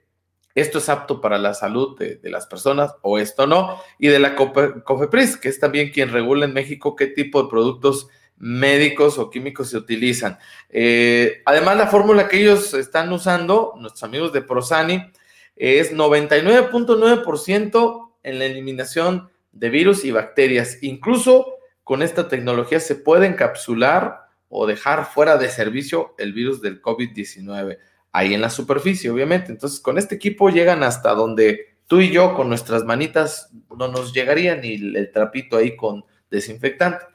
esto 0.54 0.78
es 0.78 0.88
apto 0.88 1.20
para 1.20 1.38
la 1.38 1.54
salud 1.54 1.98
de, 1.98 2.16
de, 2.16 2.30
las 2.30 2.46
personas 2.46 2.94
o 3.00 3.18
esto 3.18 3.46
no, 3.46 3.80
y 3.98 4.08
de 4.08 4.18
la 4.18 4.36
COFEPRIS, 4.36 5.38
que 5.38 5.48
es 5.48 5.58
también 5.58 5.90
quien 5.90 6.12
regula 6.12 6.44
en 6.44 6.52
México 6.52 6.94
qué 6.94 7.06
tipo 7.06 7.42
de 7.42 7.48
productos 7.48 8.08
médicos 8.42 9.18
o 9.18 9.30
químicos 9.30 9.70
se 9.70 9.76
utilizan. 9.76 10.36
Eh, 10.68 11.42
además, 11.44 11.76
la 11.76 11.86
fórmula 11.86 12.26
que 12.26 12.40
ellos 12.40 12.74
están 12.74 13.12
usando, 13.12 13.74
nuestros 13.78 14.02
amigos 14.02 14.32
de 14.32 14.42
Prosani, 14.42 15.12
es 15.54 15.94
99.9% 15.94 18.10
en 18.24 18.40
la 18.40 18.46
eliminación 18.46 19.30
de 19.52 19.70
virus 19.70 20.04
y 20.04 20.10
bacterias. 20.10 20.82
Incluso 20.82 21.54
con 21.84 22.02
esta 22.02 22.26
tecnología 22.26 22.80
se 22.80 22.96
puede 22.96 23.28
encapsular 23.28 24.22
o 24.48 24.66
dejar 24.66 25.06
fuera 25.06 25.36
de 25.36 25.48
servicio 25.48 26.16
el 26.18 26.32
virus 26.32 26.60
del 26.60 26.82
COVID-19, 26.82 27.78
ahí 28.10 28.34
en 28.34 28.40
la 28.40 28.50
superficie, 28.50 29.08
obviamente. 29.08 29.52
Entonces, 29.52 29.78
con 29.78 29.98
este 29.98 30.16
equipo 30.16 30.50
llegan 30.50 30.82
hasta 30.82 31.14
donde 31.14 31.76
tú 31.86 32.00
y 32.00 32.10
yo 32.10 32.34
con 32.34 32.48
nuestras 32.48 32.82
manitas 32.82 33.52
no 33.78 33.86
nos 33.86 34.12
llegaría 34.12 34.56
ni 34.56 34.74
el 34.74 35.12
trapito 35.12 35.58
ahí 35.58 35.76
con 35.76 36.04
desinfectante. 36.28 37.11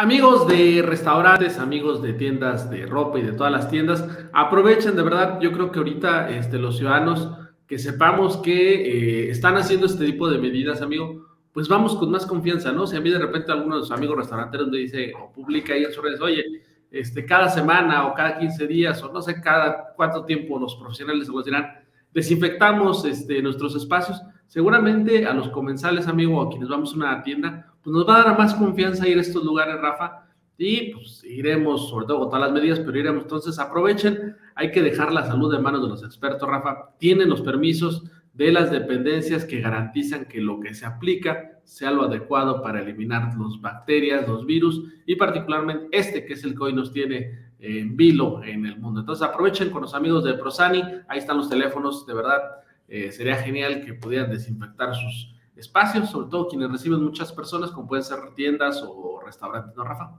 Amigos 0.00 0.46
de 0.46 0.80
restaurantes, 0.80 1.58
amigos 1.58 2.00
de 2.00 2.12
tiendas 2.12 2.70
de 2.70 2.86
ropa 2.86 3.18
y 3.18 3.22
de 3.22 3.32
todas 3.32 3.50
las 3.50 3.68
tiendas, 3.68 4.08
aprovechen 4.32 4.94
de 4.94 5.02
verdad, 5.02 5.40
yo 5.40 5.50
creo 5.50 5.72
que 5.72 5.80
ahorita 5.80 6.30
este, 6.30 6.56
los 6.56 6.76
ciudadanos 6.76 7.32
que 7.66 7.80
sepamos 7.80 8.36
que 8.36 9.26
eh, 9.26 9.30
están 9.30 9.56
haciendo 9.56 9.86
este 9.86 10.06
tipo 10.06 10.30
de 10.30 10.38
medidas, 10.38 10.82
amigo, 10.82 11.26
pues 11.52 11.66
vamos 11.66 11.96
con 11.96 12.12
más 12.12 12.26
confianza, 12.26 12.70
¿no? 12.70 12.86
Si 12.86 12.94
a 12.94 13.00
mí 13.00 13.10
de 13.10 13.18
repente 13.18 13.50
alguno 13.50 13.74
de 13.74 13.80
los 13.80 13.90
amigos 13.90 14.18
restauranteros 14.18 14.68
me 14.68 14.78
dice 14.78 15.12
o 15.20 15.32
publica 15.32 15.74
ahí 15.74 15.82
en 15.82 15.92
sus 15.92 16.04
redes, 16.04 16.20
oye, 16.20 16.44
este, 16.92 17.26
cada 17.26 17.48
semana 17.48 18.06
o 18.06 18.14
cada 18.14 18.38
15 18.38 18.68
días 18.68 19.02
o 19.02 19.12
no 19.12 19.20
sé 19.20 19.40
cada 19.40 19.94
cuánto 19.96 20.24
tiempo 20.24 20.60
los 20.60 20.76
profesionales 20.76 21.26
se 21.26 21.32
dirán, 21.44 21.72
desinfectamos 22.14 23.04
este, 23.04 23.42
nuestros 23.42 23.74
espacios, 23.74 24.22
seguramente 24.46 25.26
a 25.26 25.34
los 25.34 25.48
comensales, 25.48 26.06
amigo, 26.06 26.40
a 26.40 26.48
quienes 26.48 26.68
vamos 26.68 26.92
a 26.92 26.96
una 26.96 27.22
tienda, 27.24 27.74
pues 27.88 27.96
nos 27.96 28.08
va 28.08 28.20
a 28.20 28.24
dar 28.24 28.38
más 28.38 28.54
confianza 28.54 29.08
ir 29.08 29.16
a 29.16 29.22
estos 29.22 29.42
lugares, 29.42 29.80
Rafa, 29.80 30.26
y 30.58 30.92
pues 30.92 31.24
iremos, 31.24 31.88
sobre 31.88 32.06
todo 32.06 32.18
con 32.18 32.28
todas 32.28 32.42
las 32.42 32.52
medidas, 32.52 32.80
pero 32.80 32.98
iremos. 32.98 33.22
Entonces 33.22 33.58
aprovechen, 33.58 34.36
hay 34.54 34.70
que 34.70 34.82
dejar 34.82 35.10
la 35.10 35.24
salud 35.24 35.54
en 35.54 35.62
manos 35.62 35.82
de 35.82 35.88
los 35.88 36.02
expertos, 36.02 36.46
Rafa. 36.46 36.90
Tienen 36.98 37.30
los 37.30 37.40
permisos 37.40 38.04
de 38.34 38.52
las 38.52 38.70
dependencias 38.70 39.46
que 39.46 39.60
garantizan 39.60 40.26
que 40.26 40.40
lo 40.40 40.60
que 40.60 40.74
se 40.74 40.84
aplica 40.84 41.60
sea 41.64 41.90
lo 41.90 42.02
adecuado 42.02 42.60
para 42.60 42.82
eliminar 42.82 43.34
las 43.38 43.60
bacterias, 43.60 44.28
los 44.28 44.44
virus 44.44 44.82
y 45.06 45.16
particularmente 45.16 45.86
este 45.90 46.26
que 46.26 46.34
es 46.34 46.44
el 46.44 46.54
que 46.54 46.64
hoy 46.64 46.72
nos 46.74 46.92
tiene 46.92 47.48
en 47.58 47.96
vilo 47.96 48.42
en 48.44 48.66
el 48.66 48.78
mundo. 48.78 49.00
Entonces 49.00 49.26
aprovechen 49.26 49.70
con 49.70 49.82
los 49.82 49.94
amigos 49.94 50.24
de 50.24 50.34
Prosani, 50.34 50.82
ahí 51.08 51.18
están 51.18 51.38
los 51.38 51.48
teléfonos, 51.48 52.06
de 52.06 52.14
verdad 52.14 52.40
eh, 52.86 53.12
sería 53.12 53.36
genial 53.36 53.84
que 53.84 53.94
pudieran 53.94 54.30
desinfectar 54.30 54.94
sus 54.94 55.37
espacios, 55.58 56.10
sobre 56.10 56.30
todo 56.30 56.48
quienes 56.48 56.70
reciben 56.70 57.02
muchas 57.02 57.32
personas, 57.32 57.70
como 57.70 57.88
pueden 57.88 58.04
ser 58.04 58.18
tiendas 58.34 58.82
o 58.82 59.20
restaurantes, 59.24 59.74
¿no, 59.76 59.84
Rafa? 59.84 60.12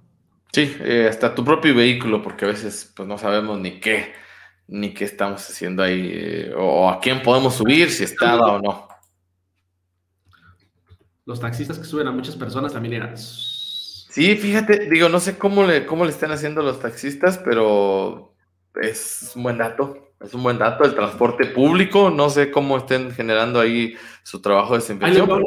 Sí, 0.52 0.76
eh, 0.80 1.08
hasta 1.10 1.34
tu 1.34 1.46
propio 1.46 1.74
vehículo, 1.74 2.22
porque 2.22 2.46
a 2.46 2.50
veces 2.50 2.92
pues 2.96 3.08
no 3.08 3.18
sabemos 3.18 3.60
ni 3.60 3.80
qué, 3.80 4.14
ni 4.68 4.94
qué 4.94 5.06
estamos 5.06 5.48
haciendo 5.48 5.84
ahí, 5.84 6.10
eh, 6.12 6.54
o 6.58 6.90
a 6.90 7.00
quién 7.00 7.22
podemos 7.22 7.56
subir, 7.56 7.90
si 7.90 8.04
estaba 8.04 8.54
o 8.54 8.62
no. 8.62 8.88
Los 11.26 11.40
taxistas 11.40 11.78
que 11.78 11.86
suben 11.86 12.08
a 12.08 12.12
muchas 12.12 12.36
personas 12.36 12.74
también 12.74 12.96
eran... 12.96 13.16
Sí, 13.18 14.36
fíjate, 14.36 14.90
digo, 14.90 15.08
no 15.08 15.20
sé 15.20 15.38
cómo 15.38 15.64
le, 15.64 15.86
cómo 15.86 16.04
le 16.04 16.10
están 16.10 16.32
haciendo 16.32 16.64
los 16.64 16.80
taxistas, 16.80 17.38
pero 17.38 18.36
es 18.82 19.32
un 19.36 19.44
buen 19.44 19.60
dato. 19.60 20.09
Es 20.20 20.34
un 20.34 20.44
buen 20.44 20.58
dato. 20.58 20.84
El 20.84 20.96
transporte 20.96 21.46
público, 21.48 22.10
no 22.10 22.30
sé 22.30 22.52
cómo 22.52 22.78
estén 22.78 23.12
generando 23.12 23.60
ahí 23.60 23.96
su 24.24 24.42
trabajo 24.42 24.74
de 24.74 24.80
desinfección. 24.80 25.30
Una, 25.30 25.44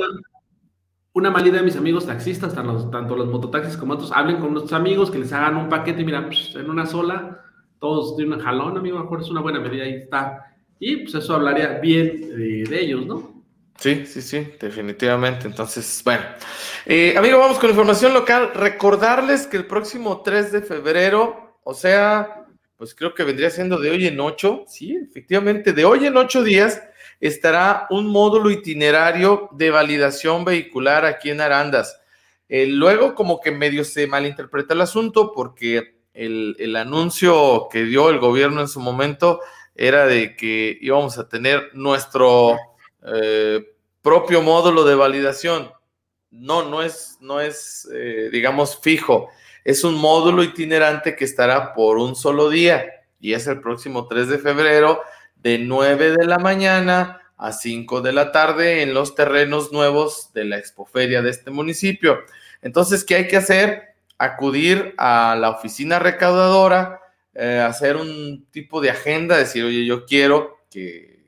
una 1.14 1.30
mala 1.30 1.46
idea 1.46 1.60
de 1.60 1.66
mis 1.66 1.76
amigos 1.76 2.06
taxistas, 2.06 2.54
tanto 2.54 2.72
los, 2.72 2.90
tanto 2.90 3.16
los 3.16 3.28
mototaxis 3.28 3.76
como 3.76 3.94
otros, 3.94 4.12
hablen 4.12 4.38
con 4.38 4.52
nuestros 4.52 4.72
amigos, 4.72 5.10
que 5.10 5.18
les 5.18 5.32
hagan 5.32 5.56
un 5.56 5.68
paquete 5.68 6.00
y 6.00 6.04
mira, 6.04 6.24
pues, 6.24 6.54
en 6.54 6.70
una 6.70 6.86
sola, 6.86 7.40
todos 7.78 8.16
tienen 8.16 8.34
un 8.34 8.40
jalón, 8.40 8.78
amigo, 8.78 8.98
mejor 8.98 9.20
es 9.20 9.28
una 9.28 9.42
buena 9.42 9.60
medida, 9.60 9.84
ahí 9.84 9.94
está. 9.94 10.54
Y 10.78 10.96
pues 10.96 11.14
eso 11.14 11.34
hablaría 11.34 11.78
bien 11.78 12.36
de, 12.36 12.80
ellos, 12.80 13.06
¿no? 13.06 13.44
Sí, 13.78 14.06
sí, 14.06 14.22
sí, 14.22 14.48
definitivamente. 14.60 15.46
Entonces, 15.46 16.02
bueno. 16.04 16.24
Eh, 16.86 17.14
amigo, 17.16 17.38
vamos 17.38 17.58
con 17.58 17.70
información 17.70 18.14
local. 18.14 18.50
Recordarles 18.54 19.46
que 19.46 19.56
el 19.56 19.66
próximo 19.66 20.22
3 20.22 20.50
de 20.50 20.62
febrero, 20.62 21.60
o 21.62 21.74
sea, 21.74 22.41
pues 22.82 22.96
creo 22.96 23.14
que 23.14 23.22
vendría 23.22 23.48
siendo 23.48 23.78
de 23.78 23.92
hoy 23.92 24.08
en 24.08 24.18
ocho, 24.18 24.64
sí, 24.66 24.98
efectivamente, 25.08 25.72
de 25.72 25.84
hoy 25.84 26.04
en 26.04 26.16
ocho 26.16 26.42
días 26.42 26.82
estará 27.20 27.86
un 27.90 28.08
módulo 28.08 28.50
itinerario 28.50 29.48
de 29.52 29.70
validación 29.70 30.44
vehicular 30.44 31.04
aquí 31.04 31.30
en 31.30 31.40
Arandas. 31.40 32.00
Eh, 32.48 32.66
luego 32.66 33.14
como 33.14 33.40
que 33.40 33.52
medio 33.52 33.84
se 33.84 34.08
malinterpreta 34.08 34.74
el 34.74 34.80
asunto 34.80 35.30
porque 35.32 36.00
el, 36.12 36.74
anuncio 36.74 37.68
que 37.70 37.84
dio 37.84 38.10
el 38.10 38.18
gobierno 38.18 38.60
en 38.60 38.66
su 38.66 38.80
momento 38.80 39.38
era 39.76 40.04
de 40.06 40.34
que 40.34 40.76
íbamos 40.80 41.18
a 41.18 41.28
tener 41.28 41.70
nuestro 41.74 42.58
eh, 43.06 43.64
propio 44.02 44.42
módulo 44.42 44.82
de 44.82 44.96
validación. 44.96 45.70
No, 46.32 46.68
no 46.68 46.82
es, 46.82 47.16
no 47.20 47.40
es 47.40 47.88
eh, 47.94 48.28
digamos, 48.32 48.80
fijo 48.82 49.28
es 49.64 49.84
un 49.84 49.94
módulo 49.94 50.42
itinerante 50.42 51.16
que 51.16 51.24
estará 51.24 51.74
por 51.74 51.98
un 51.98 52.16
solo 52.16 52.50
día 52.50 52.84
y 53.20 53.34
es 53.34 53.46
el 53.46 53.60
próximo 53.60 54.08
3 54.08 54.28
de 54.28 54.38
febrero 54.38 55.00
de 55.36 55.58
9 55.58 56.12
de 56.12 56.26
la 56.26 56.38
mañana 56.38 57.20
a 57.36 57.52
5 57.52 58.00
de 58.02 58.12
la 58.12 58.32
tarde 58.32 58.82
en 58.82 58.94
los 58.94 59.14
terrenos 59.14 59.72
nuevos 59.72 60.32
de 60.32 60.44
la 60.44 60.58
expoferia 60.58 61.22
de 61.22 61.30
este 61.30 61.50
municipio. 61.50 62.18
Entonces, 62.62 63.04
¿qué 63.04 63.16
hay 63.16 63.28
que 63.28 63.36
hacer? 63.36 63.94
Acudir 64.18 64.94
a 64.98 65.36
la 65.38 65.50
oficina 65.50 65.98
recaudadora, 65.98 67.00
eh, 67.34 67.64
hacer 67.64 67.96
un 67.96 68.46
tipo 68.50 68.80
de 68.80 68.90
agenda, 68.90 69.36
decir, 69.36 69.64
oye, 69.64 69.84
yo 69.84 70.06
quiero 70.06 70.58
que 70.70 71.24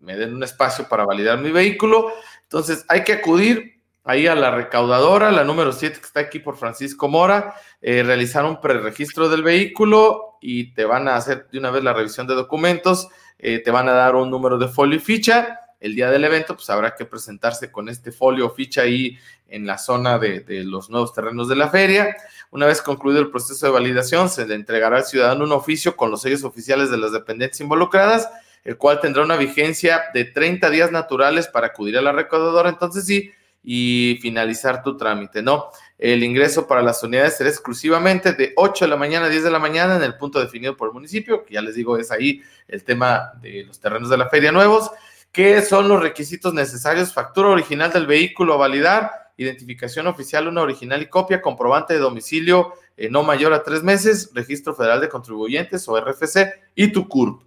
me 0.00 0.16
den 0.16 0.34
un 0.34 0.42
espacio 0.42 0.88
para 0.88 1.04
validar 1.04 1.38
mi 1.38 1.52
vehículo. 1.52 2.12
Entonces, 2.42 2.84
hay 2.88 3.04
que 3.04 3.12
acudir 3.12 3.81
ahí 4.04 4.26
a 4.26 4.34
la 4.34 4.50
recaudadora, 4.50 5.30
la 5.30 5.44
número 5.44 5.72
7 5.72 5.98
que 6.00 6.06
está 6.06 6.20
aquí 6.20 6.38
por 6.38 6.56
Francisco 6.56 7.08
Mora, 7.08 7.54
eh, 7.80 8.02
realizar 8.02 8.44
un 8.44 8.60
preregistro 8.60 9.28
del 9.28 9.42
vehículo 9.42 10.38
y 10.40 10.72
te 10.74 10.84
van 10.84 11.08
a 11.08 11.16
hacer 11.16 11.48
de 11.50 11.58
una 11.58 11.70
vez 11.70 11.84
la 11.84 11.92
revisión 11.92 12.26
de 12.26 12.34
documentos, 12.34 13.08
eh, 13.38 13.60
te 13.60 13.70
van 13.70 13.88
a 13.88 13.92
dar 13.92 14.16
un 14.16 14.30
número 14.30 14.58
de 14.58 14.68
folio 14.68 14.96
y 14.96 15.00
ficha. 15.00 15.58
El 15.80 15.96
día 15.96 16.10
del 16.10 16.24
evento, 16.24 16.54
pues 16.54 16.70
habrá 16.70 16.94
que 16.94 17.04
presentarse 17.04 17.72
con 17.72 17.88
este 17.88 18.12
folio 18.12 18.46
o 18.46 18.50
ficha 18.50 18.82
ahí 18.82 19.18
en 19.48 19.66
la 19.66 19.78
zona 19.78 20.18
de, 20.18 20.40
de 20.40 20.62
los 20.62 20.90
nuevos 20.90 21.12
terrenos 21.12 21.48
de 21.48 21.56
la 21.56 21.68
feria. 21.68 22.16
Una 22.52 22.66
vez 22.66 22.80
concluido 22.82 23.20
el 23.20 23.30
proceso 23.30 23.66
de 23.66 23.72
validación, 23.72 24.28
se 24.28 24.46
le 24.46 24.54
entregará 24.54 24.98
al 24.98 25.04
ciudadano 25.04 25.44
un 25.44 25.52
oficio 25.52 25.96
con 25.96 26.10
los 26.10 26.22
sellos 26.22 26.44
oficiales 26.44 26.90
de 26.90 26.98
las 26.98 27.10
dependencias 27.10 27.60
involucradas, 27.60 28.30
el 28.62 28.76
cual 28.76 29.00
tendrá 29.00 29.24
una 29.24 29.36
vigencia 29.36 30.02
de 30.14 30.24
30 30.24 30.70
días 30.70 30.92
naturales 30.92 31.48
para 31.48 31.68
acudir 31.68 31.98
a 31.98 32.02
la 32.02 32.12
recaudadora. 32.12 32.68
Entonces 32.68 33.04
sí, 33.04 33.32
y 33.62 34.18
finalizar 34.20 34.82
tu 34.82 34.96
trámite, 34.96 35.42
¿no? 35.42 35.70
El 35.98 36.24
ingreso 36.24 36.66
para 36.66 36.82
las 36.82 37.02
unidades 37.02 37.36
será 37.36 37.48
exclusivamente 37.48 38.32
de 38.32 38.52
8 38.56 38.86
de 38.86 38.88
la 38.90 38.96
mañana 38.96 39.26
a 39.26 39.28
10 39.28 39.44
de 39.44 39.50
la 39.50 39.58
mañana 39.58 39.96
en 39.96 40.02
el 40.02 40.16
punto 40.16 40.40
definido 40.40 40.76
por 40.76 40.88
el 40.88 40.94
municipio, 40.94 41.44
que 41.44 41.54
ya 41.54 41.62
les 41.62 41.76
digo 41.76 41.96
es 41.96 42.10
ahí 42.10 42.42
el 42.66 42.82
tema 42.82 43.32
de 43.40 43.64
los 43.64 43.78
terrenos 43.78 44.10
de 44.10 44.16
la 44.16 44.28
feria 44.28 44.50
nuevos. 44.50 44.90
¿Qué 45.30 45.62
son 45.62 45.88
los 45.88 46.02
requisitos 46.02 46.52
necesarios? 46.52 47.14
Factura 47.14 47.48
original 47.48 47.92
del 47.92 48.06
vehículo 48.06 48.54
a 48.54 48.58
validar, 48.58 49.30
identificación 49.36 50.06
oficial, 50.06 50.48
una 50.48 50.62
original 50.62 51.00
y 51.00 51.06
copia, 51.06 51.40
comprobante 51.40 51.94
de 51.94 52.00
domicilio 52.00 52.74
eh, 52.96 53.08
no 53.08 53.22
mayor 53.22 53.52
a 53.52 53.62
tres 53.62 53.82
meses, 53.82 54.30
registro 54.34 54.74
federal 54.74 55.00
de 55.00 55.08
contribuyentes 55.08 55.88
o 55.88 55.98
RFC 55.98 56.52
y 56.74 56.92
tu 56.92 57.08
CURP. 57.08 57.42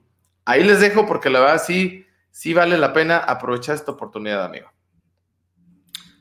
Ahí 0.45 0.63
les 0.63 0.79
dejo 0.79 1.05
porque 1.05 1.29
la 1.29 1.39
verdad 1.39 1.63
sí, 1.65 2.05
sí 2.31 2.53
vale 2.53 2.77
la 2.77 2.93
pena 2.93 3.17
aprovechar 3.17 3.75
esta 3.75 3.91
oportunidad, 3.91 4.43
amigo. 4.43 4.74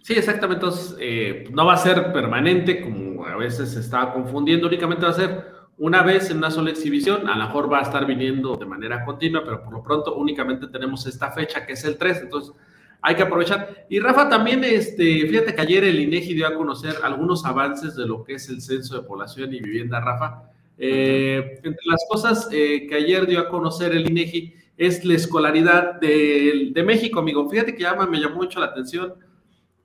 Sí, 0.05 0.13
exactamente. 0.13 0.67
Entonces, 0.67 0.97
eh, 1.01 1.49
no 1.51 1.65
va 1.65 1.73
a 1.73 1.77
ser 1.79 2.13
permanente, 2.13 2.83
como 2.83 3.25
a 3.25 3.37
veces 3.37 3.71
se 3.71 3.81
está 3.81 4.13
confundiendo, 4.13 4.67
únicamente 4.67 5.07
va 5.07 5.13
a 5.13 5.15
ser 5.15 5.47
una 5.79 6.03
vez 6.03 6.29
en 6.29 6.37
una 6.37 6.51
sola 6.51 6.69
exhibición. 6.69 7.27
A 7.27 7.39
lo 7.39 7.47
mejor 7.47 7.73
va 7.73 7.79
a 7.79 7.83
estar 7.85 8.05
viniendo 8.05 8.55
de 8.55 8.67
manera 8.67 9.03
continua, 9.03 9.43
pero 9.43 9.65
por 9.65 9.73
lo 9.73 9.83
pronto 9.83 10.15
únicamente 10.15 10.67
tenemos 10.67 11.07
esta 11.07 11.31
fecha 11.31 11.65
que 11.65 11.73
es 11.73 11.85
el 11.85 11.97
3. 11.97 12.19
Entonces, 12.21 12.55
hay 13.01 13.15
que 13.15 13.23
aprovechar. 13.23 13.87
Y 13.89 13.99
Rafa, 13.99 14.29
también, 14.29 14.63
este, 14.63 15.27
fíjate 15.27 15.55
que 15.55 15.61
ayer 15.63 15.85
el 15.85 15.99
INEGI 15.99 16.35
dio 16.35 16.49
a 16.49 16.55
conocer 16.55 16.97
algunos 17.03 17.47
avances 17.47 17.97
de 17.97 18.07
lo 18.07 18.25
que 18.25 18.35
es 18.35 18.47
el 18.51 18.61
censo 18.61 19.01
de 19.01 19.09
población 19.09 19.55
y 19.55 19.61
vivienda, 19.61 20.01
Rafa. 20.01 20.51
Eh, 20.77 21.61
entre 21.63 21.87
las 21.87 22.05
cosas 22.11 22.51
eh, 22.53 22.87
que 22.87 22.95
ayer 22.95 23.27
dio 23.27 23.41
a 23.41 23.49
conocer 23.49 23.93
el 23.93 24.07
INEGI 24.11 24.53
es 24.77 25.03
la 25.03 25.15
escolaridad 25.15 25.99
de, 25.99 26.73
de 26.75 26.83
México, 26.83 27.21
amigo. 27.21 27.49
Fíjate 27.49 27.75
que 27.75 27.85
ya 27.85 27.95
me 27.95 28.21
llamó 28.21 28.37
mucho 28.37 28.61
la 28.61 28.67
atención 28.67 29.15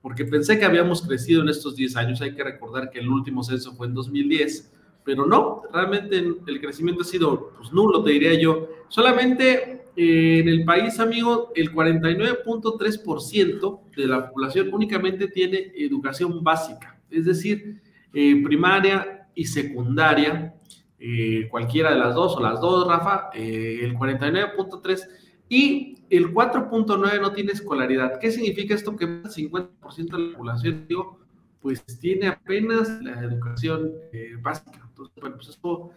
porque 0.02 0.24
pensé 0.24 0.58
que 0.58 0.64
habíamos 0.64 1.02
crecido 1.02 1.42
en 1.42 1.48
estos 1.48 1.76
10 1.76 1.96
años. 1.96 2.20
Hay 2.20 2.34
que 2.34 2.44
recordar 2.44 2.90
que 2.90 3.00
el 3.00 3.08
último 3.08 3.42
censo 3.42 3.74
fue 3.74 3.86
en 3.86 3.94
2010, 3.94 4.72
pero 5.04 5.26
no, 5.26 5.62
realmente 5.72 6.18
el 6.18 6.60
crecimiento 6.60 7.02
ha 7.02 7.04
sido 7.04 7.52
pues, 7.56 7.72
nulo, 7.72 8.02
te 8.02 8.12
diría 8.12 8.34
yo. 8.34 8.68
Solamente 8.88 9.86
eh, 9.96 10.38
en 10.40 10.48
el 10.48 10.64
país, 10.64 10.98
amigo, 11.00 11.52
el 11.54 11.72
49.3% 11.72 13.80
de 13.96 14.06
la 14.06 14.30
población 14.30 14.70
únicamente 14.72 15.28
tiene 15.28 15.72
educación 15.76 16.42
básica, 16.42 16.98
es 17.10 17.26
decir, 17.26 17.82
eh, 18.14 18.42
primaria 18.42 19.28
y 19.34 19.44
secundaria, 19.44 20.54
eh, 20.98 21.46
cualquiera 21.50 21.92
de 21.92 21.98
las 21.98 22.14
dos 22.14 22.34
o 22.36 22.40
las 22.40 22.58
dos, 22.60 22.86
Rafa, 22.86 23.28
el 23.34 23.94
49.3% 23.94 25.06
y 25.50 25.98
el 26.10 26.32
4.9 26.32 27.20
no 27.20 27.32
tiene 27.32 27.52
escolaridad. 27.52 28.20
¿Qué 28.20 28.30
significa 28.30 28.72
esto? 28.72 28.96
Que 28.96 29.04
el 29.04 29.24
50% 29.24 30.16
de 30.16 30.18
la 30.18 30.38
población, 30.38 30.86
digo, 30.88 31.18
pues 31.60 31.84
tiene 31.98 32.28
apenas 32.28 33.02
la 33.02 33.20
educación 33.20 33.90
eh, 34.12 34.36
básica. 34.40 34.80
Entonces, 34.88 35.14
bueno, 35.20 35.36
pues 35.36 35.48
esto 35.48 35.90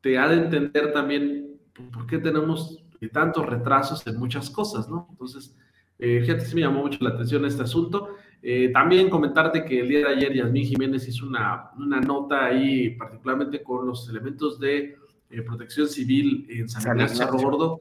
te 0.00 0.16
ha 0.16 0.28
de 0.28 0.36
entender 0.36 0.92
también 0.92 1.58
por 1.92 2.06
qué 2.06 2.18
tenemos 2.18 2.84
tantos 3.12 3.44
retrasos 3.44 4.06
en 4.06 4.16
muchas 4.16 4.48
cosas, 4.48 4.88
¿no? 4.88 5.08
Entonces, 5.10 5.56
eh, 5.98 6.20
fíjate, 6.20 6.44
sí 6.44 6.54
me 6.54 6.60
llamó 6.60 6.82
mucho 6.82 6.98
la 7.02 7.10
atención 7.10 7.44
este 7.44 7.64
asunto. 7.64 8.10
Eh, 8.40 8.70
también 8.72 9.10
comentarte 9.10 9.64
que 9.64 9.80
el 9.80 9.88
día 9.88 9.98
de 10.00 10.14
ayer 10.14 10.34
Yasmín 10.34 10.66
Jiménez 10.66 11.08
hizo 11.08 11.26
una, 11.26 11.70
una 11.76 12.00
nota 12.00 12.44
ahí, 12.44 12.90
particularmente 12.90 13.60
con 13.60 13.86
los 13.88 14.08
elementos 14.08 14.60
de 14.60 14.96
eh, 15.30 15.42
protección 15.42 15.88
civil 15.88 16.46
en 16.48 16.68
San, 16.68 16.82
San 16.82 16.96
Ignacio 16.96 17.26
Gordo 17.32 17.80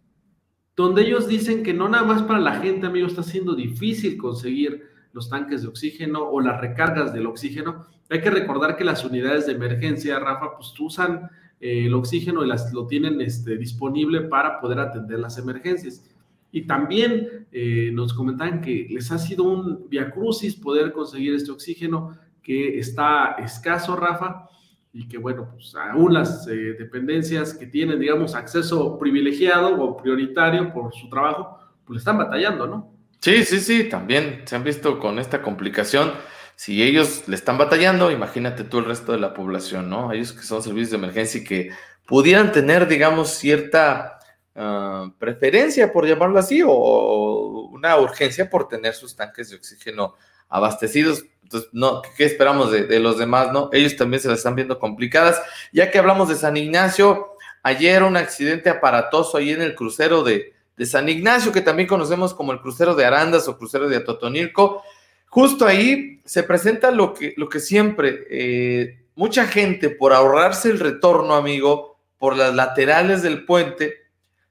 donde 0.75 1.03
ellos 1.03 1.27
dicen 1.27 1.63
que 1.63 1.73
no 1.73 1.87
nada 1.87 2.03
más 2.03 2.23
para 2.23 2.39
la 2.39 2.59
gente, 2.59 2.87
amigo, 2.87 3.07
está 3.07 3.23
siendo 3.23 3.53
difícil 3.55 4.17
conseguir 4.17 4.83
los 5.11 5.29
tanques 5.29 5.61
de 5.61 5.67
oxígeno 5.67 6.27
o 6.27 6.41
las 6.41 6.59
recargas 6.59 7.13
del 7.13 7.27
oxígeno. 7.27 7.85
Hay 8.09 8.21
que 8.21 8.31
recordar 8.31 8.75
que 8.75 8.83
las 8.83 9.05
unidades 9.05 9.45
de 9.45 9.53
emergencia, 9.53 10.19
Rafa, 10.19 10.55
pues 10.57 10.73
usan 10.79 11.29
eh, 11.59 11.85
el 11.85 11.93
oxígeno 11.93 12.43
y 12.43 12.47
las, 12.47 12.73
lo 12.73 12.87
tienen 12.87 13.21
este, 13.21 13.57
disponible 13.57 14.21
para 14.21 14.59
poder 14.59 14.79
atender 14.79 15.19
las 15.19 15.37
emergencias. 15.37 16.03
Y 16.51 16.63
también 16.63 17.47
eh, 17.51 17.91
nos 17.93 18.13
comentaban 18.13 18.61
que 18.61 18.87
les 18.89 19.11
ha 19.11 19.17
sido 19.17 19.43
un 19.43 19.87
viacrucis 19.89 20.55
poder 20.55 20.91
conseguir 20.91 21.33
este 21.33 21.51
oxígeno 21.51 22.17
que 22.41 22.79
está 22.79 23.35
escaso, 23.39 23.95
Rafa, 23.95 24.49
y 24.93 25.07
que 25.07 25.17
bueno, 25.17 25.49
pues 25.51 25.73
aún 25.75 26.13
las 26.13 26.47
eh, 26.47 26.75
dependencias 26.77 27.55
que 27.55 27.65
tienen, 27.65 27.99
digamos, 27.99 28.35
acceso 28.35 28.99
privilegiado 28.99 29.81
o 29.81 29.97
prioritario 29.97 30.71
por 30.71 30.93
su 30.93 31.09
trabajo, 31.09 31.57
pues 31.83 31.99
están 31.99 32.19
batallando, 32.19 32.67
¿no? 32.67 32.93
Sí, 33.19 33.43
sí, 33.43 33.59
sí, 33.59 33.85
también 33.85 34.43
se 34.45 34.55
han 34.55 34.63
visto 34.63 34.99
con 34.99 35.17
esta 35.17 35.41
complicación. 35.41 36.13
Si 36.55 36.83
ellos 36.83 37.27
le 37.27 37.35
están 37.35 37.57
batallando, 37.57 38.11
imagínate 38.11 38.63
tú 38.63 38.79
el 38.79 38.85
resto 38.85 39.11
de 39.13 39.17
la 39.17 39.33
población, 39.33 39.89
¿no? 39.89 40.11
Ellos 40.11 40.31
que 40.31 40.43
son 40.43 40.61
servicios 40.61 40.91
de 40.91 40.97
emergencia 40.97 41.41
y 41.41 41.43
que 41.43 41.71
pudieran 42.05 42.51
tener, 42.51 42.87
digamos, 42.87 43.29
cierta 43.29 44.19
uh, 44.55 45.09
preferencia, 45.17 45.91
por 45.91 46.05
llamarlo 46.05 46.37
así, 46.37 46.61
o 46.63 47.69
una 47.71 47.97
urgencia 47.97 48.47
por 48.47 48.67
tener 48.67 48.93
sus 48.93 49.15
tanques 49.15 49.49
de 49.49 49.55
oxígeno 49.55 50.13
abastecidos. 50.49 51.25
Entonces, 51.43 51.69
no, 51.73 52.01
¿qué 52.17 52.25
esperamos 52.25 52.71
de, 52.71 52.99
los 52.99 53.17
demás, 53.17 53.51
no? 53.51 53.69
Ellos 53.71 53.95
también 53.95 54.21
se 54.21 54.27
las 54.27 54.39
están 54.39 54.55
viendo 54.55 54.79
complicadas. 54.79 55.41
Ya 55.71 55.91
que 55.91 55.99
hablamos 55.99 56.29
de 56.29 56.35
San 56.35 56.57
Ignacio, 56.57 57.35
ayer 57.61 58.01
un 58.03 58.17
accidente 58.17 58.69
aparatoso 58.69 59.37
ahí 59.37 59.51
en 59.51 59.61
el 59.61 59.75
crucero 59.75 60.23
de, 60.23 60.53
San 60.85 61.07
Ignacio, 61.07 61.51
que 61.51 61.61
también 61.61 61.87
conocemos 61.87 62.33
como 62.33 62.51
el 62.51 62.59
crucero 62.59 62.95
de 62.95 63.05
Arandas 63.05 63.47
o 63.47 63.57
crucero 63.57 63.87
de 63.87 63.97
Atotonilco. 63.97 64.83
Justo 65.27 65.65
ahí 65.65 66.19
se 66.25 66.43
presenta 66.43 66.91
lo 66.91 67.13
que, 67.13 67.33
lo 67.37 67.47
que 67.47 67.59
siempre, 67.59 68.25
eh, 68.29 69.05
mucha 69.15 69.45
gente 69.45 69.89
por 69.89 70.13
ahorrarse 70.13 70.69
el 70.69 70.79
retorno, 70.79 71.35
amigo, 71.35 71.99
por 72.17 72.35
las 72.35 72.53
laterales 72.53 73.21
del 73.21 73.45
puente, 73.45 74.03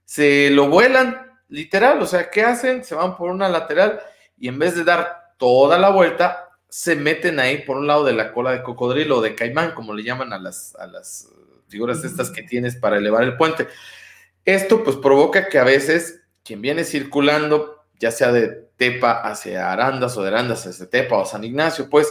se 0.05 0.51
lo 0.51 0.69
vuelan, 0.69 1.41
literal, 1.49 2.01
o 2.01 2.07
sea, 2.07 2.31
¿qué 2.31 2.43
hacen? 2.43 2.85
Se 2.85 2.95
van 2.95 3.17
por 3.17 3.31
una 3.31 3.49
lateral 3.49 4.01
y 4.39 4.49
en 4.49 4.59
vez 4.59 4.75
de 4.75 4.85
dar 4.85 5.35
toda 5.39 5.79
la 5.79 5.91
vuelta, 5.91 6.42
se 6.73 6.97
meten 6.97 7.39
ahí 7.39 7.59
por 7.59 7.77
un 7.77 7.87
lado 7.87 8.03
de 8.03 8.15
la 8.15 8.33
cola 8.33 8.53
de 8.53 8.63
cocodrilo 8.63 9.19
o 9.19 9.21
de 9.21 9.35
caimán, 9.35 9.73
como 9.73 9.93
le 9.93 10.05
llaman 10.05 10.33
a 10.33 10.39
las, 10.39 10.75
a 10.77 10.87
las 10.87 11.29
figuras 11.69 12.03
estas 12.03 12.31
que 12.31 12.43
tienes 12.43 12.77
para 12.77 12.97
elevar 12.97 13.25
el 13.25 13.37
puente. 13.37 13.69
Esto 14.47 14.83
pues 14.83 14.97
provoca 14.97 15.51
que 15.51 15.59
a 15.59 15.65
veces 15.65 16.23
quien 16.43 16.63
viene 16.63 16.85
circulando, 16.85 17.85
ya 18.01 18.11
sea 18.11 18.33
de 18.33 18.49
Tepa 18.79 19.21
hacia 19.21 19.71
Arandas 19.71 20.17
o 20.17 20.23
de 20.23 20.29
Arandas 20.29 20.67
hacia 20.67 20.89
Tepa 20.89 21.19
o 21.19 21.27
San 21.27 21.45
Ignacio, 21.45 21.91
pues 21.91 22.11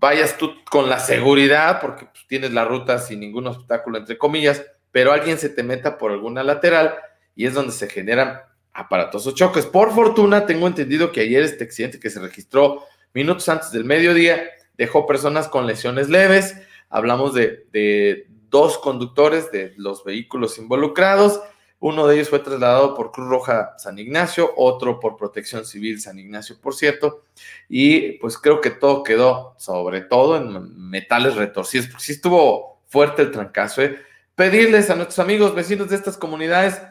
vayas 0.00 0.38
tú 0.38 0.54
con 0.70 0.88
la 0.88 0.98
seguridad, 0.98 1.78
porque 1.82 2.06
pues, 2.06 2.26
tienes 2.26 2.52
la 2.52 2.64
ruta 2.64 2.98
sin 2.98 3.20
ningún 3.20 3.46
obstáculo, 3.48 3.98
entre 3.98 4.16
comillas, 4.16 4.64
pero 4.92 5.12
alguien 5.12 5.36
se 5.36 5.50
te 5.50 5.62
meta 5.62 5.98
por 5.98 6.10
alguna 6.10 6.42
lateral 6.42 6.94
y 7.36 7.44
es 7.44 7.52
donde 7.52 7.72
se 7.72 7.86
generan 7.90 8.40
aparatosos 8.72 9.34
choques. 9.34 9.66
Por 9.66 9.92
fortuna, 9.92 10.46
tengo 10.46 10.66
entendido 10.66 11.12
que 11.12 11.20
ayer 11.20 11.42
este 11.42 11.64
accidente 11.64 12.00
que 12.00 12.08
se 12.08 12.20
registró 12.20 12.82
minutos 13.14 13.48
antes 13.48 13.72
del 13.72 13.84
mediodía 13.84 14.44
dejó 14.76 15.06
personas 15.06 15.48
con 15.48 15.66
lesiones 15.66 16.08
leves. 16.08 16.56
Hablamos 16.90 17.32
de, 17.34 18.26
dos 18.50 18.78
conductores 18.78 19.50
de 19.50 19.72
los 19.76 20.04
vehículos 20.04 20.58
involucrados. 20.58 21.40
Uno 21.80 22.06
de 22.06 22.16
ellos 22.16 22.28
fue 22.28 22.38
trasladado 22.38 22.94
por 22.94 23.10
Cruz 23.10 23.28
Roja 23.28 23.74
San 23.78 23.98
Ignacio, 23.98 24.52
otro 24.56 25.00
por 25.00 25.16
Protección 25.16 25.64
Civil 25.64 26.00
San 26.00 26.18
Ignacio, 26.18 26.56
por 26.60 26.74
cierto. 26.74 27.24
Y 27.68 28.12
pues 28.18 28.38
creo 28.38 28.60
que 28.60 28.70
todo 28.70 29.02
quedó, 29.02 29.54
sobre 29.58 30.02
todo 30.02 30.36
en 30.36 30.88
metales 30.88 31.34
retorcidos, 31.34 31.88
porque 31.88 32.04
sí 32.04 32.12
estuvo 32.12 32.82
fuerte 32.86 33.22
el 33.22 33.30
trancazo. 33.30 33.82
¿eh? 33.82 33.98
pedirles 34.34 34.90
a 34.90 34.96
nuestros 34.96 35.18
amigos 35.18 35.54
vecinos 35.54 35.90
de 35.90 35.96
estas 35.96 36.16
comunidades 36.16 36.82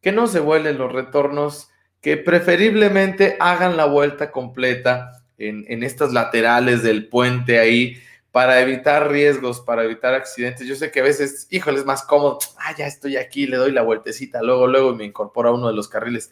que 0.00 0.12
no 0.12 0.26
se 0.26 0.40
vuelen 0.40 0.78
los 0.78 0.92
retornos, 0.92 1.70
que 2.00 2.16
preferiblemente 2.16 3.36
hagan 3.40 3.76
la 3.76 3.86
vuelta 3.86 4.30
completa 4.30 5.22
en, 5.38 5.64
en 5.68 5.82
estas 5.82 6.12
laterales 6.12 6.82
del 6.82 7.08
puente 7.08 7.58
ahí 7.58 7.96
para 8.32 8.60
evitar 8.60 9.10
riesgos, 9.10 9.60
para 9.60 9.84
evitar 9.84 10.14
accidentes. 10.14 10.66
Yo 10.66 10.76
sé 10.76 10.90
que 10.90 11.00
a 11.00 11.04
veces, 11.04 11.46
híjole, 11.50 11.78
es 11.78 11.86
más 11.86 12.02
cómodo, 12.02 12.38
ah, 12.58 12.74
ya 12.76 12.86
estoy 12.86 13.16
aquí, 13.16 13.46
le 13.46 13.56
doy 13.56 13.72
la 13.72 13.82
vueltecita, 13.82 14.42
luego, 14.42 14.66
luego 14.66 14.94
me 14.94 15.04
incorporo 15.04 15.48
a 15.48 15.54
uno 15.54 15.68
de 15.68 15.74
los 15.74 15.88
carriles. 15.88 16.30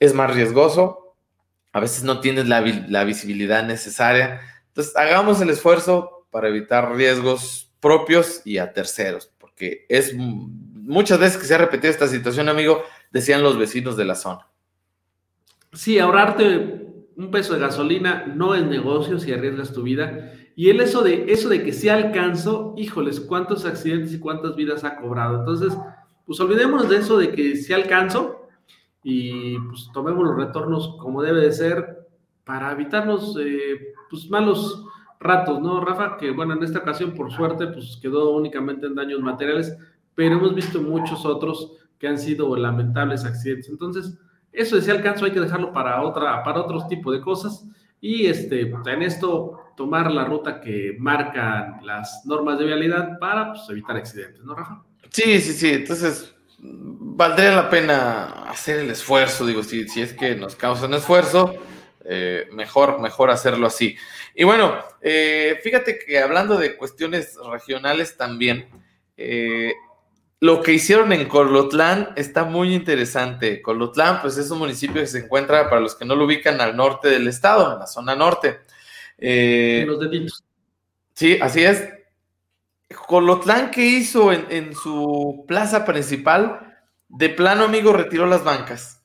Es 0.00 0.12
más 0.12 0.34
riesgoso, 0.34 1.14
a 1.72 1.80
veces 1.80 2.02
no 2.02 2.20
tienes 2.20 2.48
la, 2.48 2.60
la 2.60 3.04
visibilidad 3.04 3.64
necesaria. 3.64 4.40
Entonces, 4.68 4.96
hagamos 4.96 5.40
el 5.40 5.50
esfuerzo 5.50 6.26
para 6.30 6.48
evitar 6.48 6.94
riesgos 6.94 7.72
propios 7.80 8.42
y 8.44 8.58
a 8.58 8.72
terceros, 8.72 9.32
porque 9.38 9.86
es 9.88 10.14
muchas 10.14 11.18
veces 11.18 11.38
que 11.38 11.46
se 11.46 11.54
ha 11.54 11.58
repetido 11.58 11.90
esta 11.90 12.08
situación, 12.08 12.48
amigo, 12.48 12.82
decían 13.10 13.42
los 13.42 13.56
vecinos 13.56 13.96
de 13.96 14.04
la 14.04 14.14
zona. 14.14 14.46
Sí, 15.72 15.98
ahorrarte 15.98 16.89
un 17.20 17.30
peso 17.30 17.52
de 17.52 17.60
gasolina 17.60 18.24
no 18.34 18.54
es 18.54 18.64
negocio 18.64 19.18
si 19.18 19.32
arriesgas 19.32 19.72
tu 19.72 19.82
vida. 19.82 20.32
Y 20.56 20.70
el 20.70 20.80
eso 20.80 21.02
de, 21.02 21.26
eso 21.28 21.48
de 21.50 21.62
que 21.62 21.72
si 21.72 21.90
alcanzo, 21.90 22.74
híjoles, 22.78 23.20
cuántos 23.20 23.66
accidentes 23.66 24.14
y 24.14 24.18
cuántas 24.18 24.56
vidas 24.56 24.84
ha 24.84 24.96
cobrado. 24.96 25.40
Entonces, 25.40 25.76
pues 26.24 26.40
olvidémonos 26.40 26.88
de 26.88 26.96
eso 26.96 27.18
de 27.18 27.30
que 27.32 27.56
si 27.56 27.72
alcanzo 27.74 28.48
y 29.02 29.58
pues 29.58 29.90
tomemos 29.92 30.24
los 30.24 30.36
retornos 30.36 30.96
como 30.98 31.22
debe 31.22 31.40
de 31.40 31.52
ser 31.52 32.08
para 32.44 32.72
evitarnos 32.72 33.36
eh, 33.38 33.92
pues 34.08 34.28
malos 34.30 34.86
ratos, 35.18 35.60
¿no, 35.60 35.84
Rafa? 35.84 36.16
Que 36.16 36.30
bueno, 36.30 36.54
en 36.54 36.62
esta 36.62 36.78
ocasión, 36.78 37.12
por 37.14 37.30
suerte, 37.30 37.66
pues 37.66 37.98
quedó 38.00 38.30
únicamente 38.30 38.86
en 38.86 38.94
daños 38.94 39.20
materiales, 39.20 39.76
pero 40.14 40.36
hemos 40.36 40.54
visto 40.54 40.80
muchos 40.80 41.26
otros 41.26 41.76
que 41.98 42.08
han 42.08 42.18
sido 42.18 42.56
lamentables 42.56 43.26
accidentes. 43.26 43.68
Entonces, 43.68 44.18
eso 44.52 44.76
de 44.76 44.82
si 44.82 44.90
alcanzo 44.90 45.24
hay 45.24 45.32
que 45.32 45.40
dejarlo 45.40 45.72
para 45.72 46.02
otra, 46.02 46.42
para 46.42 46.60
otros 46.60 46.88
tipos 46.88 47.14
de 47.14 47.20
cosas. 47.20 47.64
Y 48.00 48.26
este, 48.26 48.62
en 48.62 49.02
esto, 49.02 49.72
tomar 49.76 50.10
la 50.10 50.24
ruta 50.24 50.60
que 50.60 50.96
marcan 50.98 51.80
las 51.82 52.22
normas 52.24 52.58
de 52.58 52.64
vialidad 52.64 53.18
para 53.18 53.52
pues, 53.52 53.62
evitar 53.68 53.96
accidentes, 53.96 54.42
¿no, 54.42 54.54
Rafa? 54.54 54.82
Sí, 55.10 55.40
sí, 55.40 55.52
sí. 55.52 55.68
Entonces, 55.68 56.34
valdría 56.58 57.52
la 57.52 57.70
pena 57.70 58.50
hacer 58.50 58.80
el 58.80 58.90
esfuerzo, 58.90 59.46
digo, 59.46 59.62
si, 59.62 59.86
si 59.88 60.00
es 60.00 60.14
que 60.14 60.34
nos 60.34 60.56
causan 60.56 60.94
esfuerzo, 60.94 61.54
eh, 62.04 62.48
mejor, 62.52 63.00
mejor 63.00 63.30
hacerlo 63.30 63.66
así. 63.66 63.96
Y 64.34 64.44
bueno, 64.44 64.78
eh, 65.02 65.60
fíjate 65.62 65.98
que 65.98 66.18
hablando 66.18 66.56
de 66.56 66.76
cuestiones 66.76 67.36
regionales 67.50 68.16
también, 68.16 68.68
eh, 69.16 69.74
lo 70.40 70.62
que 70.62 70.72
hicieron 70.72 71.12
en 71.12 71.28
Colotlán 71.28 72.14
está 72.16 72.44
muy 72.44 72.74
interesante. 72.74 73.60
Colotlán, 73.60 74.22
pues 74.22 74.38
es 74.38 74.50
un 74.50 74.58
municipio 74.58 75.02
que 75.02 75.06
se 75.06 75.18
encuentra, 75.20 75.68
para 75.68 75.82
los 75.82 75.94
que 75.94 76.06
no 76.06 76.16
lo 76.16 76.24
ubican, 76.24 76.62
al 76.62 76.74
norte 76.76 77.08
del 77.08 77.28
estado, 77.28 77.74
en 77.74 77.78
la 77.78 77.86
zona 77.86 78.14
norte. 78.14 78.60
Eh, 79.18 79.84
los 79.86 80.00
deditos. 80.00 80.42
Sí, 81.14 81.38
así 81.42 81.62
es. 81.62 81.86
Colotlán, 83.06 83.70
¿qué 83.70 83.84
hizo 83.84 84.32
en, 84.32 84.74
su 84.74 85.44
plaza 85.46 85.84
principal? 85.84 86.74
De 87.06 87.28
plano, 87.28 87.64
amigo, 87.64 87.92
retiró 87.92 88.26
las 88.26 88.42
bancas 88.42 89.02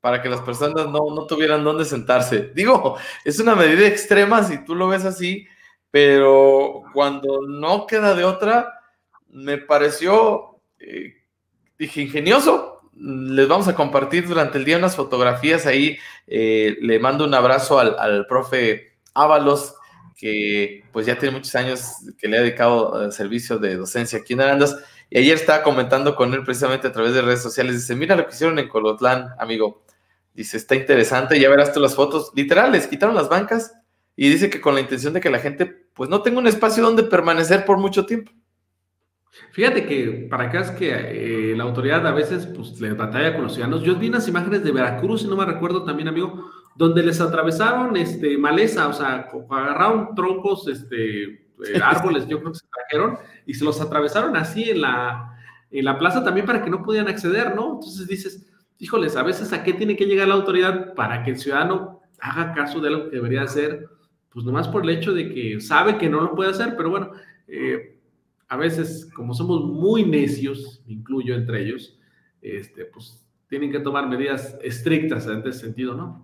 para 0.00 0.20
que 0.22 0.28
las 0.28 0.42
personas 0.42 0.86
no, 0.86 1.00
no 1.14 1.26
tuvieran 1.26 1.64
dónde 1.64 1.86
sentarse. 1.86 2.50
Digo, 2.54 2.98
es 3.24 3.40
una 3.40 3.54
medida 3.54 3.86
extrema 3.86 4.44
si 4.44 4.62
tú 4.64 4.74
lo 4.74 4.86
ves 4.88 5.06
así, 5.06 5.48
pero 5.90 6.82
cuando 6.92 7.40
no 7.48 7.86
queda 7.86 8.14
de 8.14 8.24
otra, 8.24 8.82
me 9.30 9.56
pareció 9.56 10.57
eh, 10.80 11.14
dije, 11.78 12.02
ingenioso. 12.02 12.80
Les 12.94 13.46
vamos 13.46 13.68
a 13.68 13.74
compartir 13.74 14.26
durante 14.26 14.58
el 14.58 14.64
día 14.64 14.76
unas 14.76 14.96
fotografías 14.96 15.66
ahí. 15.66 15.98
Eh, 16.26 16.76
le 16.80 16.98
mando 16.98 17.24
un 17.24 17.34
abrazo 17.34 17.78
al, 17.78 18.26
profe 18.26 18.96
Ábalos, 19.14 19.74
que 20.16 20.84
pues 20.92 21.06
ya 21.06 21.16
tiene 21.18 21.36
muchos 21.36 21.54
años 21.54 21.92
que 22.18 22.28
le 22.28 22.38
ha 22.38 22.40
dedicado 22.40 22.96
al 22.96 23.12
servicio 23.12 23.58
de 23.58 23.76
docencia 23.76 24.18
aquí 24.18 24.32
en 24.32 24.40
Arandas. 24.40 24.76
Y 25.10 25.18
ayer 25.18 25.36
estaba 25.36 25.62
comentando 25.62 26.16
con 26.16 26.34
él 26.34 26.42
precisamente 26.42 26.88
a 26.88 26.92
través 26.92 27.14
de 27.14 27.22
redes 27.22 27.42
sociales. 27.42 27.76
Dice, 27.76 27.94
mira 27.94 28.16
lo 28.16 28.26
que 28.26 28.34
hicieron 28.34 28.58
en 28.58 28.68
Colotlán, 28.68 29.28
amigo. 29.38 29.84
Dice, 30.34 30.56
está 30.56 30.74
interesante, 30.74 31.38
ya 31.40 31.48
verás 31.48 31.72
tú 31.72 31.80
las 31.80 31.94
fotos. 31.94 32.32
Literal, 32.34 32.72
les 32.72 32.86
quitaron 32.86 33.14
las 33.14 33.28
bancas 33.28 33.72
y 34.16 34.28
dice 34.28 34.50
que 34.50 34.60
con 34.60 34.74
la 34.74 34.80
intención 34.80 35.12
de 35.12 35.20
que 35.20 35.30
la 35.30 35.38
gente 35.38 35.66
pues 35.66 36.10
no 36.10 36.22
tenga 36.22 36.38
un 36.38 36.46
espacio 36.46 36.82
donde 36.82 37.04
permanecer 37.04 37.64
por 37.64 37.78
mucho 37.78 38.04
tiempo. 38.06 38.32
Fíjate 39.52 39.86
que 39.86 40.26
para 40.30 40.44
acá 40.44 40.60
es 40.60 40.70
que 40.72 40.90
eh, 41.52 41.56
la 41.56 41.64
autoridad 41.64 42.06
a 42.06 42.12
veces 42.12 42.46
pues 42.46 42.80
le 42.80 42.92
batalla 42.92 43.34
con 43.34 43.44
los 43.44 43.54
ciudadanos. 43.54 43.82
Yo 43.82 43.96
vi 43.96 44.08
unas 44.08 44.28
imágenes 44.28 44.62
de 44.62 44.72
Veracruz, 44.72 45.22
si 45.22 45.28
no 45.28 45.36
me 45.36 45.44
recuerdo 45.44 45.84
también, 45.84 46.08
amigo, 46.08 46.50
donde 46.76 47.02
les 47.02 47.20
atravesaron 47.20 47.96
este, 47.96 48.38
maleza, 48.38 48.88
o 48.88 48.92
sea, 48.92 49.28
agarraron 49.50 50.14
troncos, 50.14 50.68
este, 50.68 51.24
eh, 51.24 51.46
árboles, 51.82 52.26
yo 52.28 52.38
creo 52.40 52.52
que 52.52 52.58
se 52.58 52.66
trajeron, 52.68 53.18
y 53.46 53.54
se 53.54 53.64
los 53.64 53.80
atravesaron 53.80 54.36
así 54.36 54.70
en 54.70 54.82
la, 54.82 55.36
en 55.70 55.84
la 55.84 55.98
plaza 55.98 56.22
también 56.22 56.46
para 56.46 56.62
que 56.62 56.70
no 56.70 56.82
pudieran 56.82 57.08
acceder, 57.08 57.54
¿no? 57.54 57.74
Entonces 57.74 58.06
dices, 58.06 58.46
híjoles, 58.78 59.16
a 59.16 59.22
veces 59.22 59.52
a 59.52 59.64
qué 59.64 59.72
tiene 59.72 59.96
que 59.96 60.06
llegar 60.06 60.28
la 60.28 60.34
autoridad 60.34 60.94
para 60.94 61.24
que 61.24 61.32
el 61.32 61.38
ciudadano 61.38 62.00
haga 62.20 62.52
caso 62.54 62.80
de 62.80 62.90
lo 62.90 63.10
que 63.10 63.16
debería 63.16 63.42
hacer, 63.42 63.88
pues 64.30 64.44
nomás 64.44 64.68
por 64.68 64.84
el 64.84 64.90
hecho 64.90 65.12
de 65.12 65.32
que 65.32 65.60
sabe 65.60 65.98
que 65.98 66.08
no 66.08 66.20
lo 66.20 66.34
puede 66.34 66.50
hacer, 66.50 66.74
pero 66.76 66.90
bueno, 66.90 67.10
eh, 67.48 67.97
a 68.48 68.56
veces, 68.56 69.10
como 69.14 69.34
somos 69.34 69.64
muy 69.64 70.04
necios, 70.04 70.82
incluyo 70.86 71.34
entre 71.34 71.62
ellos, 71.62 71.98
este, 72.40 72.86
pues 72.86 73.24
tienen 73.48 73.70
que 73.70 73.80
tomar 73.80 74.08
medidas 74.08 74.56
estrictas 74.62 75.26
en 75.26 75.40
ese 75.40 75.60
sentido, 75.60 75.94
¿no? 75.94 76.22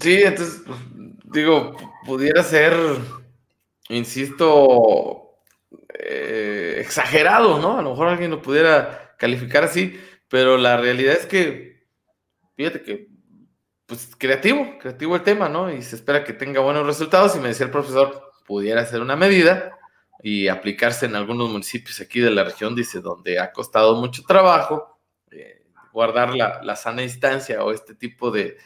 Sí, 0.00 0.22
entonces, 0.22 0.62
pues, 0.66 0.78
digo, 1.24 1.76
pudiera 2.06 2.42
ser, 2.42 2.72
insisto, 3.88 5.38
eh, 5.98 6.76
exagerado, 6.78 7.58
¿no? 7.60 7.78
A 7.78 7.82
lo 7.82 7.90
mejor 7.90 8.08
alguien 8.08 8.30
lo 8.30 8.40
pudiera 8.40 9.14
calificar 9.18 9.64
así, 9.64 9.98
pero 10.28 10.56
la 10.56 10.76
realidad 10.76 11.14
es 11.14 11.26
que, 11.26 11.86
fíjate 12.56 12.82
que, 12.82 13.10
pues 13.86 14.14
creativo, 14.16 14.78
creativo 14.78 15.16
el 15.16 15.22
tema, 15.22 15.48
¿no? 15.48 15.72
Y 15.72 15.82
se 15.82 15.96
espera 15.96 16.22
que 16.22 16.32
tenga 16.32 16.60
buenos 16.60 16.86
resultados. 16.86 17.34
Y 17.34 17.40
me 17.40 17.48
decía 17.48 17.66
el 17.66 17.72
profesor, 17.72 18.30
pudiera 18.46 18.84
ser 18.86 19.00
una 19.00 19.16
medida 19.16 19.79
y 20.22 20.48
aplicarse 20.48 21.06
en 21.06 21.16
algunos 21.16 21.50
municipios 21.50 22.00
aquí 22.00 22.20
de 22.20 22.30
la 22.30 22.44
región, 22.44 22.74
dice, 22.74 23.00
donde 23.00 23.38
ha 23.38 23.52
costado 23.52 23.96
mucho 23.96 24.22
trabajo 24.22 24.98
eh, 25.30 25.62
guardar 25.92 26.34
la, 26.34 26.76
sana 26.76 27.02
distancia 27.02 27.62
o 27.64 27.72
este 27.72 27.94
tipo 27.94 28.30
de, 28.30 28.56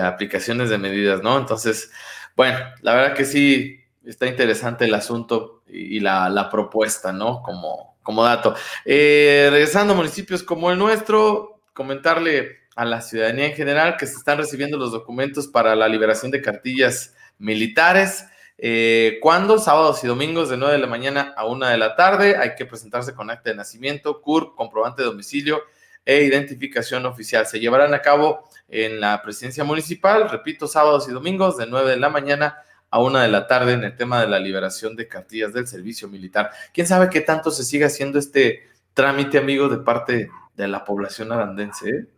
aplicaciones 0.00 0.70
de 0.70 0.78
medidas, 0.78 1.20
¿no? 1.20 1.36
Entonces, 1.36 1.90
bueno, 2.36 2.58
la 2.82 2.94
verdad 2.94 3.14
que 3.16 3.24
sí 3.24 3.80
está 4.04 4.28
interesante 4.28 4.84
el 4.84 4.94
asunto 4.94 5.64
y, 5.66 5.98
la, 5.98 6.48
propuesta, 6.50 7.12
¿no? 7.12 7.42
Como, 7.42 7.96
como 8.02 8.22
dato. 8.22 8.54
Eh, 8.84 9.48
regresando 9.50 9.94
a 9.94 9.96
municipios 9.96 10.44
como 10.44 10.70
el 10.70 10.78
nuestro, 10.78 11.62
comentarle 11.72 12.60
a 12.76 12.84
la 12.84 13.00
ciudadanía 13.00 13.46
en 13.46 13.54
general 13.54 13.96
que 13.96 14.06
se 14.06 14.16
están 14.16 14.38
recibiendo 14.38 14.78
los 14.78 14.92
documentos 14.92 15.48
para 15.48 15.74
la 15.74 15.88
liberación 15.88 16.30
de 16.30 16.40
cartillas 16.40 17.14
militares. 17.38 18.26
Eh, 18.62 19.18
¿Cuándo? 19.22 19.58
Sábados 19.58 20.04
y 20.04 20.06
domingos 20.06 20.50
de 20.50 20.58
9 20.58 20.74
de 20.74 20.80
la 20.80 20.86
mañana 20.86 21.32
a 21.34 21.46
1 21.46 21.66
de 21.66 21.78
la 21.78 21.96
tarde. 21.96 22.36
Hay 22.36 22.54
que 22.56 22.66
presentarse 22.66 23.14
con 23.14 23.30
acta 23.30 23.48
de 23.48 23.56
nacimiento, 23.56 24.20
CURP, 24.20 24.54
comprobante 24.54 25.00
de 25.00 25.08
domicilio 25.08 25.62
e 26.04 26.24
identificación 26.24 27.06
oficial. 27.06 27.46
Se 27.46 27.58
llevarán 27.58 27.94
a 27.94 28.02
cabo 28.02 28.44
en 28.68 29.00
la 29.00 29.22
presidencia 29.22 29.64
municipal, 29.64 30.28
repito, 30.28 30.66
sábados 30.66 31.08
y 31.08 31.12
domingos 31.12 31.56
de 31.56 31.66
9 31.66 31.92
de 31.92 31.96
la 31.96 32.10
mañana 32.10 32.58
a 32.90 33.00
1 33.00 33.20
de 33.20 33.28
la 33.28 33.46
tarde 33.46 33.72
en 33.72 33.84
el 33.84 33.96
tema 33.96 34.20
de 34.20 34.28
la 34.28 34.38
liberación 34.38 34.94
de 34.94 35.08
cartillas 35.08 35.54
del 35.54 35.66
servicio 35.66 36.08
militar. 36.08 36.50
¿Quién 36.74 36.86
sabe 36.86 37.08
qué 37.08 37.22
tanto 37.22 37.50
se 37.50 37.64
sigue 37.64 37.86
haciendo 37.86 38.18
este 38.18 38.68
trámite, 38.92 39.38
amigo, 39.38 39.70
de 39.70 39.78
parte 39.78 40.30
de 40.54 40.68
la 40.68 40.84
población 40.84 41.32
arandense? 41.32 42.08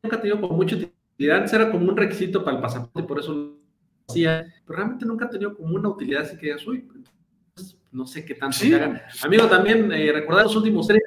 Nunca 0.00 0.20
tenido 0.20 0.40
como 0.40 0.54
mucha 0.54 0.76
utilidad, 0.76 1.52
era 1.52 1.72
como 1.72 1.88
un 1.88 1.96
requisito 1.96 2.44
para 2.44 2.56
el 2.56 2.62
pasaporte, 2.62 3.02
por 3.02 3.18
eso 3.18 3.63
pero 4.06 4.44
realmente 4.66 5.06
nunca 5.06 5.26
ha 5.26 5.30
tenido 5.30 5.54
como 5.56 5.74
una 5.74 5.88
utilidad 5.88 6.22
así 6.22 6.36
que 6.36 6.46
digas, 6.46 6.66
uy, 6.66 6.86
no 7.94 8.06
sé 8.06 8.24
qué 8.24 8.34
tanto 8.34 8.58
hagan. 8.66 9.00
Amigo, 9.22 9.46
también 9.46 9.90
eh, 9.92 10.12
recordar 10.12 10.44
los 10.44 10.56
últimos 10.56 10.88
tres 10.88 11.00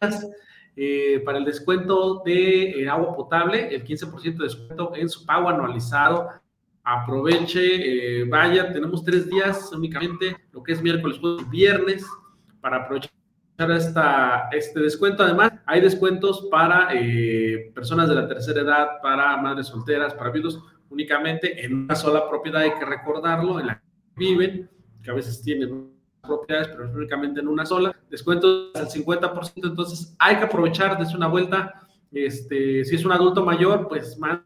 días 0.00 0.30
eh, 0.76 1.22
para 1.24 1.38
el 1.38 1.44
descuento 1.44 2.22
de 2.24 2.82
eh, 2.82 2.88
agua 2.88 3.16
potable, 3.16 3.74
el 3.74 3.82
15% 3.84 4.36
de 4.36 4.44
descuento 4.44 4.92
en 4.94 5.08
su 5.08 5.24
pago 5.24 5.48
anualizado. 5.48 6.28
Aproveche, 6.84 8.24
vaya, 8.24 8.72
tenemos 8.72 9.04
tres 9.04 9.30
días 9.30 9.70
únicamente, 9.72 10.36
lo 10.50 10.64
que 10.64 10.72
es 10.72 10.82
miércoles, 10.82 11.18
jueves 11.20 11.46
y 11.46 11.50
viernes, 11.50 12.04
para 12.60 12.78
aprovechar 12.78 13.12
esta, 13.70 14.48
este 14.50 14.80
descuento. 14.80 15.22
Además, 15.22 15.52
hay 15.64 15.80
descuentos 15.80 16.48
para 16.50 16.88
personas 17.72 18.08
de 18.08 18.16
la 18.16 18.26
tercera 18.26 18.62
edad, 18.62 18.88
para 19.00 19.36
madres 19.36 19.68
solteras, 19.68 20.12
para 20.14 20.30
viudos 20.30 20.60
únicamente 20.92 21.64
en 21.64 21.84
una 21.84 21.94
sola 21.94 22.28
propiedad, 22.28 22.62
hay 22.62 22.74
que 22.74 22.84
recordarlo, 22.84 23.58
en 23.58 23.68
la 23.68 23.76
que 23.76 23.82
viven, 24.16 24.70
que 25.02 25.10
a 25.10 25.14
veces 25.14 25.42
tienen 25.42 25.90
propiedades, 26.20 26.68
pero 26.68 26.90
únicamente 26.92 27.40
en 27.40 27.48
una 27.48 27.66
sola, 27.66 27.96
descuento 28.10 28.70
al 28.74 28.88
50%, 28.88 29.52
entonces 29.64 30.14
hay 30.18 30.36
que 30.36 30.44
aprovechar, 30.44 30.98
desde 30.98 31.16
una 31.16 31.28
vuelta, 31.28 31.88
este, 32.12 32.84
si 32.84 32.94
es 32.94 33.04
un 33.04 33.12
adulto 33.12 33.44
mayor, 33.44 33.88
pues 33.88 34.18
más 34.18 34.40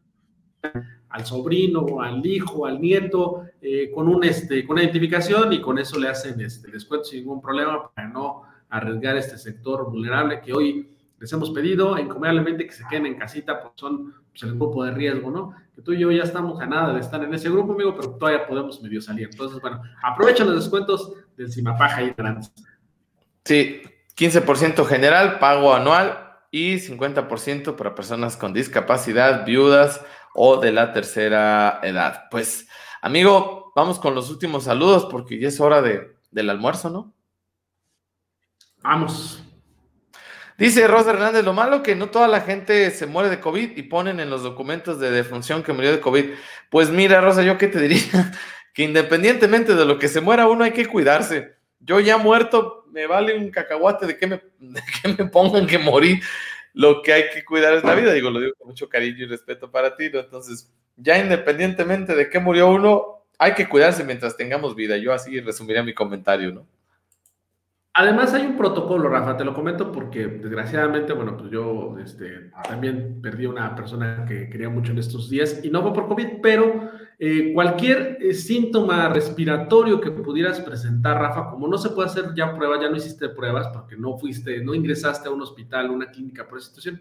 al 1.08 1.24
sobrino, 1.24 2.00
al 2.00 2.24
hijo, 2.24 2.66
al 2.66 2.80
nieto, 2.80 3.42
eh, 3.60 3.90
con, 3.94 4.08
un, 4.08 4.24
este, 4.24 4.66
con 4.66 4.74
una 4.74 4.82
identificación 4.82 5.52
y 5.52 5.60
con 5.60 5.78
eso 5.78 5.98
le 5.98 6.08
hacen 6.08 6.40
este, 6.40 6.70
descuento 6.70 7.06
sin 7.06 7.20
ningún 7.20 7.40
problema 7.40 7.90
para 7.92 8.08
no 8.08 8.42
arriesgar 8.68 9.16
este 9.16 9.38
sector 9.38 9.90
vulnerable 9.90 10.40
que 10.40 10.52
hoy 10.52 10.90
les 11.18 11.32
hemos 11.32 11.50
pedido 11.50 11.96
encomiablemente 11.96 12.66
que 12.66 12.72
se 12.72 12.84
queden 12.88 13.06
en 13.06 13.16
casita 13.16 13.62
porque 13.62 13.78
son 13.78 14.14
pues, 14.38 14.50
el 14.50 14.58
grupo 14.58 14.84
de 14.84 14.92
riesgo, 14.92 15.30
¿no? 15.30 15.54
Que 15.74 15.80
tú 15.80 15.92
y 15.92 15.98
yo 15.98 16.10
ya 16.10 16.22
estamos 16.22 16.60
a 16.60 16.66
nada 16.66 16.92
de 16.92 17.00
estar 17.00 17.22
en 17.22 17.32
ese 17.32 17.48
grupo, 17.48 17.72
amigo, 17.72 17.94
pero 17.96 18.10
todavía 18.16 18.46
podemos 18.46 18.82
medio 18.82 19.00
salir. 19.00 19.28
Entonces, 19.30 19.60
bueno, 19.60 19.82
aprovechen 20.02 20.46
los 20.46 20.56
descuentos 20.56 21.12
del 21.36 21.50
Cimapaja 21.50 22.02
y 22.02 22.14
grandes. 22.16 22.52
Sí, 23.44 23.82
15% 24.16 24.84
general, 24.84 25.38
pago 25.38 25.72
anual 25.74 26.34
y 26.50 26.74
50% 26.74 27.76
para 27.76 27.94
personas 27.94 28.36
con 28.36 28.52
discapacidad, 28.52 29.46
viudas 29.46 30.04
o 30.34 30.58
de 30.58 30.72
la 30.72 30.92
tercera 30.92 31.80
edad. 31.82 32.24
Pues, 32.30 32.68
amigo, 33.00 33.72
vamos 33.74 33.98
con 33.98 34.14
los 34.14 34.30
últimos 34.30 34.64
saludos 34.64 35.06
porque 35.10 35.38
ya 35.38 35.48
es 35.48 35.60
hora 35.60 35.80
de, 35.80 36.14
del 36.30 36.50
almuerzo, 36.50 36.90
¿no? 36.90 37.14
Vamos. 38.82 39.45
Dice 40.58 40.86
Rosa 40.86 41.10
Hernández, 41.10 41.44
lo 41.44 41.52
malo 41.52 41.82
que 41.82 41.94
no 41.94 42.08
toda 42.08 42.28
la 42.28 42.40
gente 42.40 42.90
se 42.90 43.06
muere 43.06 43.28
de 43.28 43.40
COVID 43.40 43.76
y 43.76 43.82
ponen 43.82 44.20
en 44.20 44.30
los 44.30 44.42
documentos 44.42 44.98
de 44.98 45.10
defunción 45.10 45.62
que 45.62 45.74
murió 45.74 45.92
de 45.92 46.00
COVID. 46.00 46.30
Pues 46.70 46.90
mira, 46.90 47.20
Rosa, 47.20 47.42
yo 47.42 47.58
qué 47.58 47.68
te 47.68 47.78
diría, 47.78 48.32
que 48.72 48.82
independientemente 48.82 49.74
de 49.74 49.84
lo 49.84 49.98
que 49.98 50.08
se 50.08 50.22
muera 50.22 50.48
uno 50.48 50.64
hay 50.64 50.72
que 50.72 50.86
cuidarse. 50.86 51.56
Yo 51.80 52.00
ya 52.00 52.16
muerto, 52.16 52.86
me 52.90 53.06
vale 53.06 53.36
un 53.36 53.50
cacahuate 53.50 54.06
de 54.06 54.16
que 54.16 54.26
me, 54.26 54.40
pongan 55.32 55.66
que 55.66 55.78
morí. 55.78 56.20
Lo 56.72 57.02
que 57.02 57.12
hay 57.12 57.30
que 57.30 57.44
cuidar 57.44 57.74
es 57.74 57.84
la 57.84 57.94
vida, 57.94 58.12
digo, 58.12 58.30
lo 58.30 58.40
digo 58.40 58.52
con 58.58 58.68
mucho 58.68 58.88
cariño 58.88 59.24
y 59.24 59.26
respeto 59.26 59.70
para 59.70 59.96
ti, 59.96 60.10
¿no? 60.10 60.20
Entonces, 60.20 60.70
ya 60.96 61.18
independientemente 61.18 62.14
de 62.14 62.28
que 62.28 62.38
murió 62.38 62.68
uno, 62.68 63.24
hay 63.38 63.54
que 63.54 63.68
cuidarse 63.68 64.04
mientras 64.04 64.36
tengamos 64.36 64.74
vida. 64.74 64.96
Yo 64.96 65.12
así 65.12 65.40
resumiría 65.40 65.82
mi 65.82 65.94
comentario, 65.94 66.52
¿no? 66.52 66.66
Además 67.98 68.34
hay 68.34 68.44
un 68.44 68.58
protocolo, 68.58 69.08
Rafa, 69.08 69.38
te 69.38 69.44
lo 69.44 69.54
comento 69.54 69.90
porque 69.90 70.26
desgraciadamente, 70.26 71.14
bueno, 71.14 71.34
pues 71.34 71.50
yo 71.50 71.96
este, 71.98 72.50
también 72.68 73.22
perdí 73.22 73.46
a 73.46 73.48
una 73.48 73.74
persona 73.74 74.26
que 74.28 74.50
quería 74.50 74.68
mucho 74.68 74.92
en 74.92 74.98
estos 74.98 75.30
días 75.30 75.64
y 75.64 75.70
no 75.70 75.80
fue 75.80 75.94
por 75.94 76.06
COVID, 76.06 76.42
pero 76.42 76.90
eh, 77.18 77.54
cualquier 77.54 78.18
eh, 78.20 78.34
síntoma 78.34 79.08
respiratorio 79.08 79.98
que 79.98 80.10
pudieras 80.10 80.60
presentar, 80.60 81.18
Rafa, 81.18 81.48
como 81.48 81.68
no 81.68 81.78
se 81.78 81.88
puede 81.88 82.10
hacer 82.10 82.34
ya 82.36 82.54
pruebas, 82.54 82.82
ya 82.82 82.90
no 82.90 82.96
hiciste 82.96 83.30
pruebas 83.30 83.68
porque 83.68 83.96
no 83.96 84.18
fuiste, 84.18 84.62
no 84.62 84.74
ingresaste 84.74 85.30
a 85.30 85.32
un 85.32 85.40
hospital, 85.40 85.90
una 85.90 86.10
clínica 86.10 86.46
por 86.46 86.58
esa 86.58 86.68
situación. 86.68 87.00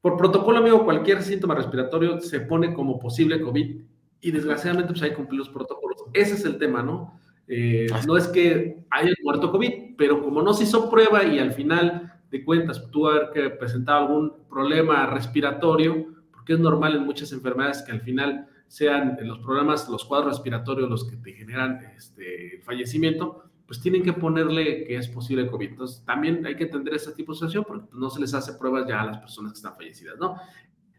Por 0.00 0.16
protocolo, 0.16 0.58
amigo, 0.58 0.84
cualquier 0.84 1.22
síntoma 1.22 1.54
respiratorio 1.54 2.20
se 2.20 2.40
pone 2.40 2.74
como 2.74 2.98
posible 2.98 3.40
COVID 3.40 3.82
y 4.20 4.30
desgraciadamente 4.32 4.92
pues 4.92 5.02
hay 5.02 5.10
que 5.10 5.22
protocolos. 5.52 6.06
Ese 6.12 6.34
es 6.34 6.44
el 6.44 6.58
tema, 6.58 6.82
¿no? 6.82 7.20
Eh, 7.52 7.88
no 8.06 8.16
es 8.16 8.28
que 8.28 8.84
haya 8.90 9.12
muerto 9.24 9.50
COVID, 9.50 9.96
pero 9.98 10.22
como 10.22 10.40
no 10.40 10.54
se 10.54 10.62
hizo 10.62 10.88
prueba 10.88 11.24
y 11.24 11.40
al 11.40 11.52
final 11.52 12.12
de 12.30 12.44
cuentas 12.44 12.88
tú 12.92 13.08
haber 13.08 13.30
que 13.32 13.50
presentado 13.50 14.06
algún 14.06 14.32
problema 14.48 15.04
respiratorio, 15.06 16.14
porque 16.30 16.52
es 16.52 16.60
normal 16.60 16.94
en 16.94 17.04
muchas 17.04 17.32
enfermedades 17.32 17.82
que 17.82 17.90
al 17.90 18.02
final 18.02 18.46
sean 18.68 19.18
los 19.22 19.40
problemas, 19.40 19.88
los 19.88 20.04
cuadros 20.04 20.34
respiratorios 20.34 20.88
los 20.88 21.10
que 21.10 21.16
te 21.16 21.32
generan 21.32 21.80
este 21.96 22.60
fallecimiento, 22.62 23.42
pues 23.66 23.80
tienen 23.80 24.04
que 24.04 24.12
ponerle 24.12 24.84
que 24.84 24.94
es 24.94 25.08
posible 25.08 25.48
COVID. 25.48 25.70
Entonces, 25.70 26.04
también 26.04 26.46
hay 26.46 26.54
que 26.54 26.64
entender 26.64 26.94
ese 26.94 27.10
tipo 27.14 27.32
de 27.32 27.38
situación 27.38 27.64
porque 27.66 27.88
no 27.92 28.10
se 28.10 28.20
les 28.20 28.32
hace 28.32 28.52
pruebas 28.52 28.86
ya 28.86 29.00
a 29.00 29.06
las 29.06 29.18
personas 29.18 29.52
que 29.52 29.56
están 29.56 29.74
fallecidas, 29.74 30.16
¿no? 30.20 30.36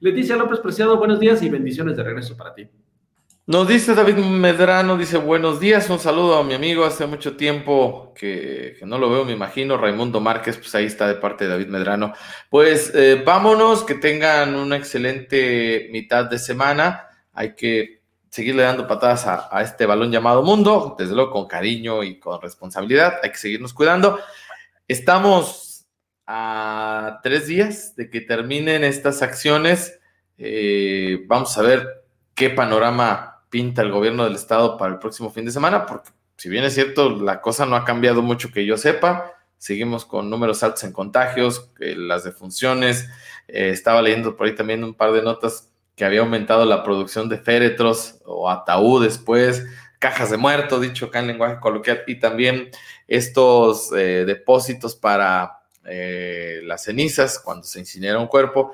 Leticia 0.01 0.35
López 0.35 0.59
Preciado, 0.59 0.97
buenos 0.97 1.17
días 1.17 1.41
y 1.43 1.49
bendiciones 1.49 1.95
de 1.95 2.03
regreso 2.03 2.35
para 2.35 2.53
ti. 2.53 2.67
Nos 3.51 3.67
dice 3.67 3.93
David 3.95 4.15
Medrano, 4.15 4.95
dice 4.95 5.17
buenos 5.17 5.59
días, 5.59 5.89
un 5.89 5.99
saludo 5.99 6.37
a 6.37 6.43
mi 6.45 6.53
amigo, 6.53 6.85
hace 6.85 7.05
mucho 7.05 7.35
tiempo 7.35 8.13
que, 8.15 8.77
no 8.85 8.97
lo 8.97 9.09
veo, 9.09 9.25
me 9.25 9.33
imagino, 9.33 9.75
Raimundo 9.75 10.21
Márquez, 10.21 10.55
pues 10.55 10.73
ahí 10.73 10.85
está 10.85 11.05
de 11.05 11.15
parte 11.15 11.43
de 11.43 11.49
David 11.49 11.67
Medrano. 11.67 12.13
Pues 12.49 12.93
eh, 12.95 13.21
vámonos, 13.25 13.83
que 13.83 13.95
tengan 13.95 14.55
una 14.55 14.77
excelente 14.77 15.89
mitad 15.91 16.29
de 16.29 16.39
semana, 16.39 17.09
hay 17.33 17.53
que 17.53 18.03
seguirle 18.29 18.63
dando 18.63 18.87
patadas 18.87 19.27
a, 19.27 19.61
este 19.61 19.85
balón 19.85 20.13
llamado 20.13 20.43
mundo, 20.43 20.95
desde 20.97 21.13
luego 21.13 21.31
con 21.31 21.47
cariño 21.49 22.03
y 22.03 22.19
con 22.19 22.41
responsabilidad, 22.41 23.15
hay 23.21 23.31
que 23.31 23.37
seguirnos 23.37 23.73
cuidando. 23.73 24.17
Estamos 24.87 25.85
a 26.25 27.19
tres 27.21 27.47
días 27.47 27.97
de 27.97 28.09
que 28.09 28.21
terminen 28.21 28.85
estas 28.85 29.21
acciones, 29.21 29.99
eh, 30.37 31.25
vamos 31.27 31.57
a 31.57 31.63
ver 31.63 32.05
qué 32.33 32.49
panorama 32.49 33.30
pinta 33.51 33.83
el 33.83 33.91
gobierno 33.91 34.23
del 34.23 34.33
estado 34.33 34.77
para 34.77 34.93
el 34.93 34.99
próximo 34.99 35.29
fin 35.29 35.45
de 35.45 35.51
semana, 35.51 35.85
porque 35.85 36.09
si 36.37 36.49
bien 36.49 36.63
es 36.63 36.73
cierto, 36.73 37.11
la 37.21 37.41
cosa 37.41 37.67
no 37.67 37.75
ha 37.75 37.85
cambiado 37.85 38.23
mucho 38.23 38.51
que 38.51 38.65
yo 38.65 38.77
sepa, 38.77 39.35
seguimos 39.59 40.05
con 40.05 40.31
números 40.31 40.63
altos 40.63 40.83
en 40.85 40.91
contagios, 40.91 41.69
las 41.77 42.23
defunciones, 42.23 43.07
eh, 43.47 43.69
estaba 43.69 44.01
leyendo 44.01 44.35
por 44.35 44.47
ahí 44.47 44.55
también 44.55 44.83
un 44.83 44.95
par 44.95 45.11
de 45.11 45.21
notas 45.21 45.69
que 45.95 46.05
había 46.05 46.21
aumentado 46.21 46.65
la 46.65 46.81
producción 46.81 47.29
de 47.29 47.37
féretros 47.37 48.19
o 48.25 48.49
ataúdes, 48.49 49.19
pues, 49.19 49.67
cajas 49.99 50.31
de 50.31 50.37
muerto, 50.37 50.79
dicho 50.79 51.07
acá 51.07 51.19
en 51.19 51.27
lenguaje 51.27 51.59
coloquial, 51.59 52.03
y 52.07 52.19
también 52.19 52.71
estos 53.07 53.91
eh, 53.91 54.23
depósitos 54.25 54.95
para 54.95 55.59
eh, 55.85 56.61
las 56.63 56.85
cenizas 56.85 57.37
cuando 57.37 57.65
se 57.65 57.79
incinera 57.79 58.17
un 58.17 58.27
cuerpo, 58.27 58.73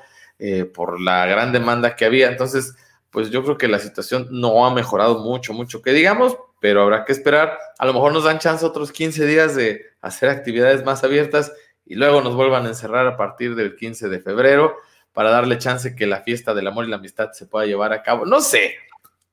por 0.72 1.00
la 1.00 1.26
gran 1.26 1.50
demanda 1.50 1.96
que 1.96 2.04
había. 2.04 2.28
Entonces, 2.28 2.76
pues 3.10 3.30
yo 3.30 3.42
creo 3.42 3.56
que 3.56 3.68
la 3.68 3.78
situación 3.78 4.28
no 4.30 4.66
ha 4.66 4.74
mejorado 4.74 5.18
mucho, 5.20 5.52
mucho 5.52 5.82
que 5.82 5.92
digamos, 5.92 6.36
pero 6.60 6.82
habrá 6.82 7.04
que 7.04 7.12
esperar. 7.12 7.58
A 7.78 7.86
lo 7.86 7.92
mejor 7.92 8.12
nos 8.12 8.24
dan 8.24 8.38
chance 8.38 8.64
otros 8.64 8.92
15 8.92 9.26
días 9.26 9.54
de 9.54 9.86
hacer 10.00 10.28
actividades 10.28 10.84
más 10.84 11.04
abiertas 11.04 11.52
y 11.84 11.94
luego 11.94 12.20
nos 12.20 12.34
vuelvan 12.34 12.66
a 12.66 12.68
encerrar 12.68 13.06
a 13.06 13.16
partir 13.16 13.54
del 13.54 13.76
15 13.76 14.08
de 14.08 14.20
febrero 14.20 14.76
para 15.12 15.30
darle 15.30 15.58
chance 15.58 15.96
que 15.96 16.06
la 16.06 16.20
fiesta 16.20 16.54
del 16.54 16.66
amor 16.66 16.84
y 16.84 16.88
la 16.88 16.96
amistad 16.96 17.32
se 17.32 17.46
pueda 17.46 17.66
llevar 17.66 17.92
a 17.92 18.02
cabo. 18.02 18.26
No 18.26 18.40
sé, 18.40 18.74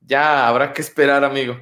ya 0.00 0.48
habrá 0.48 0.72
que 0.72 0.82
esperar, 0.82 1.24
amigo. 1.24 1.60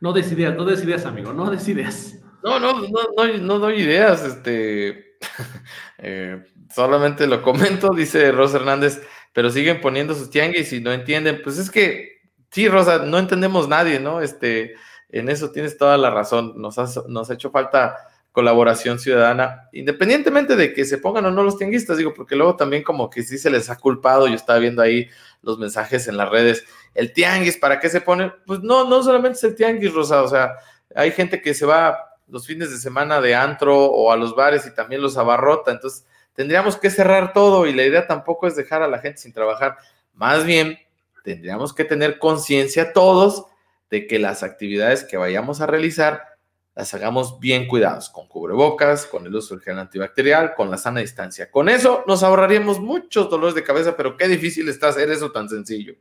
No 0.00 0.12
des 0.12 0.30
ideas, 0.32 0.54
no 0.54 0.64
des 0.64 0.82
ideas, 0.84 1.04
amigo, 1.06 1.32
no 1.32 1.50
des 1.50 1.66
ideas. 1.68 2.18
No, 2.42 2.58
no, 2.58 2.80
no, 2.80 2.88
no, 3.16 3.38
no 3.38 3.58
doy 3.58 3.82
ideas, 3.82 4.24
este, 4.24 5.18
eh, 5.98 6.42
solamente 6.74 7.26
lo 7.26 7.42
comento, 7.42 7.90
dice 7.94 8.32
Rosa 8.32 8.58
Hernández 8.58 9.02
pero 9.32 9.50
siguen 9.50 9.80
poniendo 9.80 10.14
sus 10.14 10.30
tianguis 10.30 10.72
y 10.72 10.80
no 10.80 10.92
entienden. 10.92 11.40
Pues 11.42 11.58
es 11.58 11.70
que, 11.70 12.20
sí, 12.50 12.68
Rosa, 12.68 12.98
no 12.98 13.18
entendemos 13.18 13.68
nadie, 13.68 14.00
¿no? 14.00 14.20
Este, 14.20 14.74
en 15.08 15.28
eso 15.28 15.50
tienes 15.50 15.76
toda 15.76 15.96
la 15.96 16.10
razón. 16.10 16.54
Nos, 16.56 16.76
nos 17.08 17.30
ha 17.30 17.34
hecho 17.34 17.50
falta 17.50 17.96
colaboración 18.32 18.98
ciudadana, 18.98 19.68
independientemente 19.72 20.54
de 20.54 20.72
que 20.72 20.84
se 20.84 20.98
pongan 20.98 21.26
o 21.26 21.30
no 21.30 21.42
los 21.42 21.58
tianguistas, 21.58 21.98
digo, 21.98 22.14
porque 22.14 22.36
luego 22.36 22.54
también 22.54 22.84
como 22.84 23.10
que 23.10 23.24
sí 23.24 23.38
se 23.38 23.50
les 23.50 23.70
ha 23.70 23.76
culpado, 23.76 24.28
yo 24.28 24.34
estaba 24.34 24.60
viendo 24.60 24.82
ahí 24.82 25.08
los 25.42 25.58
mensajes 25.58 26.06
en 26.06 26.16
las 26.16 26.30
redes, 26.30 26.64
el 26.94 27.12
tianguis, 27.12 27.56
¿para 27.56 27.80
qué 27.80 27.88
se 27.88 28.00
pone? 28.00 28.32
Pues 28.46 28.60
no, 28.60 28.88
no 28.88 29.02
solamente 29.02 29.36
es 29.36 29.44
el 29.44 29.56
tianguis, 29.56 29.92
Rosa, 29.92 30.22
o 30.22 30.28
sea, 30.28 30.52
hay 30.94 31.10
gente 31.10 31.42
que 31.42 31.54
se 31.54 31.66
va 31.66 31.98
los 32.28 32.46
fines 32.46 32.70
de 32.70 32.76
semana 32.76 33.20
de 33.20 33.34
antro 33.34 33.86
o 33.86 34.12
a 34.12 34.16
los 34.16 34.36
bares 34.36 34.64
y 34.64 34.74
también 34.74 35.02
los 35.02 35.16
abarrota, 35.16 35.72
entonces 35.72 36.06
tendríamos 36.34 36.76
que 36.76 36.90
cerrar 36.90 37.32
todo 37.32 37.66
y 37.66 37.72
la 37.72 37.84
idea 37.84 38.06
tampoco 38.06 38.46
es 38.46 38.56
dejar 38.56 38.82
a 38.82 38.88
la 38.88 38.98
gente 38.98 39.18
sin 39.18 39.32
trabajar. 39.32 39.76
Más 40.14 40.44
bien, 40.44 40.78
tendríamos 41.24 41.74
que 41.74 41.84
tener 41.84 42.18
conciencia 42.18 42.92
todos 42.92 43.46
de 43.90 44.06
que 44.06 44.18
las 44.18 44.42
actividades 44.42 45.04
que 45.04 45.16
vayamos 45.16 45.60
a 45.60 45.66
realizar 45.66 46.30
las 46.74 46.94
hagamos 46.94 47.40
bien 47.40 47.66
cuidados, 47.66 48.08
con 48.08 48.28
cubrebocas, 48.28 49.04
con 49.04 49.26
el 49.26 49.34
uso 49.34 49.54
del 49.54 49.62
gel 49.62 49.78
antibacterial, 49.78 50.54
con 50.54 50.70
la 50.70 50.78
sana 50.78 51.00
distancia. 51.00 51.50
Con 51.50 51.68
eso 51.68 52.04
nos 52.06 52.22
ahorraríamos 52.22 52.80
muchos 52.80 53.28
dolores 53.28 53.54
de 53.54 53.64
cabeza, 53.64 53.96
pero 53.96 54.16
qué 54.16 54.28
difícil 54.28 54.68
está 54.68 54.88
hacer 54.88 55.10
eso 55.10 55.30
tan 55.32 55.48
sencillo. 55.48 55.94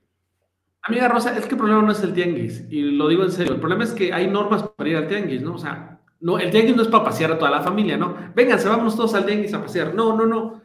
Amiga 0.84 1.08
Rosa, 1.08 1.38
es 1.38 1.46
que 1.46 1.52
el 1.52 1.58
problema 1.58 1.82
no 1.82 1.92
es 1.92 2.02
el 2.02 2.14
tianguis, 2.14 2.64
y 2.70 2.82
lo 2.84 3.10
digo 3.10 3.24
en 3.24 3.32
serio, 3.32 3.54
el 3.54 3.60
problema 3.60 3.84
es 3.84 3.92
que 3.92 4.14
hay 4.14 4.28
normas 4.28 4.64
para 4.64 4.90
ir 4.90 4.96
al 4.96 5.08
tianguis, 5.08 5.42
¿no? 5.42 5.56
O 5.56 5.58
sea, 5.58 5.99
no, 6.22 6.38
el 6.38 6.52
tianguis 6.52 6.76
no 6.76 6.82
es 6.82 6.90
para 6.90 7.06
pasear 7.06 7.32
a 7.32 7.38
toda 7.38 7.52
la 7.52 7.62
familia, 7.62 7.98
¿no? 7.98 8.16
Vénganse, 8.36 8.68
vamos 8.68 8.96
todos 8.96 9.14
al 9.16 9.26
tianguis 9.26 9.54
a 9.54 9.62
pasear. 9.62 9.96
No, 9.96 10.16
no, 10.18 10.26
no. 10.26 10.62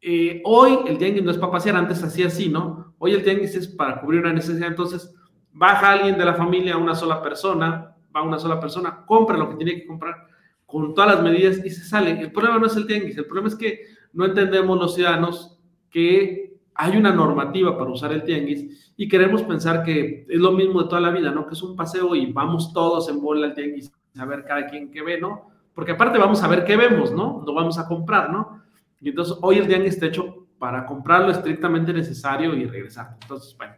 Eh, 0.00 0.40
hoy 0.44 0.78
el 0.86 0.96
tianguis 0.98 1.24
no 1.24 1.32
es 1.32 1.38
para 1.38 1.52
pasear, 1.52 1.76
antes 1.76 2.02
hacía 2.04 2.28
así, 2.28 2.48
¿no? 2.48 2.94
Hoy 2.98 3.12
el 3.12 3.24
tianguis 3.24 3.54
es 3.56 3.66
para 3.66 4.00
cubrir 4.00 4.20
una 4.20 4.32
necesidad. 4.32 4.68
Entonces, 4.68 5.12
baja 5.52 5.92
alguien 5.92 6.16
de 6.16 6.24
la 6.24 6.34
familia, 6.34 6.76
una 6.76 6.94
sola 6.94 7.20
persona, 7.20 7.96
va 8.14 8.22
una 8.22 8.38
sola 8.38 8.60
persona, 8.60 9.04
compra 9.04 9.36
lo 9.36 9.50
que 9.50 9.56
tiene 9.56 9.74
que 9.74 9.86
comprar 9.86 10.26
con 10.64 10.94
todas 10.94 11.16
las 11.16 11.22
medidas 11.22 11.64
y 11.64 11.70
se 11.70 11.84
sale. 11.84 12.20
El 12.20 12.30
problema 12.30 12.58
no 12.58 12.66
es 12.66 12.76
el 12.76 12.86
tianguis, 12.86 13.18
el 13.18 13.26
problema 13.26 13.48
es 13.48 13.56
que 13.56 13.80
no 14.12 14.24
entendemos 14.24 14.78
los 14.78 14.94
ciudadanos 14.94 15.58
que 15.90 16.60
hay 16.74 16.96
una 16.96 17.12
normativa 17.12 17.76
para 17.76 17.90
usar 17.90 18.12
el 18.12 18.22
tianguis 18.22 18.92
y 18.96 19.08
queremos 19.08 19.42
pensar 19.42 19.82
que 19.82 20.26
es 20.28 20.38
lo 20.38 20.52
mismo 20.52 20.82
de 20.82 20.88
toda 20.88 21.00
la 21.00 21.10
vida, 21.10 21.32
¿no? 21.32 21.46
Que 21.46 21.54
es 21.54 21.62
un 21.62 21.74
paseo 21.74 22.14
y 22.14 22.32
vamos 22.32 22.72
todos 22.72 23.08
en 23.08 23.20
bola 23.20 23.46
al 23.46 23.54
tianguis 23.54 23.90
a 24.18 24.24
ver 24.24 24.44
cada 24.44 24.66
quien 24.66 24.90
qué 24.90 25.02
ve, 25.02 25.20
¿no? 25.20 25.50
Porque 25.74 25.92
aparte 25.92 26.18
vamos 26.18 26.42
a 26.42 26.48
ver 26.48 26.64
qué 26.64 26.76
vemos, 26.76 27.12
¿no? 27.12 27.42
No 27.46 27.54
vamos 27.54 27.78
a 27.78 27.86
comprar, 27.86 28.30
¿no? 28.30 28.62
Y 29.00 29.10
entonces 29.10 29.36
hoy 29.42 29.58
el 29.58 29.66
tianguis 29.66 29.94
está 29.94 30.06
hecho 30.06 30.46
para 30.58 30.86
comprar 30.86 31.22
lo 31.22 31.30
estrictamente 31.30 31.92
necesario 31.92 32.54
y 32.54 32.66
regresar. 32.66 33.16
Entonces, 33.20 33.54
bueno, 33.56 33.74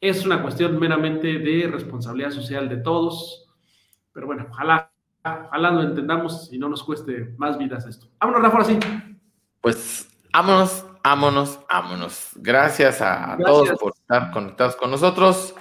es 0.00 0.24
una 0.24 0.42
cuestión 0.42 0.78
meramente 0.78 1.38
de 1.38 1.68
responsabilidad 1.70 2.30
social 2.30 2.68
de 2.68 2.78
todos, 2.78 3.48
pero 4.12 4.26
bueno, 4.26 4.46
ojalá, 4.50 4.90
ojalá 5.24 5.70
lo 5.70 5.82
entendamos 5.82 6.52
y 6.52 6.58
no 6.58 6.68
nos 6.68 6.82
cueste 6.82 7.34
más 7.36 7.58
vidas 7.58 7.86
esto. 7.86 8.08
Vámonos, 8.18 8.42
Rafa, 8.42 8.58
así. 8.60 8.78
Pues 9.60 10.08
vámonos, 10.32 10.86
vámonos, 11.02 11.60
vámonos. 11.68 12.30
Gracias 12.36 13.02
a 13.02 13.36
todos 13.44 13.70
por 13.78 13.92
estar 13.92 14.30
conectados 14.30 14.76
con 14.76 14.90
nosotros. 14.90 15.54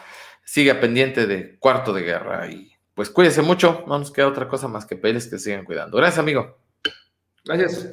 Siga 0.43 0.80
pendiente 0.80 1.26
de 1.26 1.57
Cuarto 1.57 1.91
de 1.91 2.03
Guerra 2.03 2.47
y 2.47 2.75
pues 2.96 3.10
cuídese 3.10 3.43
mucho. 3.43 3.84
No 3.88 4.00
nos 4.00 4.12
queda 4.12 4.28
otra 4.28 4.48
cosa 4.48 4.68
más 4.68 4.86
que 4.86 4.96
pedirles 4.96 5.28
que 5.28 5.38
sigan 5.38 5.66
cuidando. 5.66 5.98
Gracias, 5.98 6.20
amigo. 6.20 6.58
Gracias. 7.43 7.89